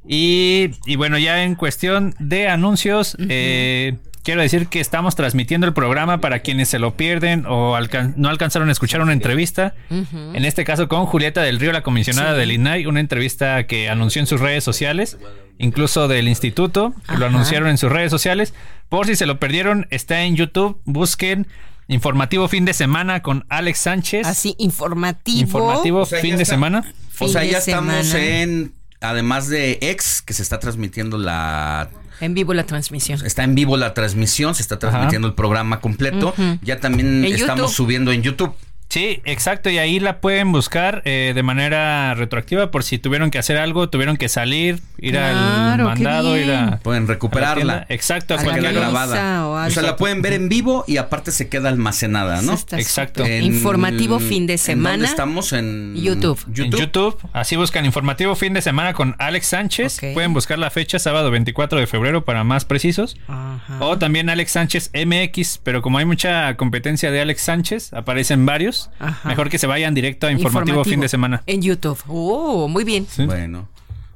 [0.08, 5.74] Y, y bueno, ya en cuestión de anuncios, eh, quiero decir que estamos transmitiendo el
[5.74, 9.74] programa para quienes se lo pierden o alcan- no alcanzaron a escuchar una entrevista.
[9.90, 12.38] En este caso con Julieta del Río, la comisionada Sí.
[12.40, 15.18] del INAI, una entrevista que anunció en sus redes sociales,
[15.58, 18.54] incluso del instituto, que lo anunciaron en sus redes sociales.
[18.88, 21.46] Por si se lo perdieron, está en YouTube, busquen
[21.90, 24.26] Informativo Fin de Semana con Alex Sánchez.
[24.26, 25.40] Así, informativo.
[25.40, 26.84] Informativo O sea, Fin de semana.
[27.18, 28.26] O sea, ya estamos semana.
[28.42, 31.88] en, además de X, que se está transmitiendo la...
[32.20, 33.24] En vivo la transmisión.
[33.24, 36.34] Está en vivo la transmisión, se está transmitiendo el programa completo.
[36.62, 37.74] Ya también En estamos YouTube.
[37.76, 38.54] subiendo en YouTube.
[38.88, 43.38] Sí, exacto, y ahí la pueden buscar eh, de manera retroactiva por si tuvieron que
[43.38, 46.78] hacer algo, tuvieron que salir, ir al mandado, ir a...
[46.78, 47.84] Pueden recuperarla.
[47.90, 49.46] Exacto, a cualquier grabada.
[49.46, 52.54] O, o, sea, la pueden ver en vivo y aparte se queda almacenada, ¿no?
[52.54, 53.26] Exacto.
[53.26, 55.04] En, informativo fin de semana.
[55.04, 55.52] estamos?
[55.52, 56.38] En YouTube.
[56.46, 56.64] YouTube.
[56.64, 57.18] En YouTube.
[57.34, 60.00] Así buscan informativo fin de semana con Alex Sánchez.
[60.14, 63.18] Pueden buscar la fecha, sábado 24 de febrero para más precisos.
[63.26, 63.78] Ajá.
[63.80, 68.77] O también Alex Sánchez MX, pero como hay mucha competencia de Alex Sánchez, aparecen varios
[69.24, 71.42] Mejor que se vayan directo a informativo, fin de semana.
[71.46, 71.98] En YouTube.
[72.06, 73.06] Oh, muy bien.
[73.26, 73.68] Bueno.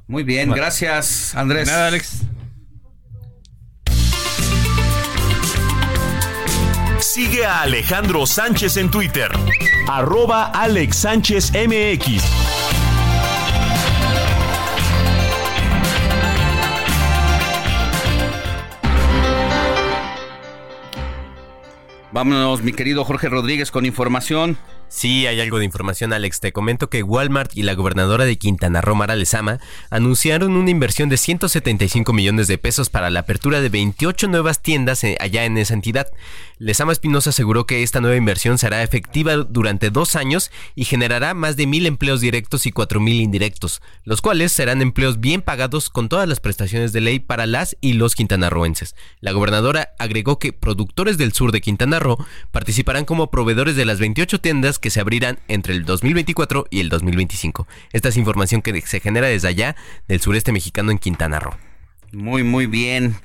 [0.07, 1.67] Muy bien, gracias Andrés.
[1.67, 2.23] Nada, Alex.
[6.99, 9.29] Sigue a Alejandro Sánchez en Twitter.
[9.87, 12.52] Arroba Alex Sánchez MX.
[22.13, 24.55] Vámonos, mi querido Jorge Rodríguez, con información.
[24.95, 26.39] Sí, hay algo de información, Alex.
[26.39, 29.59] Te comento que Walmart y la gobernadora de Quintana Roo, Mara Lezama,
[29.89, 35.03] anunciaron una inversión de 175 millones de pesos para la apertura de 28 nuevas tiendas
[35.03, 36.11] eh, allá en esa entidad.
[36.59, 41.57] Lezama Espinosa aseguró que esta nueva inversión será efectiva durante dos años y generará más
[41.57, 46.07] de mil empleos directos y cuatro mil indirectos, los cuales serán empleos bien pagados con
[46.07, 48.95] todas las prestaciones de ley para las y los quintanarroenses.
[49.21, 53.99] La gobernadora agregó que productores del sur de Quintana Roo participarán como proveedores de las
[53.99, 57.67] 28 tiendas que se abrirán entre el 2024 y el 2025.
[57.93, 59.77] Esta es información que se genera desde allá,
[60.09, 61.55] del sureste mexicano en Quintana Roo.
[62.11, 63.15] Muy, muy bien.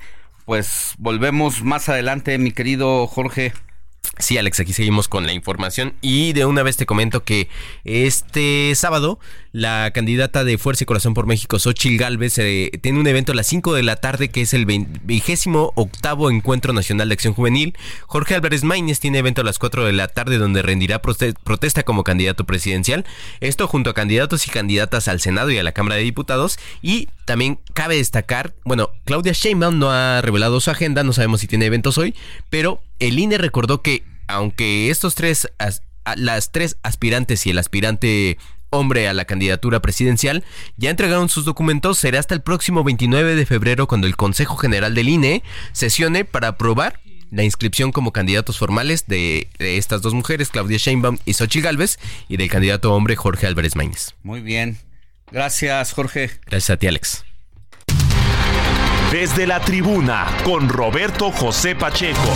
[0.45, 3.51] Pues volvemos más adelante, mi querido Jorge.
[4.17, 7.47] Sí, Alex, aquí seguimos con la información y de una vez te comento que
[7.85, 9.19] este sábado
[9.51, 13.35] la candidata de Fuerza y Corazón por México, Xochil Gálvez, eh, tiene un evento a
[13.35, 17.77] las 5 de la tarde que es el vigésimo octavo Encuentro Nacional de Acción Juvenil.
[18.07, 22.03] Jorge Álvarez Maínez tiene evento a las 4 de la tarde donde rendirá protesta como
[22.03, 23.05] candidato presidencial.
[23.39, 26.59] Esto junto a candidatos y candidatas al Senado y a la Cámara de Diputados.
[26.81, 31.47] Y también cabe destacar, bueno, Claudia Sheinbaum no ha revelado su agenda, no sabemos si
[31.47, 32.15] tiene eventos hoy,
[32.49, 35.51] pero el INE recordó que aunque estos tres,
[36.15, 38.37] las tres aspirantes y el aspirante
[38.69, 40.43] hombre a la candidatura presidencial
[40.77, 44.93] ya entregaron sus documentos, será hasta el próximo 29 de febrero cuando el Consejo General
[44.93, 46.99] del INE sesione para aprobar
[47.31, 52.37] la inscripción como candidatos formales de, estas dos mujeres, Claudia Sheinbaum y Xochitl Galvez, y
[52.37, 54.13] del candidato hombre Jorge Álvarez Maínez.
[54.23, 54.79] Muy bien.
[55.31, 56.31] Gracias, Jorge.
[56.47, 57.23] Gracias a ti, Alex.
[59.11, 62.35] Desde la tribuna, con Roberto José Pacheco.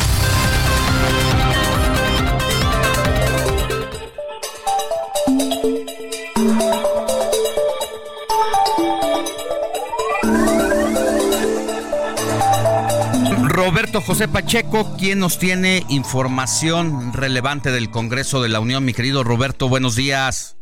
[13.64, 18.84] Roberto José Pacheco, quien nos tiene información relevante del Congreso de la Unión.
[18.84, 20.58] Mi querido Roberto, buenos días.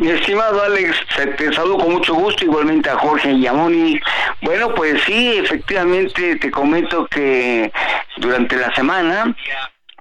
[0.00, 0.96] Mi estimado Alex,
[1.36, 4.00] te saludo con mucho gusto, igualmente a Jorge Yamoni.
[4.42, 7.72] Bueno, pues sí, efectivamente te comento que
[8.18, 9.34] durante la semana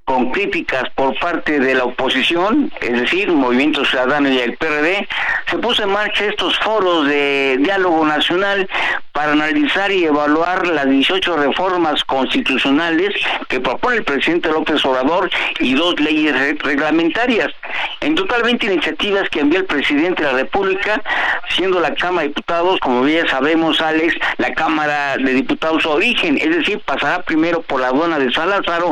[0.07, 5.05] con críticas por parte de la oposición, es decir, Movimiento Ciudadano y el PRD,
[5.51, 8.69] se puso en marcha estos foros de diálogo nacional
[9.11, 13.15] para analizar y evaluar las 18 reformas constitucionales
[13.49, 15.29] que propone el presidente López Obrador
[15.59, 17.51] y dos leyes reglamentarias.
[17.99, 21.01] En total 20 iniciativas que envió el presidente de la República,
[21.49, 26.55] siendo la Cámara de Diputados, como bien sabemos, Alex, la Cámara de Diputados origen, es
[26.55, 28.83] decir, pasará primero por la aduana de Salazar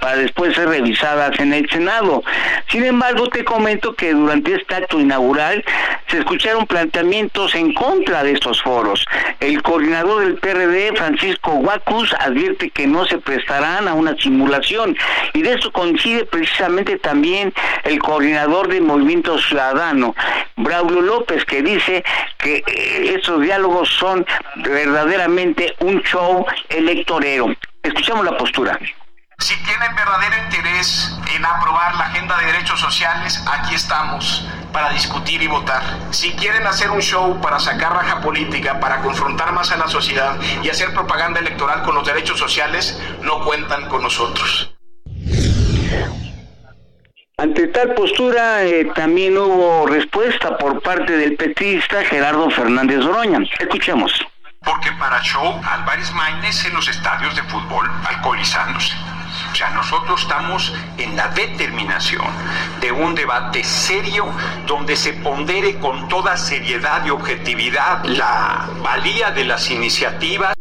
[0.00, 2.22] para después ser revisadas en el Senado.
[2.68, 5.64] Sin embargo, te comento que durante este acto inaugural
[6.08, 9.04] se escucharon planteamientos en contra de estos foros.
[9.40, 14.96] El coordinador del PRD, Francisco Huacus, advierte que no se prestarán a una simulación
[15.32, 17.52] y de eso coincide precisamente también
[17.84, 20.14] el coordinador del Movimiento Ciudadano,
[20.56, 22.04] Braulio López, que dice
[22.38, 24.26] que eh, estos diálogos son
[24.56, 27.54] verdaderamente un show electorero.
[27.82, 28.78] Escuchamos la postura.
[29.38, 35.42] Si tienen verdadero interés en aprobar la agenda de derechos sociales, aquí estamos para discutir
[35.42, 35.82] y votar.
[36.10, 40.38] Si quieren hacer un show para sacar raja política, para confrontar más a la sociedad
[40.62, 44.72] y hacer propaganda electoral con los derechos sociales, no cuentan con nosotros.
[47.36, 53.40] Ante tal postura eh, también hubo respuesta por parte del petista Gerardo Fernández Oroña.
[53.58, 54.24] Escuchemos.
[54.64, 58.94] Porque para show, Álvarez Maínez en los estadios de fútbol alcoholizándose
[59.54, 62.26] o sea, nosotros estamos en la determinación
[62.80, 64.26] de un debate serio
[64.66, 70.54] donde se pondere con toda seriedad y objetividad la valía de las iniciativas.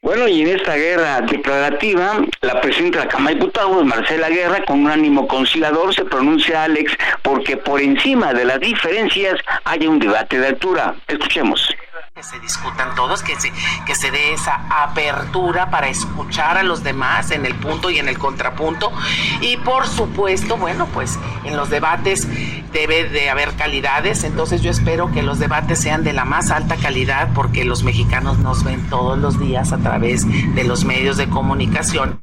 [0.00, 4.64] Bueno, y en, esta guerra declarativa, la presidenta de la Cámara de Diputados, Marcela Guerra,
[4.64, 9.98] con un ánimo conciliador, se pronuncia Alex porque por encima de las diferencias haya un
[9.98, 10.94] debate de altura.
[11.08, 11.74] Escuchemos
[12.14, 13.52] que se discutan todos, que se,
[13.86, 18.08] que se dé esa apertura para escuchar a los demás en el punto y en
[18.08, 18.92] el contrapunto.
[19.40, 22.28] Y por supuesto, bueno, pues en los debates
[22.72, 26.76] debe de haber calidades, entonces yo espero que los debates sean de la más alta
[26.76, 30.24] calidad porque los mexicanos nos ven todos los días a través
[30.54, 32.22] de los medios de comunicación.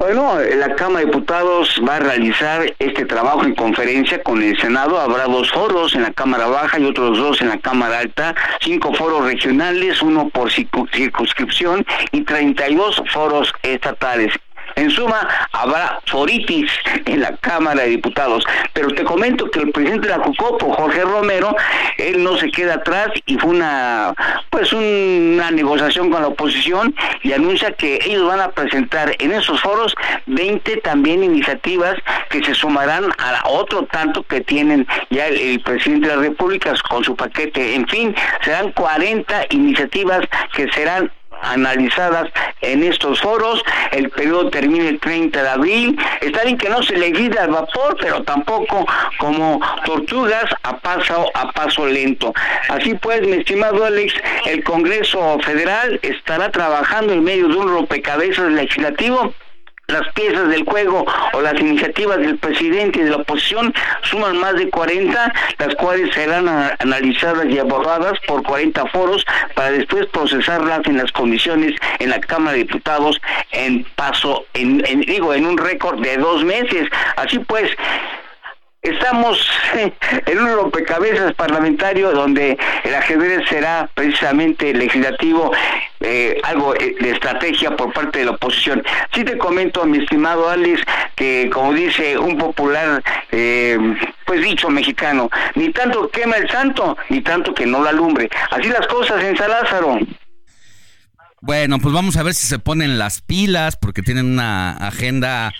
[0.00, 4.98] Bueno, la Cámara de Diputados va a realizar este trabajo en conferencia con el Senado.
[4.98, 8.94] Habrá dos foros en la Cámara Baja y otros dos en la Cámara Alta, cinco
[8.94, 14.32] foros regionales, uno por circunscripción y 32 foros estatales.
[14.80, 16.70] En suma, habrá foritis
[17.04, 18.42] en la Cámara de Diputados.
[18.72, 21.54] Pero te comento que el presidente de la Jucopo, Jorge Romero,
[21.98, 24.14] él no se queda atrás y fue una,
[24.48, 29.60] pues una negociación con la oposición y anuncia que ellos van a presentar en esos
[29.60, 29.94] foros
[30.24, 31.96] 20 también iniciativas
[32.30, 36.72] que se sumarán a otro tanto que tienen ya el, el presidente de la República
[36.88, 37.74] con su paquete.
[37.74, 40.20] En fin, serán 40 iniciativas
[40.54, 41.12] que serán
[41.42, 42.30] analizadas
[42.60, 43.62] en estos foros.
[43.92, 45.98] El periodo termina el 30 de abril.
[46.20, 48.86] Está bien que no se legisla al vapor, pero tampoco
[49.18, 52.32] como tortugas a paso a paso lento.
[52.68, 54.14] Así pues, mi estimado Alex,
[54.46, 59.34] el Congreso Federal estará trabajando en medio de un rompecabezas legislativo
[59.90, 64.68] las piezas del juego o las iniciativas del presidente de la oposición suman más de
[64.70, 66.48] 40, las cuales serán
[66.78, 72.52] analizadas y abordadas por 40 foros para después procesarlas en las comisiones en la Cámara
[72.52, 73.20] de Diputados
[73.52, 76.88] en paso, en, digo, en un récord de dos meses.
[77.16, 77.70] Así pues,
[78.82, 79.38] Estamos
[80.26, 85.52] en un rompecabezas parlamentario donde el ajedrez será precisamente legislativo,
[86.00, 88.82] eh, algo eh, de estrategia por parte de la oposición.
[89.14, 90.80] Sí te comento, mi estimado Alex,
[91.14, 93.02] que como dice un popular,
[93.32, 93.78] eh,
[94.24, 98.30] pues dicho mexicano, ni tanto quema el santo, ni tanto que no la alumbre.
[98.50, 99.98] Así las cosas en San Lázaro.
[101.42, 105.52] Bueno, pues vamos a ver si se ponen las pilas, porque tienen una agenda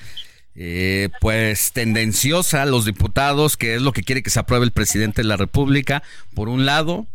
[0.63, 5.23] eh, pues tendenciosa los diputados, que es lo que quiere que se apruebe el presidente
[5.23, 6.03] de la República,
[6.35, 7.07] por un lado.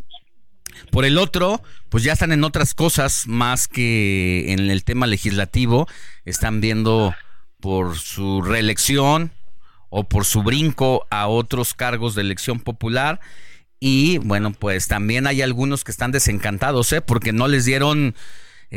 [0.90, 5.88] Por el otro, pues ya están en otras cosas más que en el tema legislativo.
[6.26, 7.14] Están viendo
[7.60, 9.32] por su reelección
[9.90, 13.20] o por su brinco a otros cargos de elección popular.
[13.80, 17.02] Y bueno, pues también hay algunos que están desencantados, ¿eh?
[17.02, 18.16] porque no les dieron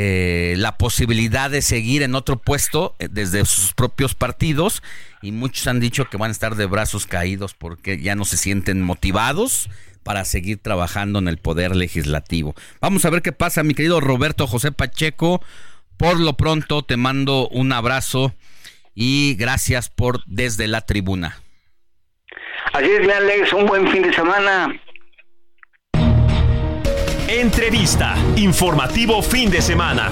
[0.00, 4.80] eh, la posibilidad de seguir en otro puesto eh, desde sus propios partidos
[5.22, 8.36] y muchos han dicho que van a estar de brazos caídos porque ya no se
[8.36, 9.68] sienten motivados
[10.04, 12.54] para seguir trabajando en el poder legislativo.
[12.80, 15.42] Vamos a ver qué pasa, mi querido Roberto José Pacheco.
[15.96, 18.32] Por lo pronto te mando un abrazo
[18.94, 21.40] y gracias por desde la tribuna.
[22.72, 24.80] Así es, Alex, un buen fin de semana.
[27.28, 28.16] Entrevista.
[28.36, 30.10] Informativo fin de semana.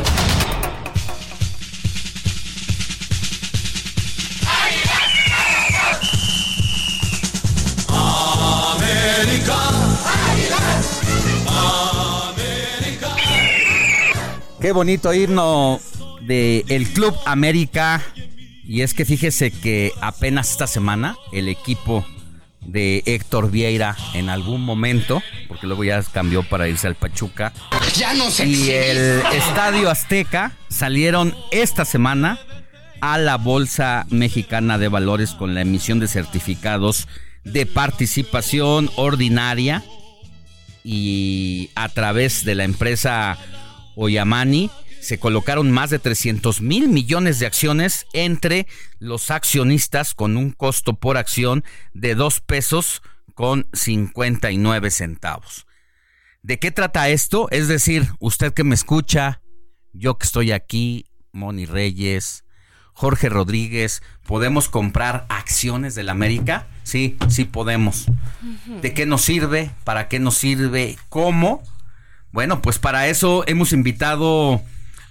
[14.61, 15.81] Qué bonito himno
[16.21, 18.03] de el Club América.
[18.63, 22.05] Y es que fíjese que apenas esta semana el equipo
[22.67, 27.53] de Héctor Vieira en algún momento, porque luego ya cambió para irse al Pachuca.
[27.97, 28.47] Ya no sé.
[28.47, 32.39] Y el Estadio Azteca salieron esta semana
[33.01, 37.09] a la Bolsa Mexicana de Valores con la emisión de certificados
[37.45, 39.85] de participación ordinaria
[40.83, 43.39] y a través de la empresa
[43.95, 44.71] Oyamani
[45.07, 48.67] se colocaron más de 300 mil millones de acciones entre
[48.99, 51.63] los accionistas con un costo por acción
[51.95, 53.03] de 2 pesos
[53.35, 55.67] con 59 centavos.
[56.43, 57.49] ¿De qué trata esto?
[57.53, 59.43] Es decir, usted que me escucha,
[59.93, 62.45] yo que estoy aquí, Moni Reyes,
[62.93, 66.67] Jorge Rodríguez, ¿podemos comprar acciones de la América?
[66.83, 68.07] Sí, sí podemos.
[68.83, 69.71] ¿De qué nos sirve?
[69.85, 70.97] ¿Para qué nos sirve?
[71.09, 71.63] ¿Cómo?
[72.33, 74.63] Bueno, pues para eso hemos invitado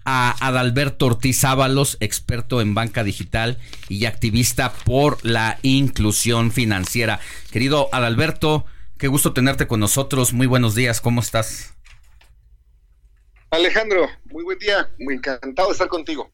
[0.06, 3.58] a Adalberto Ortiz Ábalos, experto en banca digital
[3.90, 7.20] y activista por la inclusión financiera.
[7.52, 8.66] Querido Adalberto,
[8.98, 10.32] qué gusto tenerte con nosotros.
[10.32, 11.74] Muy buenos días, ¿cómo estás?
[13.50, 16.30] Alejandro, muy buen día, muy encantado de estar contigo.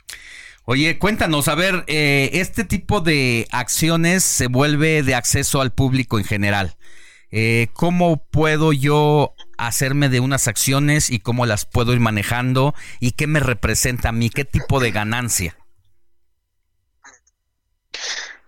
[0.66, 6.20] Oye, cuéntanos, a ver, eh, este tipo de acciones se vuelve de acceso al público
[6.20, 6.76] en general.
[7.32, 9.34] Eh, ¿Cómo puedo yo
[9.68, 14.12] hacerme de unas acciones y cómo las puedo ir manejando y qué me representa a
[14.12, 14.30] mí?
[14.30, 15.56] ¿Qué tipo de ganancia?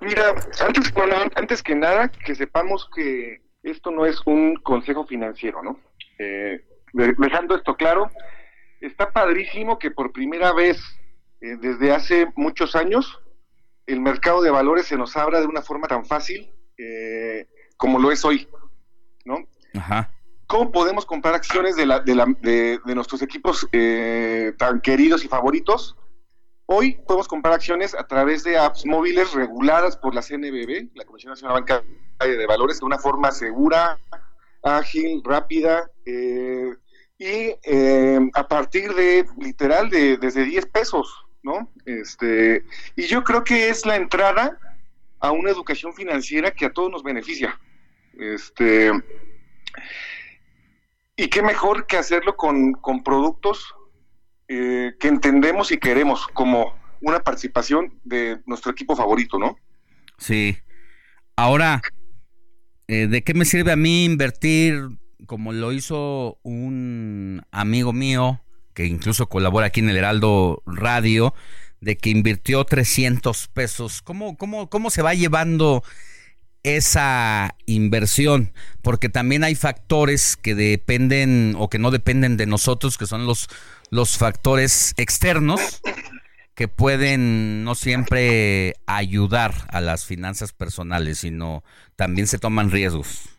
[0.01, 0.93] Mira, antes,
[1.35, 5.79] antes que nada, que sepamos que esto no es un consejo financiero, ¿no?
[6.19, 6.61] Eh,
[6.93, 8.11] dejando esto claro,
[8.81, 10.81] está padrísimo que por primera vez
[11.41, 13.19] eh, desde hace muchos años
[13.87, 18.11] el mercado de valores se nos abra de una forma tan fácil eh, como lo
[18.11, 18.47] es hoy,
[19.25, 19.37] ¿no?
[19.73, 20.12] Ajá.
[20.47, 25.27] ¿Cómo podemos comprar acciones de, la, de, la, de, nuestros equipos eh, tan queridos y
[25.27, 25.95] favoritos?
[26.65, 31.31] Hoy podemos comprar acciones a través de apps móviles reguladas por la CNBB, la Comisión
[31.31, 31.83] Nacional Bancaria
[32.19, 33.97] de Valores, de una forma segura,
[34.61, 36.73] ágil, rápida, eh,
[37.17, 41.71] y eh, a partir de, literal, de desde 10 pesos, ¿no?
[41.85, 42.65] Este,
[42.95, 44.57] y yo creo que es la entrada
[45.19, 47.59] a una educación financiera que a todos nos beneficia.
[48.17, 48.91] Este,
[51.15, 53.73] y qué mejor que hacerlo con, con productos
[54.47, 59.57] eh, que entendemos y queremos, como una participación de nuestro equipo favorito, ¿no?
[60.17, 60.57] Sí.
[61.35, 61.81] Ahora,
[62.87, 64.89] eh, ¿de qué me sirve a mí invertir
[65.25, 68.41] como lo hizo un amigo mío
[68.73, 71.33] que incluso colabora aquí en el Heraldo Radio,
[71.79, 74.01] de que invirtió 300 pesos?
[74.01, 75.83] ¿Cómo, cómo, cómo se va llevando
[76.63, 83.05] esa inversión, porque también hay factores que dependen o que no dependen de nosotros, que
[83.05, 83.49] son los,
[83.89, 85.81] los factores externos
[86.55, 91.63] que pueden no siempre ayudar a las finanzas personales, sino
[91.95, 93.29] también se toman riesgos.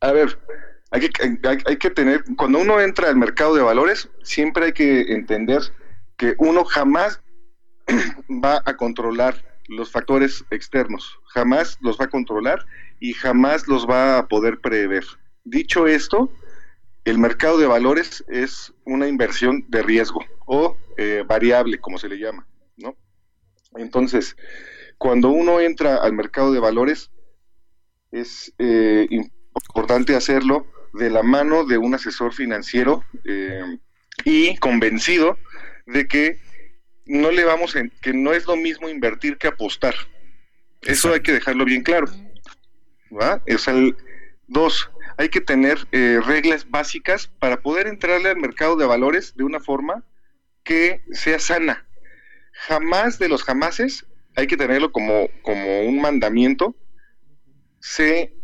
[0.00, 0.38] A ver,
[0.90, 5.12] hay que, hay que tener, cuando uno entra al mercado de valores, siempre hay que
[5.12, 5.62] entender
[6.16, 7.20] que uno jamás
[8.28, 12.66] va a controlar los factores externos, jamás los va a controlar
[12.98, 15.04] y jamás los va a poder prever.
[15.44, 16.32] Dicho esto,
[17.04, 22.18] el mercado de valores es una inversión de riesgo o eh, variable, como se le
[22.18, 22.44] llama,
[22.76, 22.96] ¿no?
[23.76, 24.36] Entonces,
[24.98, 27.12] cuando uno entra al mercado de valores,
[28.10, 33.78] es eh, importante hacerlo de la mano de un asesor financiero eh,
[34.24, 35.38] y convencido
[35.86, 36.40] de que
[37.06, 39.94] no le vamos que no es lo mismo invertir que apostar.
[40.82, 42.06] Eso hay que dejarlo bien claro.
[43.10, 43.42] ¿va?
[43.46, 43.96] Es el
[44.46, 49.44] dos, hay que tener eh, reglas básicas para poder entrarle al mercado de valores de
[49.44, 50.04] una forma
[50.62, 51.86] que sea sana.
[52.52, 54.06] Jamás de los jamases,
[54.36, 56.74] hay que tenerlo como, como un mandamiento,
[57.80, 58.34] se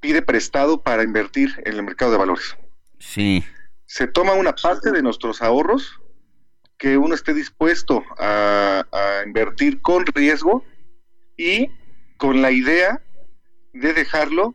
[0.00, 2.56] pide prestado para invertir en el mercado de valores.
[2.98, 3.44] Sí.
[3.86, 6.00] Se toma una parte de nuestros ahorros
[6.76, 8.84] que uno esté dispuesto a,
[9.24, 10.64] invertir con riesgo
[11.42, 11.70] y
[12.16, 13.02] con la idea
[13.72, 14.54] de dejarlo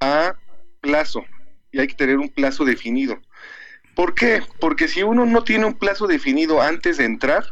[0.00, 0.34] a
[0.80, 1.24] plazo.
[1.70, 3.20] Y hay que tener un plazo definido.
[3.94, 4.42] ¿Por qué?
[4.60, 7.44] Porque si uno no tiene un plazo definido antes de entrar,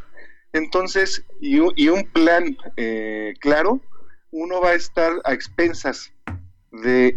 [0.52, 3.80] entonces, y, un plan eh, claro,
[4.30, 6.12] uno va a estar a expensas
[6.70, 7.16] de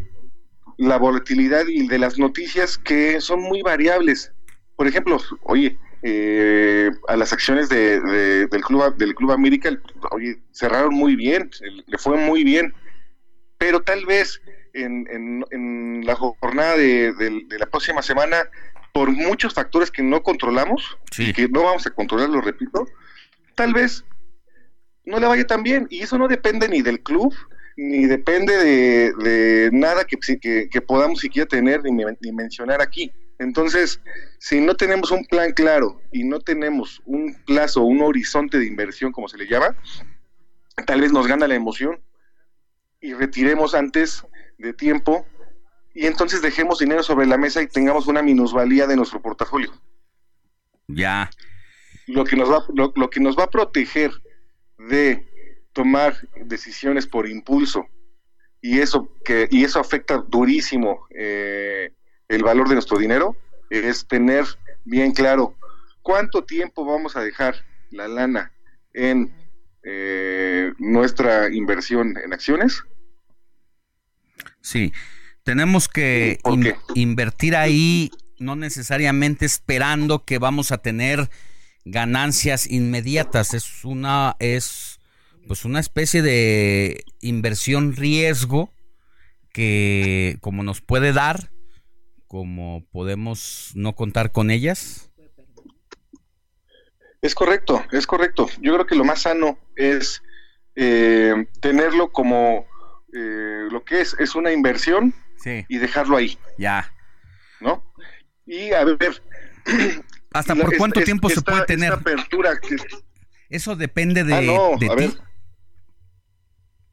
[0.77, 4.31] la volatilidad y de las noticias que son muy variables.
[4.75, 7.99] Por ejemplo, oye, eh, a las acciones de,
[8.47, 9.71] del club del club América
[10.11, 11.49] oye, cerraron muy bien
[11.85, 12.73] le fue muy bien.
[13.57, 14.39] Pero tal vez
[14.73, 15.07] en,
[15.51, 18.37] en, la jornada de, la próxima semana
[18.93, 22.87] por muchos factores que no controlamos y que no vamos a controlar lo repito
[23.55, 24.05] tal vez
[25.05, 25.87] no le vaya tan bien.
[25.89, 27.33] Y eso no depende ni del club
[27.75, 30.17] ni depende de, nada que,
[30.69, 34.01] que, podamos siquiera tener ni mencionar aquí entonces,
[34.39, 39.11] si no tenemos un plan claro y no tenemos un plazo, un horizonte de inversión,
[39.11, 39.75] como se le llama,
[40.85, 41.99] tal vez nos gana la emoción
[42.99, 44.25] y retiremos antes
[44.57, 45.25] de tiempo
[45.93, 49.71] y entonces dejemos dinero sobre la mesa y tengamos una minusvalía de nuestro portafolio.
[50.87, 51.29] Ya.
[52.07, 54.11] Lo que nos va, lo, que nos va a proteger
[54.77, 55.27] de
[55.73, 56.15] tomar
[56.45, 57.85] decisiones por impulso
[58.61, 61.93] y eso que y eso afecta durísimo eh,
[62.27, 63.35] el valor de nuestro dinero
[63.69, 64.45] es tener
[64.85, 65.55] bien claro
[66.01, 67.55] cuánto tiempo vamos a dejar
[67.91, 68.51] la lana
[68.93, 69.33] en
[69.83, 72.83] eh, nuestra inversión en acciones.
[74.61, 74.93] Sí,
[75.43, 76.39] tenemos que
[76.93, 81.29] invertir ahí no necesariamente esperando que vamos a tener
[81.85, 84.99] ganancias inmediatas, es una es
[85.47, 88.69] pues una especie de inversión riesgo
[89.53, 91.49] que como nos puede dar
[92.27, 95.11] como podemos no contar con ellas?
[97.21, 98.47] Es correcto, es correcto.
[98.61, 100.21] Yo creo que lo más sano es
[100.75, 102.67] eh, tenerlo como
[103.13, 105.13] eh, lo que es, es una inversión
[105.45, 106.37] y dejarlo ahí.
[106.57, 106.93] Ya.
[107.59, 107.83] ¿No?
[108.45, 109.21] Y a ver.
[110.31, 111.93] ¿Hasta por cuánto tiempo se puede tener?
[111.93, 112.51] apertura
[113.49, 115.17] Eso depende de, ah, de ti.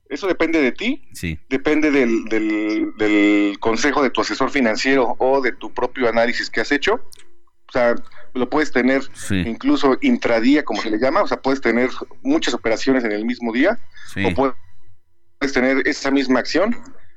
[0.09, 1.09] Eso depende de ti.
[1.13, 1.39] Sí.
[1.49, 6.71] Depende del, del, consejo de tu asesor financiero o de tu propio análisis que has
[6.73, 7.01] hecho.
[7.69, 7.95] O sea,
[8.35, 11.23] lo puedes tener incluso intradía, como se le llama.
[11.23, 11.91] O sea, puedes tener
[12.23, 13.79] muchas operaciones en el mismo día.
[14.25, 14.35] O
[15.39, 16.77] puedes tener esa misma acción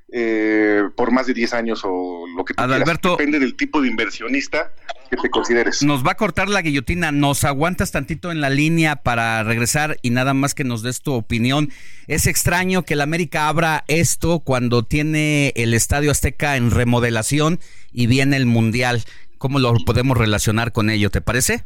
[0.10, 3.90] eh, por más de 10 años o lo que tú Adalberto, Depende del tipo de
[3.90, 4.72] inversionista
[5.10, 5.84] que te consideres.
[5.84, 7.12] Nos va a cortar la guillotina.
[7.12, 11.14] ¿Nos aguantas tantito en la línea para regresar y nada más que nos des tu
[11.14, 11.72] opinión?
[12.08, 17.60] Es extraño que el América abra esto cuando tiene el Estadio Azteca en remodelación
[17.92, 19.04] y viene el Mundial.
[19.38, 21.10] ¿Cómo lo podemos relacionar con ello?
[21.10, 21.66] ¿Te parece?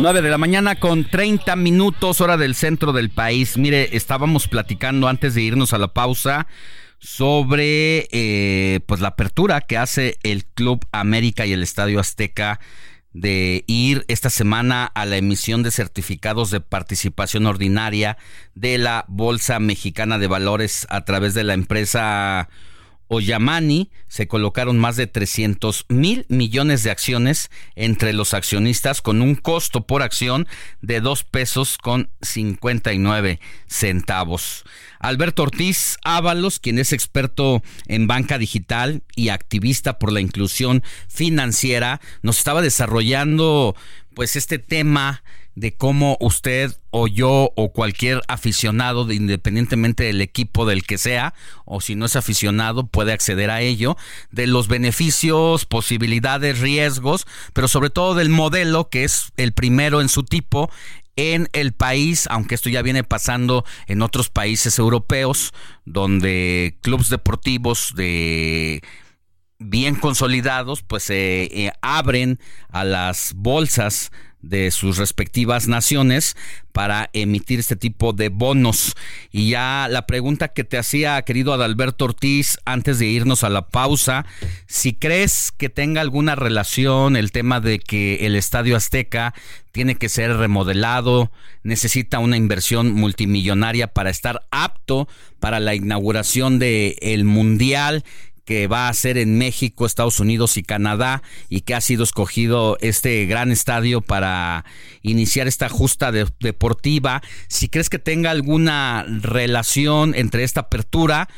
[0.00, 3.58] 9 de la mañana con 30 minutos hora del centro del país.
[3.58, 6.46] Mire, estábamos platicando antes de irnos a la pausa
[6.98, 12.60] sobre eh, pues la apertura que hace el Club América y el Estadio Azteca
[13.12, 18.16] de ir esta semana a la emisión de certificados de participación ordinaria
[18.54, 22.48] de la Bolsa Mexicana de Valores a través de la empresa
[23.12, 29.34] Oyamani se colocaron más de 300 mil millones de acciones entre los accionistas con un
[29.34, 30.46] costo por acción
[30.80, 34.64] de dos pesos con 59 centavos.
[35.00, 42.00] Alberto Ortiz Ábalos, quien es experto en banca digital y activista por la inclusión financiera,
[42.22, 43.74] nos estaba desarrollando
[44.14, 45.24] pues este tema
[45.60, 51.34] de cómo usted o yo o cualquier aficionado, de, independientemente del equipo del que sea,
[51.66, 53.98] o si no es aficionado, puede acceder a ello,
[54.30, 60.08] de los beneficios, posibilidades, riesgos, pero sobre todo del modelo que es el primero en
[60.08, 60.70] su tipo
[61.16, 65.52] en el país, aunque esto ya viene pasando en otros países europeos,
[65.84, 68.80] donde clubes deportivos de
[69.58, 74.10] bien consolidados, pues se eh, abren a las bolsas
[74.42, 76.36] de sus respectivas naciones
[76.72, 78.94] para emitir este tipo de bonos.
[79.32, 83.68] Y ya la pregunta que te hacía, querido Adalberto Ortiz, antes de irnos a la
[83.68, 84.24] pausa,
[84.66, 89.34] si crees que tenga alguna relación el tema de que el Estadio Azteca
[89.72, 91.30] tiene que ser remodelado,
[91.62, 95.08] necesita una inversión multimillonaria para estar apto
[95.38, 98.04] para la inauguración del el Mundial
[98.44, 102.76] que va a ser en México, Estados Unidos y Canadá y que ha sido escogido
[102.80, 104.64] este gran estadio para
[105.02, 107.22] iniciar esta justa deportiva.
[107.48, 111.28] Si crees que tenga alguna relación entre esta apertura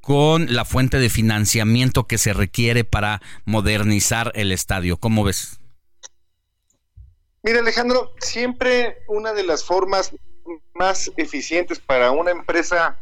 [0.00, 4.96] con la fuente de financiamiento que se requiere para modernizar el estadio.
[4.98, 5.58] ¿Cómo ves?
[7.42, 10.12] Mira Alejandro, siempre una de las formas
[10.74, 12.98] más eficientes para una empresa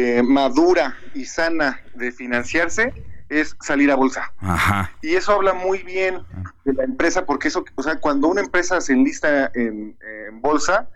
[0.00, 2.94] eh, madura y sana de financiarse
[3.28, 4.32] es salir a bolsa.
[5.02, 6.22] Y eso habla muy bien
[6.64, 9.96] de la empresa, porque eso, o sea, cuando una empresa se enlista en,
[10.40, 10.88] bolsa,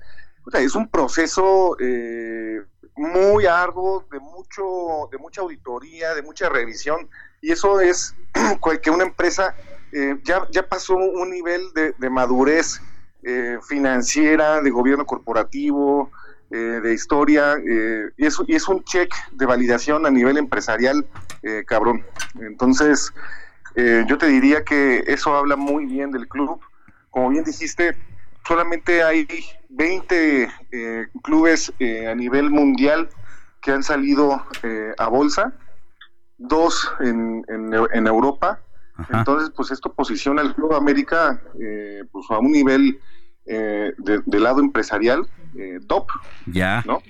[0.53, 2.63] es un proceso eh,
[2.95, 7.11] muy arduo, de mucho, de mucha auditoría, de mucha revisión,
[7.41, 8.15] y eso es
[8.83, 9.57] que una empresa
[9.91, 12.81] eh, ya, ya pasó un nivel de, de madurez
[13.69, 16.11] financiera, de gobierno corporativo,
[16.55, 21.07] eh, de historia, eh, y, es, y es un check de validación a nivel empresarial,
[21.43, 22.05] eh, cabrón.
[22.41, 23.11] Entonces,
[23.75, 26.61] yo te diría que eso habla muy bien del club.
[27.09, 27.97] Como bien dijiste,
[28.47, 29.27] solamente hay
[29.71, 30.51] 20
[31.23, 33.09] clubes a nivel mundial
[33.63, 34.45] que han salido
[34.99, 35.55] a bolsa,
[36.37, 38.61] dos en, en, Europa.
[39.11, 41.41] Entonces, pues esto posiciona al Club América
[42.13, 43.01] pues a un nivel
[43.45, 43.93] de,
[44.25, 46.07] de, lado empresarial eh, top.
[46.47, 46.83] Ya.
[46.87, 47.03] ¿no?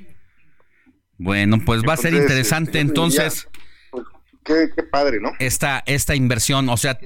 [1.18, 3.48] Bueno, pues va a ser interesante este, entonces.
[3.90, 4.04] Pues,
[4.44, 5.30] qué, padre, ¿no?
[5.38, 6.98] Esta, esta inversión, o sea,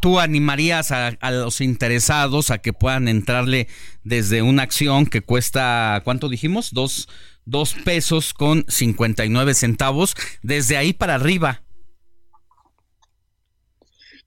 [0.00, 3.66] tú animarías a, los interesados a que puedan entrarle
[4.04, 6.72] desde una acción que cuesta, ¿cuánto dijimos?
[6.72, 7.08] Dos,
[7.44, 10.14] dos pesos con 59 centavos.
[10.42, 11.62] Desde ahí para arriba.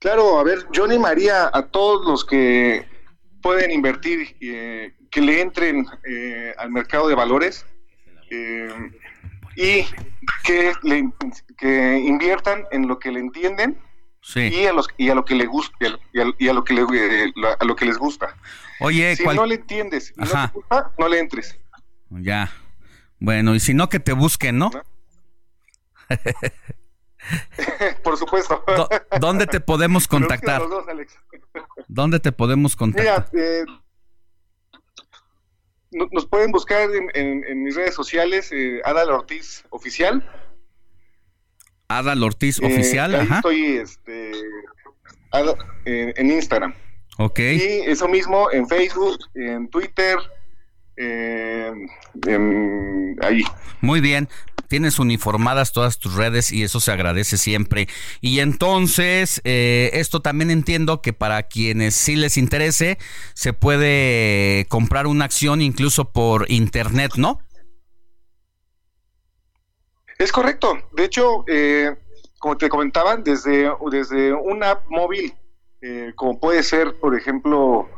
[0.00, 2.86] Claro, a ver, yo animaría a todos los que
[3.44, 7.66] pueden invertir, eh, que le entren eh, al mercado de valores
[8.30, 8.70] eh,
[9.54, 9.84] y
[10.42, 11.10] que, le,
[11.58, 13.78] que inviertan en lo que le entienden
[14.34, 15.76] y a los y a lo que le gusta
[16.14, 16.18] y
[16.48, 16.80] a, lo que le,
[17.60, 18.34] a lo que les gusta.
[18.80, 21.58] Oye, si no le entiendes y no te gusta, no le entres.
[22.08, 22.50] Ya.
[23.20, 24.70] Bueno, y si no que te busquen, ¿no?
[28.02, 28.64] Por supuesto.
[29.20, 30.62] ¿Dónde te podemos contactar?
[31.88, 33.28] ¿Dónde te podemos contactar?
[33.32, 33.64] Mira, eh,
[36.10, 40.28] nos pueden buscar en, mis redes sociales, eh, Adal Ortiz Oficial.
[41.88, 44.32] Adal Ortiz eh, Oficial, ahí Estoy este,
[45.84, 46.74] en Instagram.
[47.18, 47.38] Ok.
[47.38, 50.18] Y eso mismo en Facebook, en Twitter,
[53.22, 53.44] ahí.
[53.80, 54.28] Muy bien.
[54.68, 57.88] Tienes uniformadas todas tus redes y eso se agradece siempre.
[58.20, 62.98] Y entonces, eh, esto también entiendo que para quienes sí les interese,
[63.34, 67.40] se puede comprar una acción incluso por internet, ¿no?
[70.18, 70.78] Es correcto.
[70.92, 71.96] De hecho, eh,
[72.38, 75.34] como te comentaban, desde, desde una app móvil,
[75.82, 77.88] eh, como puede ser, por ejemplo,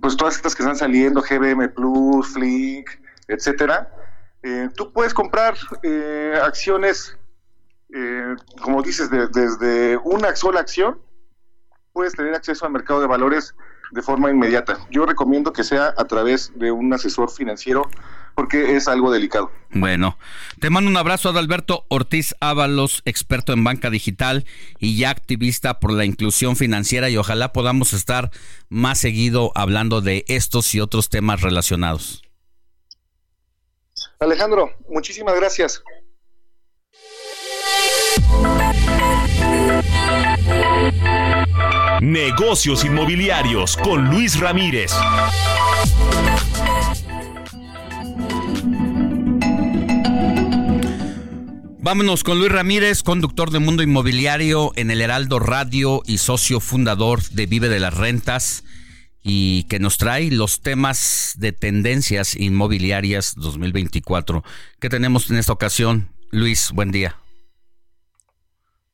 [0.00, 3.90] pues todas estas que están saliendo, GBM Plus, Flick, etcétera,
[4.42, 7.16] eh, tú puedes comprar eh, acciones,
[7.94, 11.00] eh, como dices, desde una sola acción,
[11.92, 13.54] puedes tener acceso al mercado de valores
[13.92, 14.78] de forma inmediata.
[14.90, 17.88] Yo recomiendo que sea a través de un asesor financiero
[18.34, 19.50] porque es algo delicado.
[19.70, 20.16] Bueno,
[20.58, 24.46] te mando un abrazo a Adalberto Ortiz Ábalos, experto en banca digital
[24.78, 28.30] y ya activista por la inclusión financiera y ojalá podamos estar
[28.70, 32.21] más seguido hablando de estos y otros temas relacionados.
[34.22, 35.82] Alejandro, muchísimas gracias.
[42.00, 44.92] Negocios inmobiliarios con Luis Ramírez.
[51.80, 57.22] Vámonos con Luis Ramírez, conductor de Mundo Inmobiliario en el Heraldo Radio y socio fundador
[57.30, 58.62] de Vive de las Rentas
[59.22, 64.42] y que nos trae los temas de tendencias inmobiliarias 2024.
[64.80, 66.08] ¿Qué tenemos en esta ocasión?
[66.30, 67.16] Luis, buen día.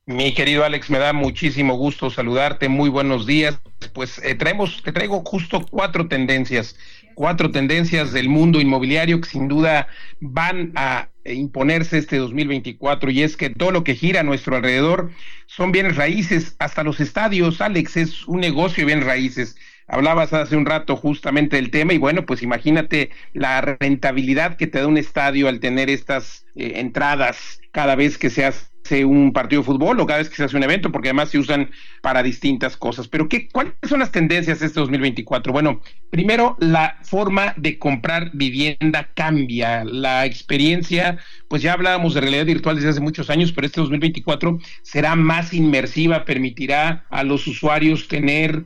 [0.09, 2.71] Mi querido Alex, me da muchísimo gusto saludarte.
[2.71, 3.61] Muy buenos días.
[3.93, 6.77] Pues eh, traemos, te traigo justo cuatro tendencias,
[7.15, 9.87] cuatro tendencias del mundo inmobiliario que sin duda
[10.19, 15.11] van a imponerse este 2024 y es que todo lo que gira a nuestro alrededor
[15.47, 19.57] son bienes raíces, hasta los estadios, Alex, es un negocio de bienes raíces.
[19.89, 24.79] Hablabas hace un rato justamente del tema y bueno, pues imagínate la rentabilidad que te
[24.79, 29.63] da un estadio al tener estas eh, entradas cada vez que se hace un partido
[29.63, 31.71] de fútbol o cada vez que se hace un evento, porque además se usan
[32.03, 33.09] para distintas cosas.
[33.09, 35.53] Pero ¿qué, ¿cuáles son las tendencias de este 2024?
[35.53, 39.85] Bueno, primero, la forma de comprar vivienda cambia.
[39.85, 44.59] La experiencia, pues ya hablábamos de realidad virtual desde hace muchos años, pero este 2024
[44.83, 48.65] será más inmersiva, permitirá a los usuarios tener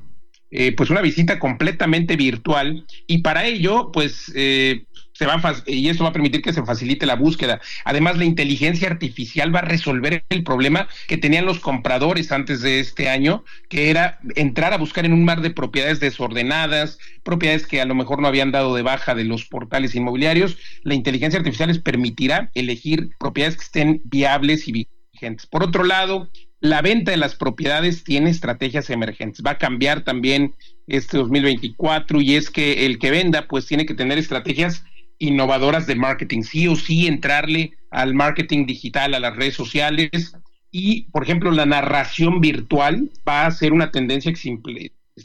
[0.54, 4.84] eh, pues una visita completamente virtual y para ello pues eh,
[5.14, 7.60] se va y esto va a permitir que se facilite la búsqueda.
[7.86, 12.80] Además la inteligencia artificial va a resolver el problema que tenían los compradores antes de
[12.80, 17.80] este año, que era entrar a buscar en un mar de propiedades desordenadas, propiedades que
[17.80, 20.58] a lo mejor no habían dado de baja de los portales inmobiliarios.
[20.82, 25.46] La inteligencia artificial les permitirá elegir propiedades que estén viables y vigentes.
[25.46, 26.28] Por otro lado,
[26.62, 29.42] la venta de las propiedades tiene estrategias emergentes.
[29.44, 30.54] Va a cambiar también
[30.86, 34.84] este 2024 y es que el que venda pues tiene que tener estrategias
[35.18, 40.36] innovadoras de marketing, sí o sí entrarle al marketing digital, a las redes sociales
[40.70, 44.56] y, por ejemplo, la narración virtual va a ser una tendencia que se,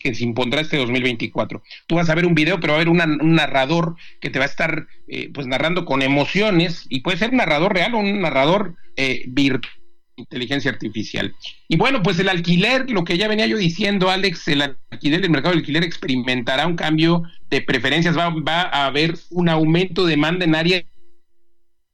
[0.02, 1.62] que se impondrá este 2024.
[1.86, 4.46] Tú vas a ver un video, pero va a haber un narrador que te va
[4.46, 8.22] a estar eh, pues narrando con emociones y puede ser un narrador real o un
[8.22, 9.77] narrador eh, virtual
[10.18, 11.34] inteligencia artificial.
[11.68, 15.30] Y bueno, pues el alquiler, lo que ya venía yo diciendo, Alex, el alquiler, el
[15.30, 20.12] mercado del alquiler experimentará un cambio de preferencias, va, va a haber un aumento de
[20.12, 20.84] demanda en áreas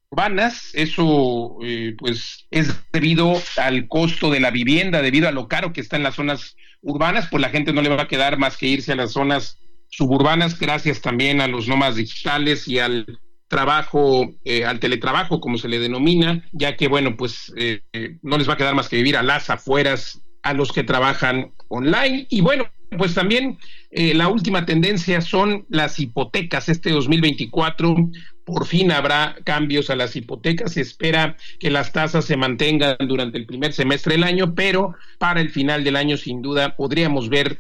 [0.10, 5.74] urbanas, eso eh, pues es debido al costo de la vivienda, debido a lo caro
[5.74, 8.56] que está en las zonas urbanas, pues la gente no le va a quedar más
[8.56, 9.58] que irse a las zonas
[9.90, 13.20] suburbanas, gracias también a los nómadas digitales y al
[13.54, 17.82] trabajo, eh, al teletrabajo, como se le denomina, ya que, bueno, pues eh,
[18.24, 21.52] no les va a quedar más que vivir a las afueras a los que trabajan
[21.68, 22.26] online.
[22.32, 22.66] Y bueno,
[22.98, 23.60] pues también
[23.92, 26.68] eh, la última tendencia son las hipotecas.
[26.68, 27.96] Este 2024
[28.44, 30.74] por fin habrá cambios a las hipotecas.
[30.74, 35.42] Se espera que las tasas se mantengan durante el primer semestre del año, pero para
[35.42, 37.60] el final del año sin duda podríamos ver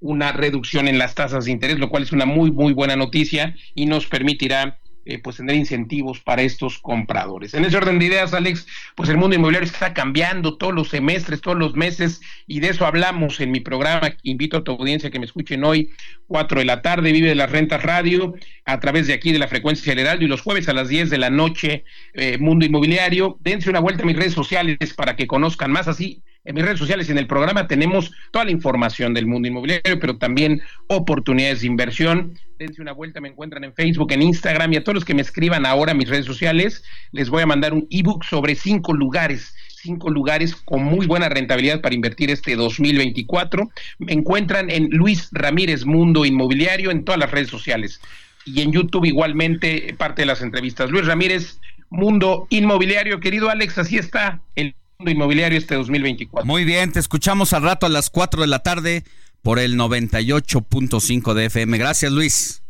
[0.00, 3.54] una reducción en las tasas de interés, lo cual es una muy, muy buena noticia
[3.74, 7.54] y nos permitirá eh, pues tener incentivos para estos compradores.
[7.54, 11.40] En ese orden de ideas, Alex, pues el mundo inmobiliario está cambiando todos los semestres,
[11.40, 14.14] todos los meses, y de eso hablamos en mi programa.
[14.22, 15.90] Invito a tu audiencia que me escuchen hoy,
[16.26, 19.48] 4 de la tarde, Vive de las Rentas Radio, a través de aquí de la
[19.48, 23.38] frecuencia general, y los jueves a las 10 de la noche, eh, Mundo Inmobiliario.
[23.40, 26.78] Dense una vuelta a mis redes sociales para que conozcan más así en mis redes
[26.78, 31.60] sociales y en el programa tenemos toda la información del mundo inmobiliario, pero también oportunidades
[31.60, 32.38] de inversión.
[32.58, 35.22] Dense una vuelta, me encuentran en Facebook, en Instagram y a todos los que me
[35.22, 39.54] escriban ahora en mis redes sociales, les voy a mandar un ebook sobre cinco lugares
[39.82, 43.70] cinco lugares con muy buena rentabilidad para invertir este 2024.
[43.98, 48.00] Me encuentran en Luis Ramírez Mundo Inmobiliario en todas las redes sociales
[48.44, 50.90] y en YouTube igualmente parte de las entrevistas.
[50.90, 51.58] Luis Ramírez
[51.88, 54.74] Mundo Inmobiliario, querido Alex, así está el
[55.08, 56.46] inmobiliario este 2024.
[56.46, 59.04] Muy bien, te escuchamos al rato a las 4 de la tarde
[59.42, 61.78] por el 98.5 de FM.
[61.78, 62.62] Gracias, Luis.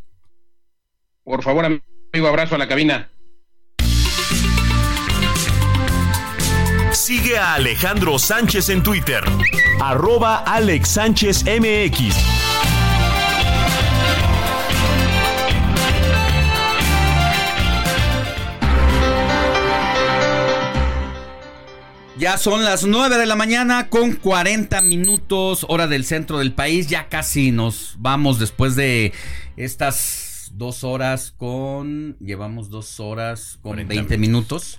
[1.24, 3.11] Por favor, amigo, abrazo a la cabina.
[6.93, 9.23] Sigue a Alejandro Sánchez en Twitter,
[9.81, 12.40] arroba Alex Sánchez MX.
[22.21, 26.87] Ya son las 9 de la mañana con 40 minutos hora del centro del país.
[26.87, 29.15] Ya casi nos vamos después de
[29.57, 32.19] estas dos horas con...
[32.21, 34.77] Llevamos dos horas con 20 minutos.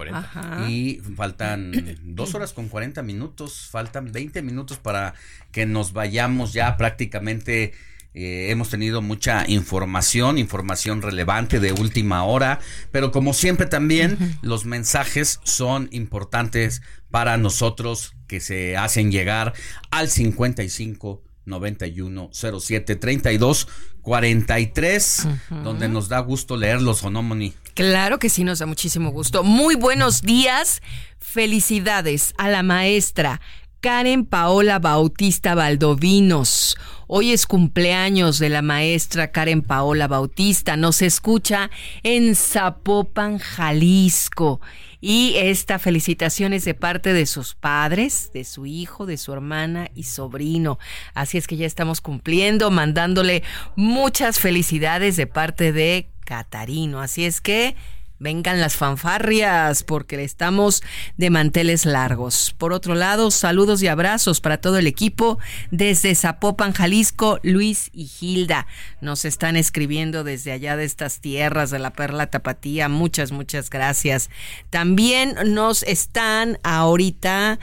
[0.69, 3.69] Y faltan dos horas con 40 minutos.
[3.71, 5.15] Faltan 20 minutos para
[5.51, 7.73] que nos vayamos ya prácticamente
[8.13, 12.59] eh, hemos tenido mucha información, información relevante de última hora,
[12.91, 19.53] pero como siempre también los mensajes son importantes para nosotros que se hacen llegar
[19.91, 23.67] al 55 91 07 32
[24.01, 25.27] 43,
[25.63, 27.53] donde nos da gusto leerlos, ¿o no, Moni?
[27.75, 29.43] Claro que sí, nos da muchísimo gusto.
[29.43, 30.81] Muy buenos días,
[31.19, 33.39] felicidades a la maestra
[33.79, 36.77] Karen Paola Bautista Valdovinos.
[37.13, 40.77] Hoy es cumpleaños de la maestra Karen Paola Bautista.
[40.77, 41.69] Nos escucha
[42.03, 44.61] en Zapopan, Jalisco.
[45.01, 49.89] Y esta felicitación es de parte de sus padres, de su hijo, de su hermana
[49.93, 50.79] y sobrino.
[51.13, 53.43] Así es que ya estamos cumpliendo, mandándole
[53.75, 57.01] muchas felicidades de parte de Catarino.
[57.01, 57.75] Así es que
[58.21, 60.83] vengan las fanfarrias porque estamos
[61.17, 62.55] de manteles largos.
[62.57, 65.39] Por otro lado, saludos y abrazos para todo el equipo
[65.71, 68.67] desde Zapopan, Jalisco, Luis y Gilda.
[69.01, 72.87] Nos están escribiendo desde allá de estas tierras de la Perla Tapatía.
[72.89, 74.29] Muchas, muchas gracias.
[74.69, 77.59] También nos están ahorita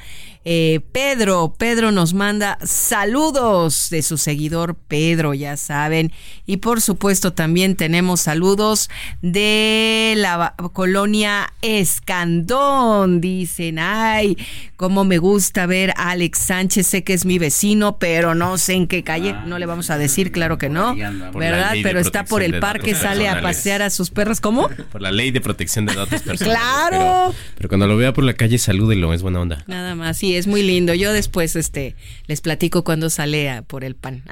[0.51, 6.11] eh, Pedro, Pedro nos manda saludos de su seguidor Pedro, ya saben.
[6.47, 8.89] Y por supuesto también tenemos saludos
[9.21, 13.21] de la colonia Escandón.
[13.21, 14.39] Dicen, ay,
[14.77, 18.73] cómo me gusta ver a Alex Sánchez, sé que es mi vecino, pero no sé
[18.73, 19.35] en qué calle.
[19.45, 20.97] No le vamos a decir, claro que no,
[21.35, 21.75] ¿verdad?
[21.83, 24.41] Pero está por el parque, sale a pasear a sus perros.
[24.41, 24.71] ¿Cómo?
[24.91, 26.59] Por la ley de protección de datos personales.
[26.59, 27.35] ¡Claro!
[27.55, 29.63] Pero, cuando lo vea por la calle, salúdelo, es buena onda.
[29.67, 30.95] Nada más, sí, es muy lindo.
[30.95, 31.97] Yo después este
[32.27, 34.25] les platico cuando sale por el pan.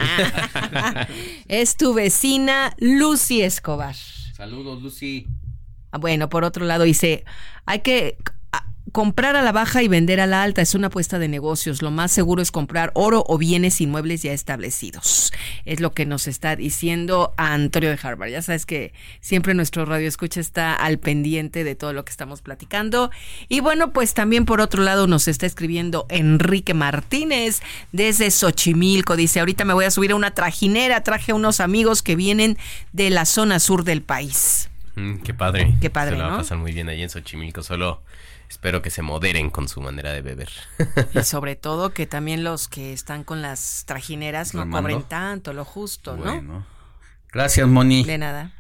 [1.48, 3.94] es tu vecina Lucy Escobar.
[4.36, 5.26] Saludos, Lucy.
[5.90, 7.24] Ah, bueno, por otro lado dice,
[7.64, 8.16] hay que
[8.92, 11.82] comprar a la baja y vender a la alta es una apuesta de negocios.
[11.82, 15.32] Lo más seguro es comprar oro o bienes inmuebles ya establecidos.
[15.64, 18.30] Es lo que nos está diciendo Antonio de Harvard.
[18.30, 22.42] Ya sabes que siempre nuestro radio escucha está al pendiente de todo lo que estamos
[22.42, 23.10] platicando.
[23.48, 29.16] Y bueno, pues también por otro lado nos está escribiendo Enrique Martínez desde Xochimilco.
[29.16, 31.02] Dice, ahorita me voy a subir a una trajinera.
[31.02, 32.56] Traje a unos amigos que vienen
[32.92, 34.70] de la zona sur del país.
[34.94, 35.74] Mm, qué padre.
[35.80, 36.12] Qué padre.
[36.12, 37.62] Se la va a pasar muy bien ahí en Xochimilco.
[37.62, 38.02] Solo
[38.48, 40.51] espero que se moderen con su manera de beber.
[41.14, 45.64] Y sobre todo que también los que están con las trajineras no cobren tanto, lo
[45.64, 46.66] justo, ¿no?
[47.32, 48.05] Gracias, Moni.
[48.05, 48.52] De nada.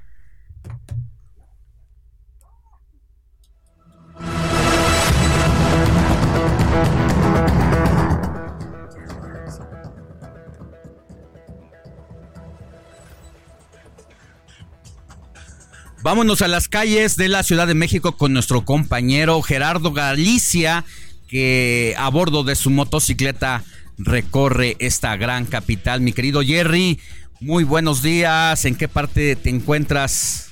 [16.06, 20.84] Vámonos a las calles de la Ciudad de México con nuestro compañero Gerardo Galicia,
[21.26, 23.64] que a bordo de su motocicleta
[23.98, 26.00] recorre esta gran capital.
[26.00, 27.00] Mi querido Jerry,
[27.40, 28.64] muy buenos días.
[28.66, 30.45] ¿En qué parte te encuentras?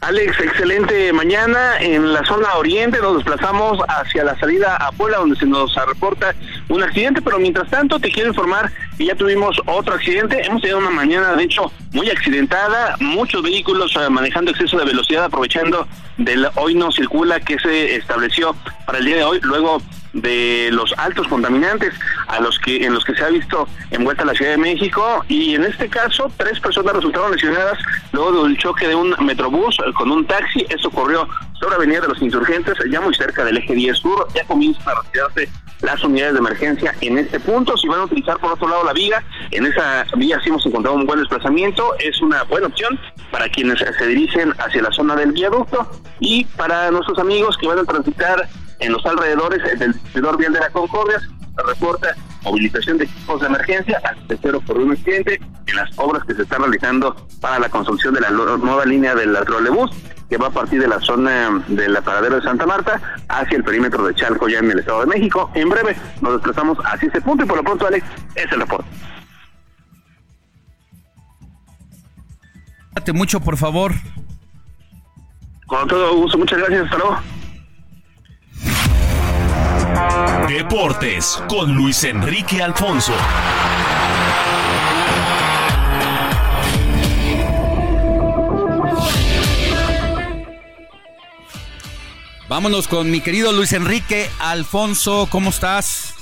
[0.00, 1.76] Alex, excelente mañana.
[1.80, 6.34] En la zona oriente nos desplazamos hacia la salida a Puebla, donde se nos reporta
[6.68, 10.40] un accidente, pero mientras tanto te quiero informar que ya tuvimos otro accidente.
[10.46, 15.24] Hemos tenido una mañana, de hecho, muy accidentada, muchos vehículos eh, manejando exceso de velocidad,
[15.24, 18.54] aprovechando del hoy no circula que se estableció
[18.86, 19.82] para el día de hoy, luego
[20.12, 21.94] de los altos contaminantes
[22.28, 25.54] a los que en los que se ha visto envuelta la Ciudad de México y
[25.54, 27.78] en este caso tres personas resultaron lesionadas
[28.12, 30.66] luego del choque de un metrobús con un taxi.
[30.68, 31.28] Esto ocurrió
[31.60, 34.28] sobre Avenida de los Insurgentes, ya muy cerca del eje 10 Sur.
[34.34, 35.48] Ya comienzan a retirarse
[35.80, 37.76] las unidades de emergencia en este punto.
[37.76, 40.96] Si van a utilizar por otro lado la vía, en esa vía sí hemos encontrado
[40.96, 41.94] un buen desplazamiento.
[41.98, 42.98] Es una buena opción
[43.30, 45.88] para quienes se dirigen hacia la zona del viaducto
[46.20, 48.48] y para nuestros amigos que van a transitar
[48.80, 53.46] en los alrededores del distribuidor vial de la Concordia se reporta movilización de equipos de
[53.48, 58.14] emergencia al por un accidente en las obras que se están realizando para la construcción
[58.14, 59.90] de la nueva línea del trolebús
[60.28, 64.06] que va a partir de la zona del paradero de Santa Marta hacia el perímetro
[64.06, 65.50] de Chalco ya en el Estado de México.
[65.54, 68.88] En breve nos desplazamos hacia ese punto y por lo pronto Alex es el reporte.
[73.12, 73.92] mucho por favor.
[75.66, 77.18] Con todo gusto, muchas gracias, hasta luego.
[80.48, 83.12] Deportes con Luis Enrique Alfonso.
[92.48, 96.14] Vámonos con mi querido Luis Enrique Alfonso, ¿cómo estás?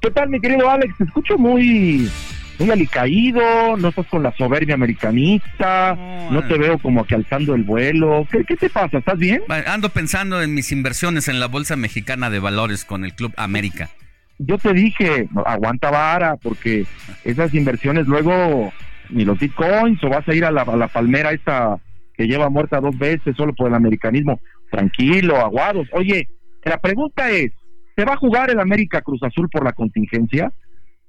[0.00, 0.96] ¿Qué tal, mi querido Alex?
[0.98, 2.10] Te escucho muy
[2.58, 5.94] muy alicaído, no estás con la soberbia americanista,
[6.30, 8.26] no, te veo como que alzando el vuelo.
[8.30, 8.98] ¿Qué, te pasa?
[8.98, 9.42] ¿Estás bien?
[9.66, 13.90] Ando pensando en mis inversiones en la Bolsa Mexicana de Valores con el Club América.
[14.38, 16.86] Yo te dije, aguanta vara, porque
[17.24, 18.72] esas inversiones luego,
[19.10, 21.76] ni los bitcoins, o vas a ir a la, a la palmera esta
[22.16, 24.40] que lleva muerta dos veces solo por el americanismo.
[24.70, 25.88] Tranquilo, aguados.
[25.92, 26.28] Oye,
[26.64, 27.52] la pregunta es,
[27.96, 30.52] ¿se va a jugar el América Cruz Azul por la contingencia?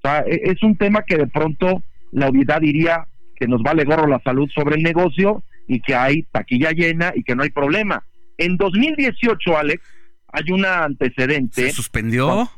[0.06, 4.20] E, es un tema que de pronto la unidad diría que nos vale gorro la
[4.20, 8.04] salud sobre el negocio y que hay taquilla llena y que no hay problema.
[8.38, 9.84] En 2018, Alex,
[10.28, 11.64] hay un antecedente.
[11.64, 12.50] ¿Se suspendió?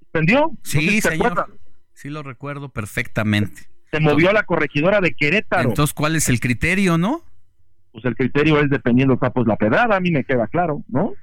[0.00, 0.50] ¿Suspendió?
[0.62, 1.58] Sí, señor.
[1.92, 3.62] Sí, lo recuerdo perfectamente.
[3.90, 5.68] Se movió la corregidora de Querétaro.
[5.68, 7.22] Entonces, ¿cuál es el criterio, no?
[7.92, 11.14] Pues el criterio es dependiendo, pues la pedrada, a mí me queda claro, ¿no?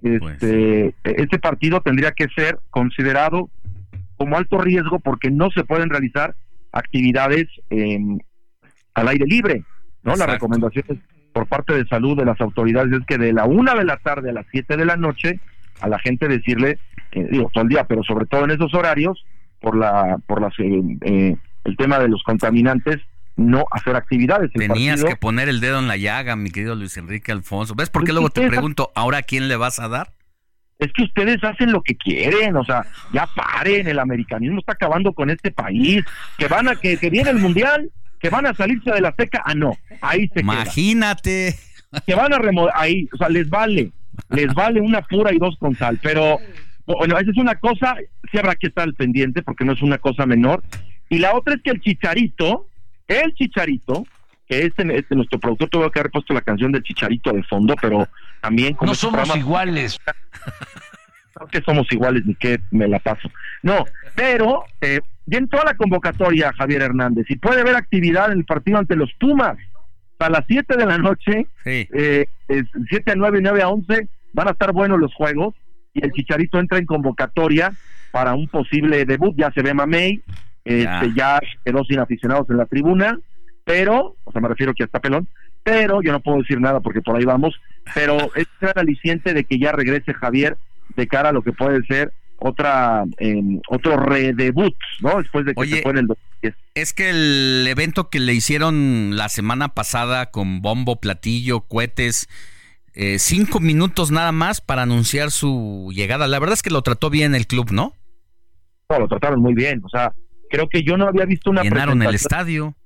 [0.00, 3.50] Pues este, este partido tendría que ser considerado
[4.18, 6.34] como alto riesgo porque no se pueden realizar
[6.72, 7.46] actividades
[8.92, 9.64] al aire libre,
[10.02, 10.14] ¿no?
[10.16, 10.84] La recomendación
[11.32, 14.30] por parte de salud de las autoridades es que de la una de la tarde
[14.30, 15.40] a las siete de la noche
[15.80, 16.78] a la gente decirle,
[17.12, 19.24] eh, digo, todo el día, pero sobre todo en esos horarios,
[19.60, 22.96] por la, por las, eh, eh, el tema de los contaminantes,
[23.36, 24.50] no hacer actividades.
[24.52, 27.74] Tenías que poner el dedo en la llaga, mi querido Luis Enrique Alfonso.
[27.76, 30.12] ¿Ves por qué pues luego te pregunto, ahora a quién le vas a dar?
[30.78, 35.12] Es que ustedes hacen lo que quieren, o sea, ya paren, el americanismo está acabando
[35.12, 36.04] con este país,
[36.36, 37.90] que van a, que, viene el mundial,
[38.20, 41.56] que van a salirse de la seca, ah no, ahí se Imagínate.
[42.06, 43.90] Que van a remodelar, ahí, o sea, les vale,
[44.30, 46.38] les vale una pura y dos con sal, pero
[46.86, 47.96] bueno, esa es una cosa,
[48.30, 50.62] sí habrá que estar al pendiente porque no es una cosa menor,
[51.08, 52.68] y la otra es que el chicharito,
[53.08, 54.06] el chicharito,
[54.46, 57.74] que este, este nuestro productor tuvo que haber puesto la canción del chicharito de fondo,
[57.80, 58.08] pero
[58.40, 59.98] también como no somos iguales.
[61.40, 63.30] No que somos iguales ni que me la paso.
[63.62, 63.84] No,
[64.14, 65.00] pero eh,
[65.30, 69.12] en toda la convocatoria Javier Hernández y puede haber actividad en el partido ante los
[69.20, 69.56] Pumas
[70.18, 71.88] a las 7 de la noche, sí.
[71.92, 72.26] eh,
[72.90, 75.54] 7 a 9 y 9 a 11 van a estar buenos los juegos
[75.94, 77.72] y el Chicharito entra en convocatoria
[78.10, 80.22] para un posible debut, ya se ve Mamey,
[80.64, 83.18] este, ya quedó sin aficionados en la tribuna,
[83.64, 85.28] pero, o sea, me refiero que hasta pelón,
[85.62, 87.54] pero yo no puedo decir nada porque por ahí vamos,
[87.94, 90.56] pero es el aliciente de que ya regrese Javier
[90.96, 95.18] de cara a lo que puede ser otra eh, otro redebut, ¿no?
[95.18, 96.54] Después de que se fue en el 2010.
[96.74, 102.28] Es que el evento que le hicieron la semana pasada con bombo, platillo, cohetes,
[102.94, 106.28] eh, cinco minutos nada más para anunciar su llegada.
[106.28, 107.92] La verdad es que lo trató bien el club, ¿no?
[108.88, 109.82] No, lo trataron muy bien.
[109.84, 110.12] O sea,
[110.48, 112.76] creo que yo no había visto una Llenaron el estadio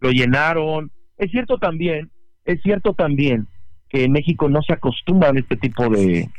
[0.00, 0.90] lo llenaron.
[1.18, 2.10] Es cierto también,
[2.44, 3.46] es cierto también
[3.90, 6.30] que en México no se acostumbran a este tipo de,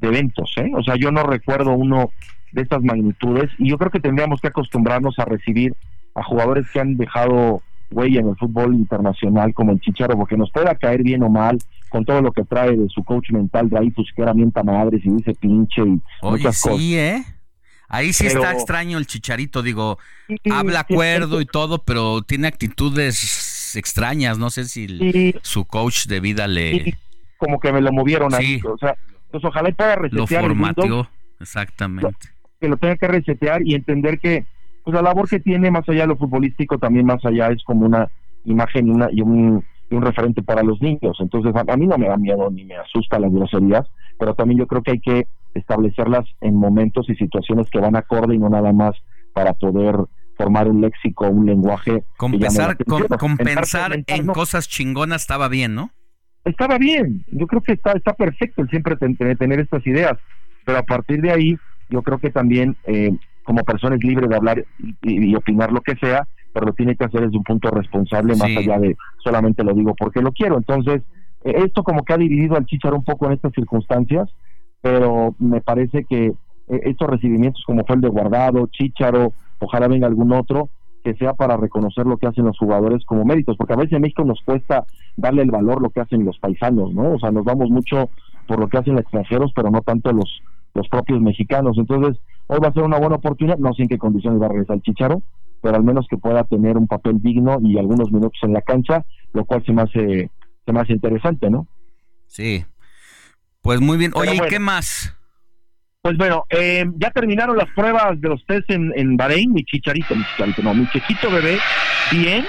[0.00, 0.70] eventos, ¿eh?
[0.76, 2.10] O sea, yo no recuerdo uno
[2.52, 5.74] de estas magnitudes y yo creo que tendríamos que acostumbrarnos a recibir
[6.14, 10.50] a jugadores que han dejado huella en el fútbol internacional como el Chicharo, porque nos
[10.52, 13.78] pueda caer bien o mal con todo lo que trae de su coach mental de
[13.78, 16.80] ahí, pues que era mienta madres y dice pinche y muchas cosas.
[16.80, 17.24] ¿eh?
[17.88, 19.98] Ahí sí está extraño el chicharito, digo,
[20.50, 23.16] habla acuerdo y todo, pero tiene actitudes
[23.76, 26.94] extrañas, no sé si su coach de vida le...
[27.36, 28.94] como que me lo movieron ahí, o sea,
[29.30, 30.42] pues ojalá pueda resetear.
[30.42, 31.08] Lo formateó,
[31.40, 32.28] exactamente.
[32.60, 34.44] Que lo tenga que resetear y entender que
[34.84, 37.84] pues la labor que tiene más allá de lo futbolístico, también más allá es como
[37.84, 38.08] una
[38.44, 41.16] imagen y, una, y un, un referente para los niños.
[41.20, 43.86] Entonces, a, mí no me da miedo ni me asusta las groserías,
[44.18, 48.34] pero también yo creo que hay que establecerlas en momentos y situaciones que van acorde
[48.34, 48.94] y no nada más
[49.32, 49.96] para poder
[50.38, 52.04] formar un léxico, un lenguaje.
[52.16, 55.90] Compensar, con, pensar en cosas chingonas estaba bien, ¿no?
[56.44, 60.16] Estaba bien, yo creo que está, está perfecto el siempre tener estas ideas,
[60.64, 61.58] pero a partir de ahí
[61.90, 63.10] yo creo que también eh,
[63.42, 64.64] como persona es libre de hablar
[65.02, 68.56] y, opinar lo que sea, pero lo tiene que hacer desde un punto responsable más
[68.56, 70.56] allá de solamente lo digo porque lo quiero.
[70.56, 71.02] Entonces,
[71.44, 74.28] eh, esto como que ha dividido al Chicharo un poco en estas circunstancias,
[74.80, 80.06] pero me parece que eh, estos recibimientos como fue el de Guardado, Chicharo, ojalá venga
[80.06, 80.68] algún otro,
[81.04, 84.02] que sea para reconocer lo que hacen los jugadores como méritos, porque a veces en
[84.02, 84.84] México nos cuesta
[85.16, 87.14] darle el valor lo que hacen los paisanos, ¿no?
[87.14, 88.10] O sea, nos vamos mucho
[88.46, 90.42] por lo que hacen los extranjeros, pero no tanto los
[90.74, 91.76] los propios mexicanos.
[91.76, 94.50] Entonces, hoy va a ser una buena oportunidad, no sé en qué condiciones va a
[94.50, 95.22] regresar el Chicharo,
[95.62, 99.04] pero al menos que pueda tener un papel digno y algunos minutos en la cancha,
[99.32, 100.30] lo cual se me hace,
[100.64, 101.66] se me hace interesante, ¿no?
[102.26, 102.64] Sí.
[103.62, 104.12] Pues muy bien.
[104.14, 105.17] Oye, ¿y qué más?
[106.00, 110.14] Pues bueno, eh, ya terminaron las pruebas de los test en, en Bahrein, mi chicharito,
[110.14, 111.58] mi chicharito, no, mi chiquito bebé,
[112.12, 112.44] bien,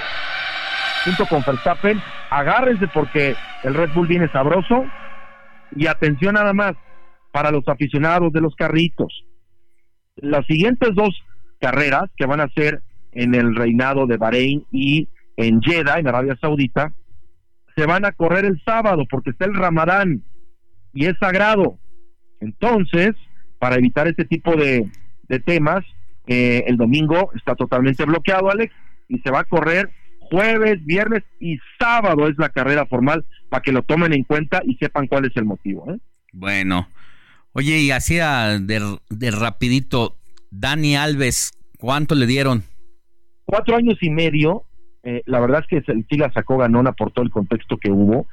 [1.04, 4.84] junto con Verstappen, agárrense porque el Red Bull viene sabroso,
[5.74, 6.74] y atención nada más,
[7.32, 9.24] para los aficionados de los carritos,
[10.16, 11.10] las siguientes dos
[11.60, 16.36] carreras que van a ser en el reinado de Bahrein y en Jeddah, en Arabia
[16.40, 16.92] Saudita,
[17.76, 20.22] se van a correr el sábado porque está el Ramadán
[20.92, 21.78] y es sagrado.
[22.40, 23.14] Entonces,
[23.60, 24.90] para evitar este tipo de,
[25.44, 25.84] temas,
[26.26, 28.74] eh, el domingo está totalmente bloqueado, Alex,
[29.08, 33.72] y se va a correr jueves, viernes y sábado es la carrera formal para que
[33.72, 35.92] lo tomen en cuenta y sepan cuál es el motivo.
[35.92, 35.98] ¿eh?
[36.32, 36.88] Bueno,
[37.52, 40.16] oye, y hacía de, de rapidito,
[40.50, 42.64] Dani Alves, ¿cuánto le dieron?
[43.44, 44.64] Cuatro años y medio.
[45.02, 48.26] Eh, la verdad es que sí la sacó ganona por todo el contexto que hubo.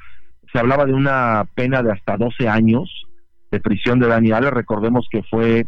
[0.53, 2.89] Se hablaba de una pena de hasta 12 años
[3.57, 4.53] de prisión de Dani Alves.
[4.53, 5.65] Recordemos que fue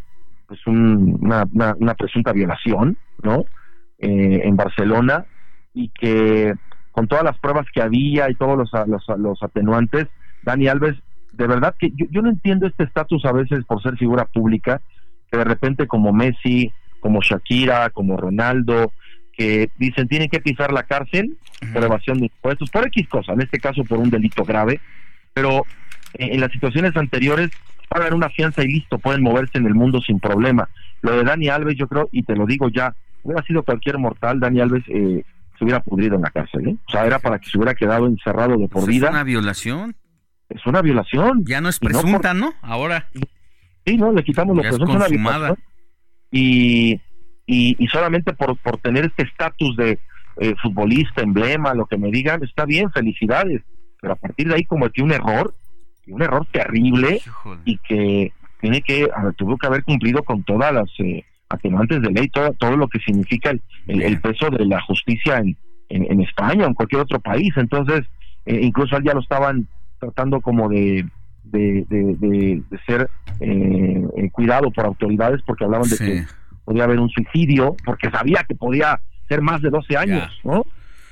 [0.48, 3.46] pues una, una, presunta violación, ¿no?
[4.00, 5.26] Eh, en Barcelona
[5.74, 6.54] y que
[6.92, 10.08] con todas las pruebas que había y todos los, los, los atenuantes,
[10.44, 10.96] Dani Alves,
[11.34, 14.82] de verdad que yo, yo no entiendo este estatus a veces por ser figura pública,
[15.32, 18.92] que de repente como Messi, como Shakira, como Ronaldo,
[19.34, 21.38] que dicen tienen que pisar la cárcel
[21.74, 24.80] por evasión de impuestos, por X cosa, en este caso por un delito grave,
[25.34, 25.64] pero
[26.14, 27.50] en las situaciones anteriores
[27.90, 30.70] pagan una fianza y listo, pueden moverse en el mundo sin problema.
[31.02, 34.40] Lo de Dani Alves, yo creo, y te lo digo ya, hubiera sido cualquier mortal,
[34.40, 35.24] Dani Alves eh,
[35.58, 36.78] se hubiera pudrido en la cárcel, ¿eh?
[36.88, 39.08] O sea, era para que se hubiera quedado encerrado de por vida.
[39.08, 39.96] ¿Es una violación?
[40.48, 41.44] Es una violación.
[41.46, 43.08] Ya no es presunta, no, Ahora.
[43.86, 44.14] Sí, ¿no?
[44.14, 44.94] Le quitamos lo presunto.
[44.94, 45.58] Una violación.
[46.32, 47.02] Y,
[47.46, 50.00] y, solamente por, por tener este estatus de
[50.38, 53.62] eh, futbolista, emblema, lo que me digan, está bien, felicidades.
[54.00, 55.54] Pero a partir de ahí cometió un error
[56.10, 57.22] un error terrible
[57.66, 62.28] y que tiene que, tuvo que haber cumplido con todas las eh, atenuantes de ley,
[62.30, 63.52] todo, todo lo que significa
[63.88, 65.56] el, peso de la justicia en,
[65.90, 67.52] en, España o en cualquier otro país.
[67.56, 68.06] Entonces,
[68.46, 69.68] eh, incluso ya lo estaban
[70.00, 71.06] tratando como de,
[71.44, 76.26] de, de, ser eh, cuidado por autoridades porque hablaban de que
[76.66, 80.66] podía haber un suicidio, porque sabía que podía ser más de 12 años, ¿no?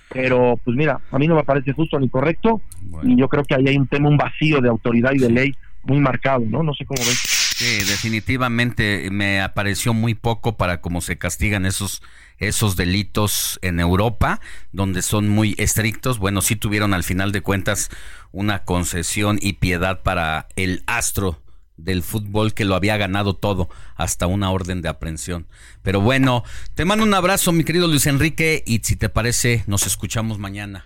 [0.10, 2.62] Pero, pues mira, a mí no me parece justo ni correcto
[3.04, 5.56] y yo creo que ahí hay un tema, un vacío de autoridad y de ley
[5.84, 6.64] muy marcado, ¿no?
[6.64, 7.38] No sé cómo ves.
[7.58, 12.02] Sí, definitivamente me apareció muy poco para cómo se castigan esos
[12.40, 14.40] esos delitos en Europa,
[14.72, 16.20] donde son muy estrictos.
[16.20, 17.90] Bueno, sí tuvieron al final de cuentas
[18.32, 21.42] una concesión y piedad para el astro
[21.78, 25.48] del fútbol que lo había ganado todo, hasta una orden de aprehensión.
[25.84, 26.44] Pero bueno,
[26.76, 30.86] te mando un abrazo, mi querido Luis Enrique, y si te parece, nos escuchamos mañana.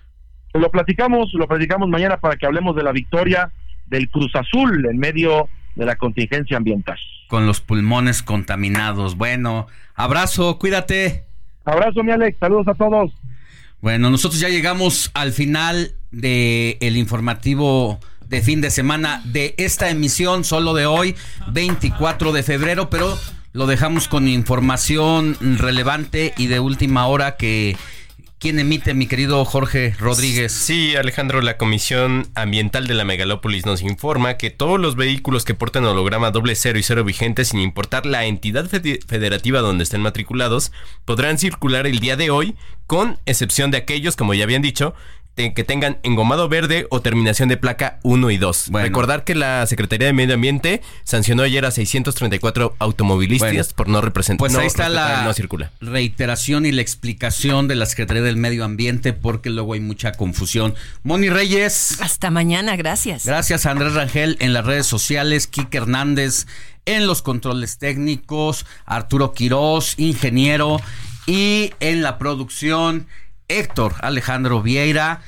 [0.54, 3.52] Lo platicamos, lo platicamos mañana para que hablemos de la victoria
[3.88, 6.98] del Cruz Azul en medio de la contingencia ambiental.
[7.30, 9.16] Con los pulmones contaminados.
[9.16, 11.24] Bueno, abrazo, cuídate.
[11.64, 13.12] Abrazo, mi Alex, saludos a todos.
[13.80, 18.00] Bueno, nosotros ya llegamos al final del el informativo
[18.32, 21.16] de fin de semana de esta emisión, solo de hoy,
[21.50, 23.20] 24 de febrero, pero
[23.52, 27.76] lo dejamos con información relevante y de última hora que
[28.42, 30.52] ¿Quién emite, mi querido Jorge Rodríguez?
[30.52, 35.54] Sí, Alejandro, la Comisión Ambiental de la Megalópolis nos informa que todos los vehículos que
[35.54, 40.72] porten holograma doble cero y cero vigente, sin importar la entidad federativa donde estén matriculados,
[41.06, 42.56] podrán circular el día de hoy,
[42.88, 44.96] con excepción de aquellos, como ya habían dicho,
[45.36, 48.70] que tengan engomado verde o terminación de placa 1 y 2.
[48.74, 54.40] Recordar que la Secretaría de Medio Ambiente sancionó ayer a 634 automovilistas por no representar.
[54.40, 55.72] Pues ahí está la no circula.
[55.82, 60.76] reiteración y la explicación de la Secretaría del Medio Ambiente porque luego hay mucha confusión.
[61.04, 62.00] Moni Reyes.
[62.02, 63.26] Hasta mañana, gracias.
[63.26, 66.46] Gracias a Andrés Rangel en las redes sociales, Kike Hernández
[66.86, 70.82] en los controles técnicos, Arturo Quirós, ingeniero,
[71.28, 73.08] y en la producción
[73.60, 75.22] Héctor Alejandro Vieira.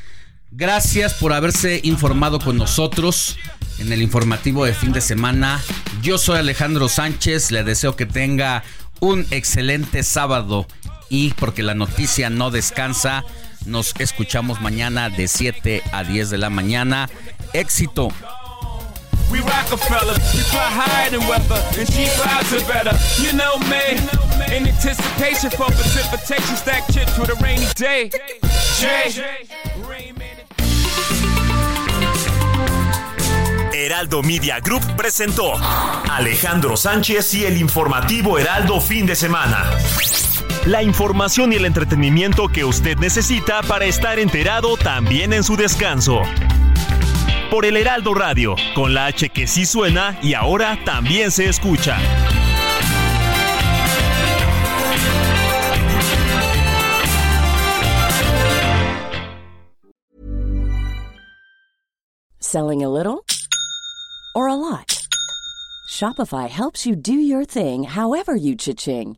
[0.52, 3.38] Gracias por haberse informado con nosotros
[3.80, 5.62] en el informativo de fin de semana.
[6.02, 8.64] Yo soy Alejandro Sánchez, le deseo que tenga
[9.00, 10.68] un excelente sábado
[11.10, 13.24] y porque la noticia no descansa,
[13.66, 17.10] nos escuchamos mañana de 7 a 10 de la mañana.
[17.54, 18.10] Éxito.
[19.34, 22.94] We Rockefeller, we fly higher than weather, and she flies are better.
[23.18, 23.98] You know me,
[24.56, 28.12] in anticipation for precipitation, stack chips with a rainy day.
[28.78, 29.10] Jay.
[33.74, 35.54] Heraldo Media Group presentó
[36.12, 39.66] Alejandro Sánchez y el informativo Heraldo fin de semana.
[40.68, 46.22] La información y el entretenimiento que usted necesita para estar enterado también en su descanso
[47.54, 52.00] por el Heraldo Radio, con la H que sí suena y ahora también se escucha.
[62.40, 63.24] Selling a little
[64.34, 65.00] or a lot?
[65.88, 69.18] Shopify helps you do your thing however you cha-ching.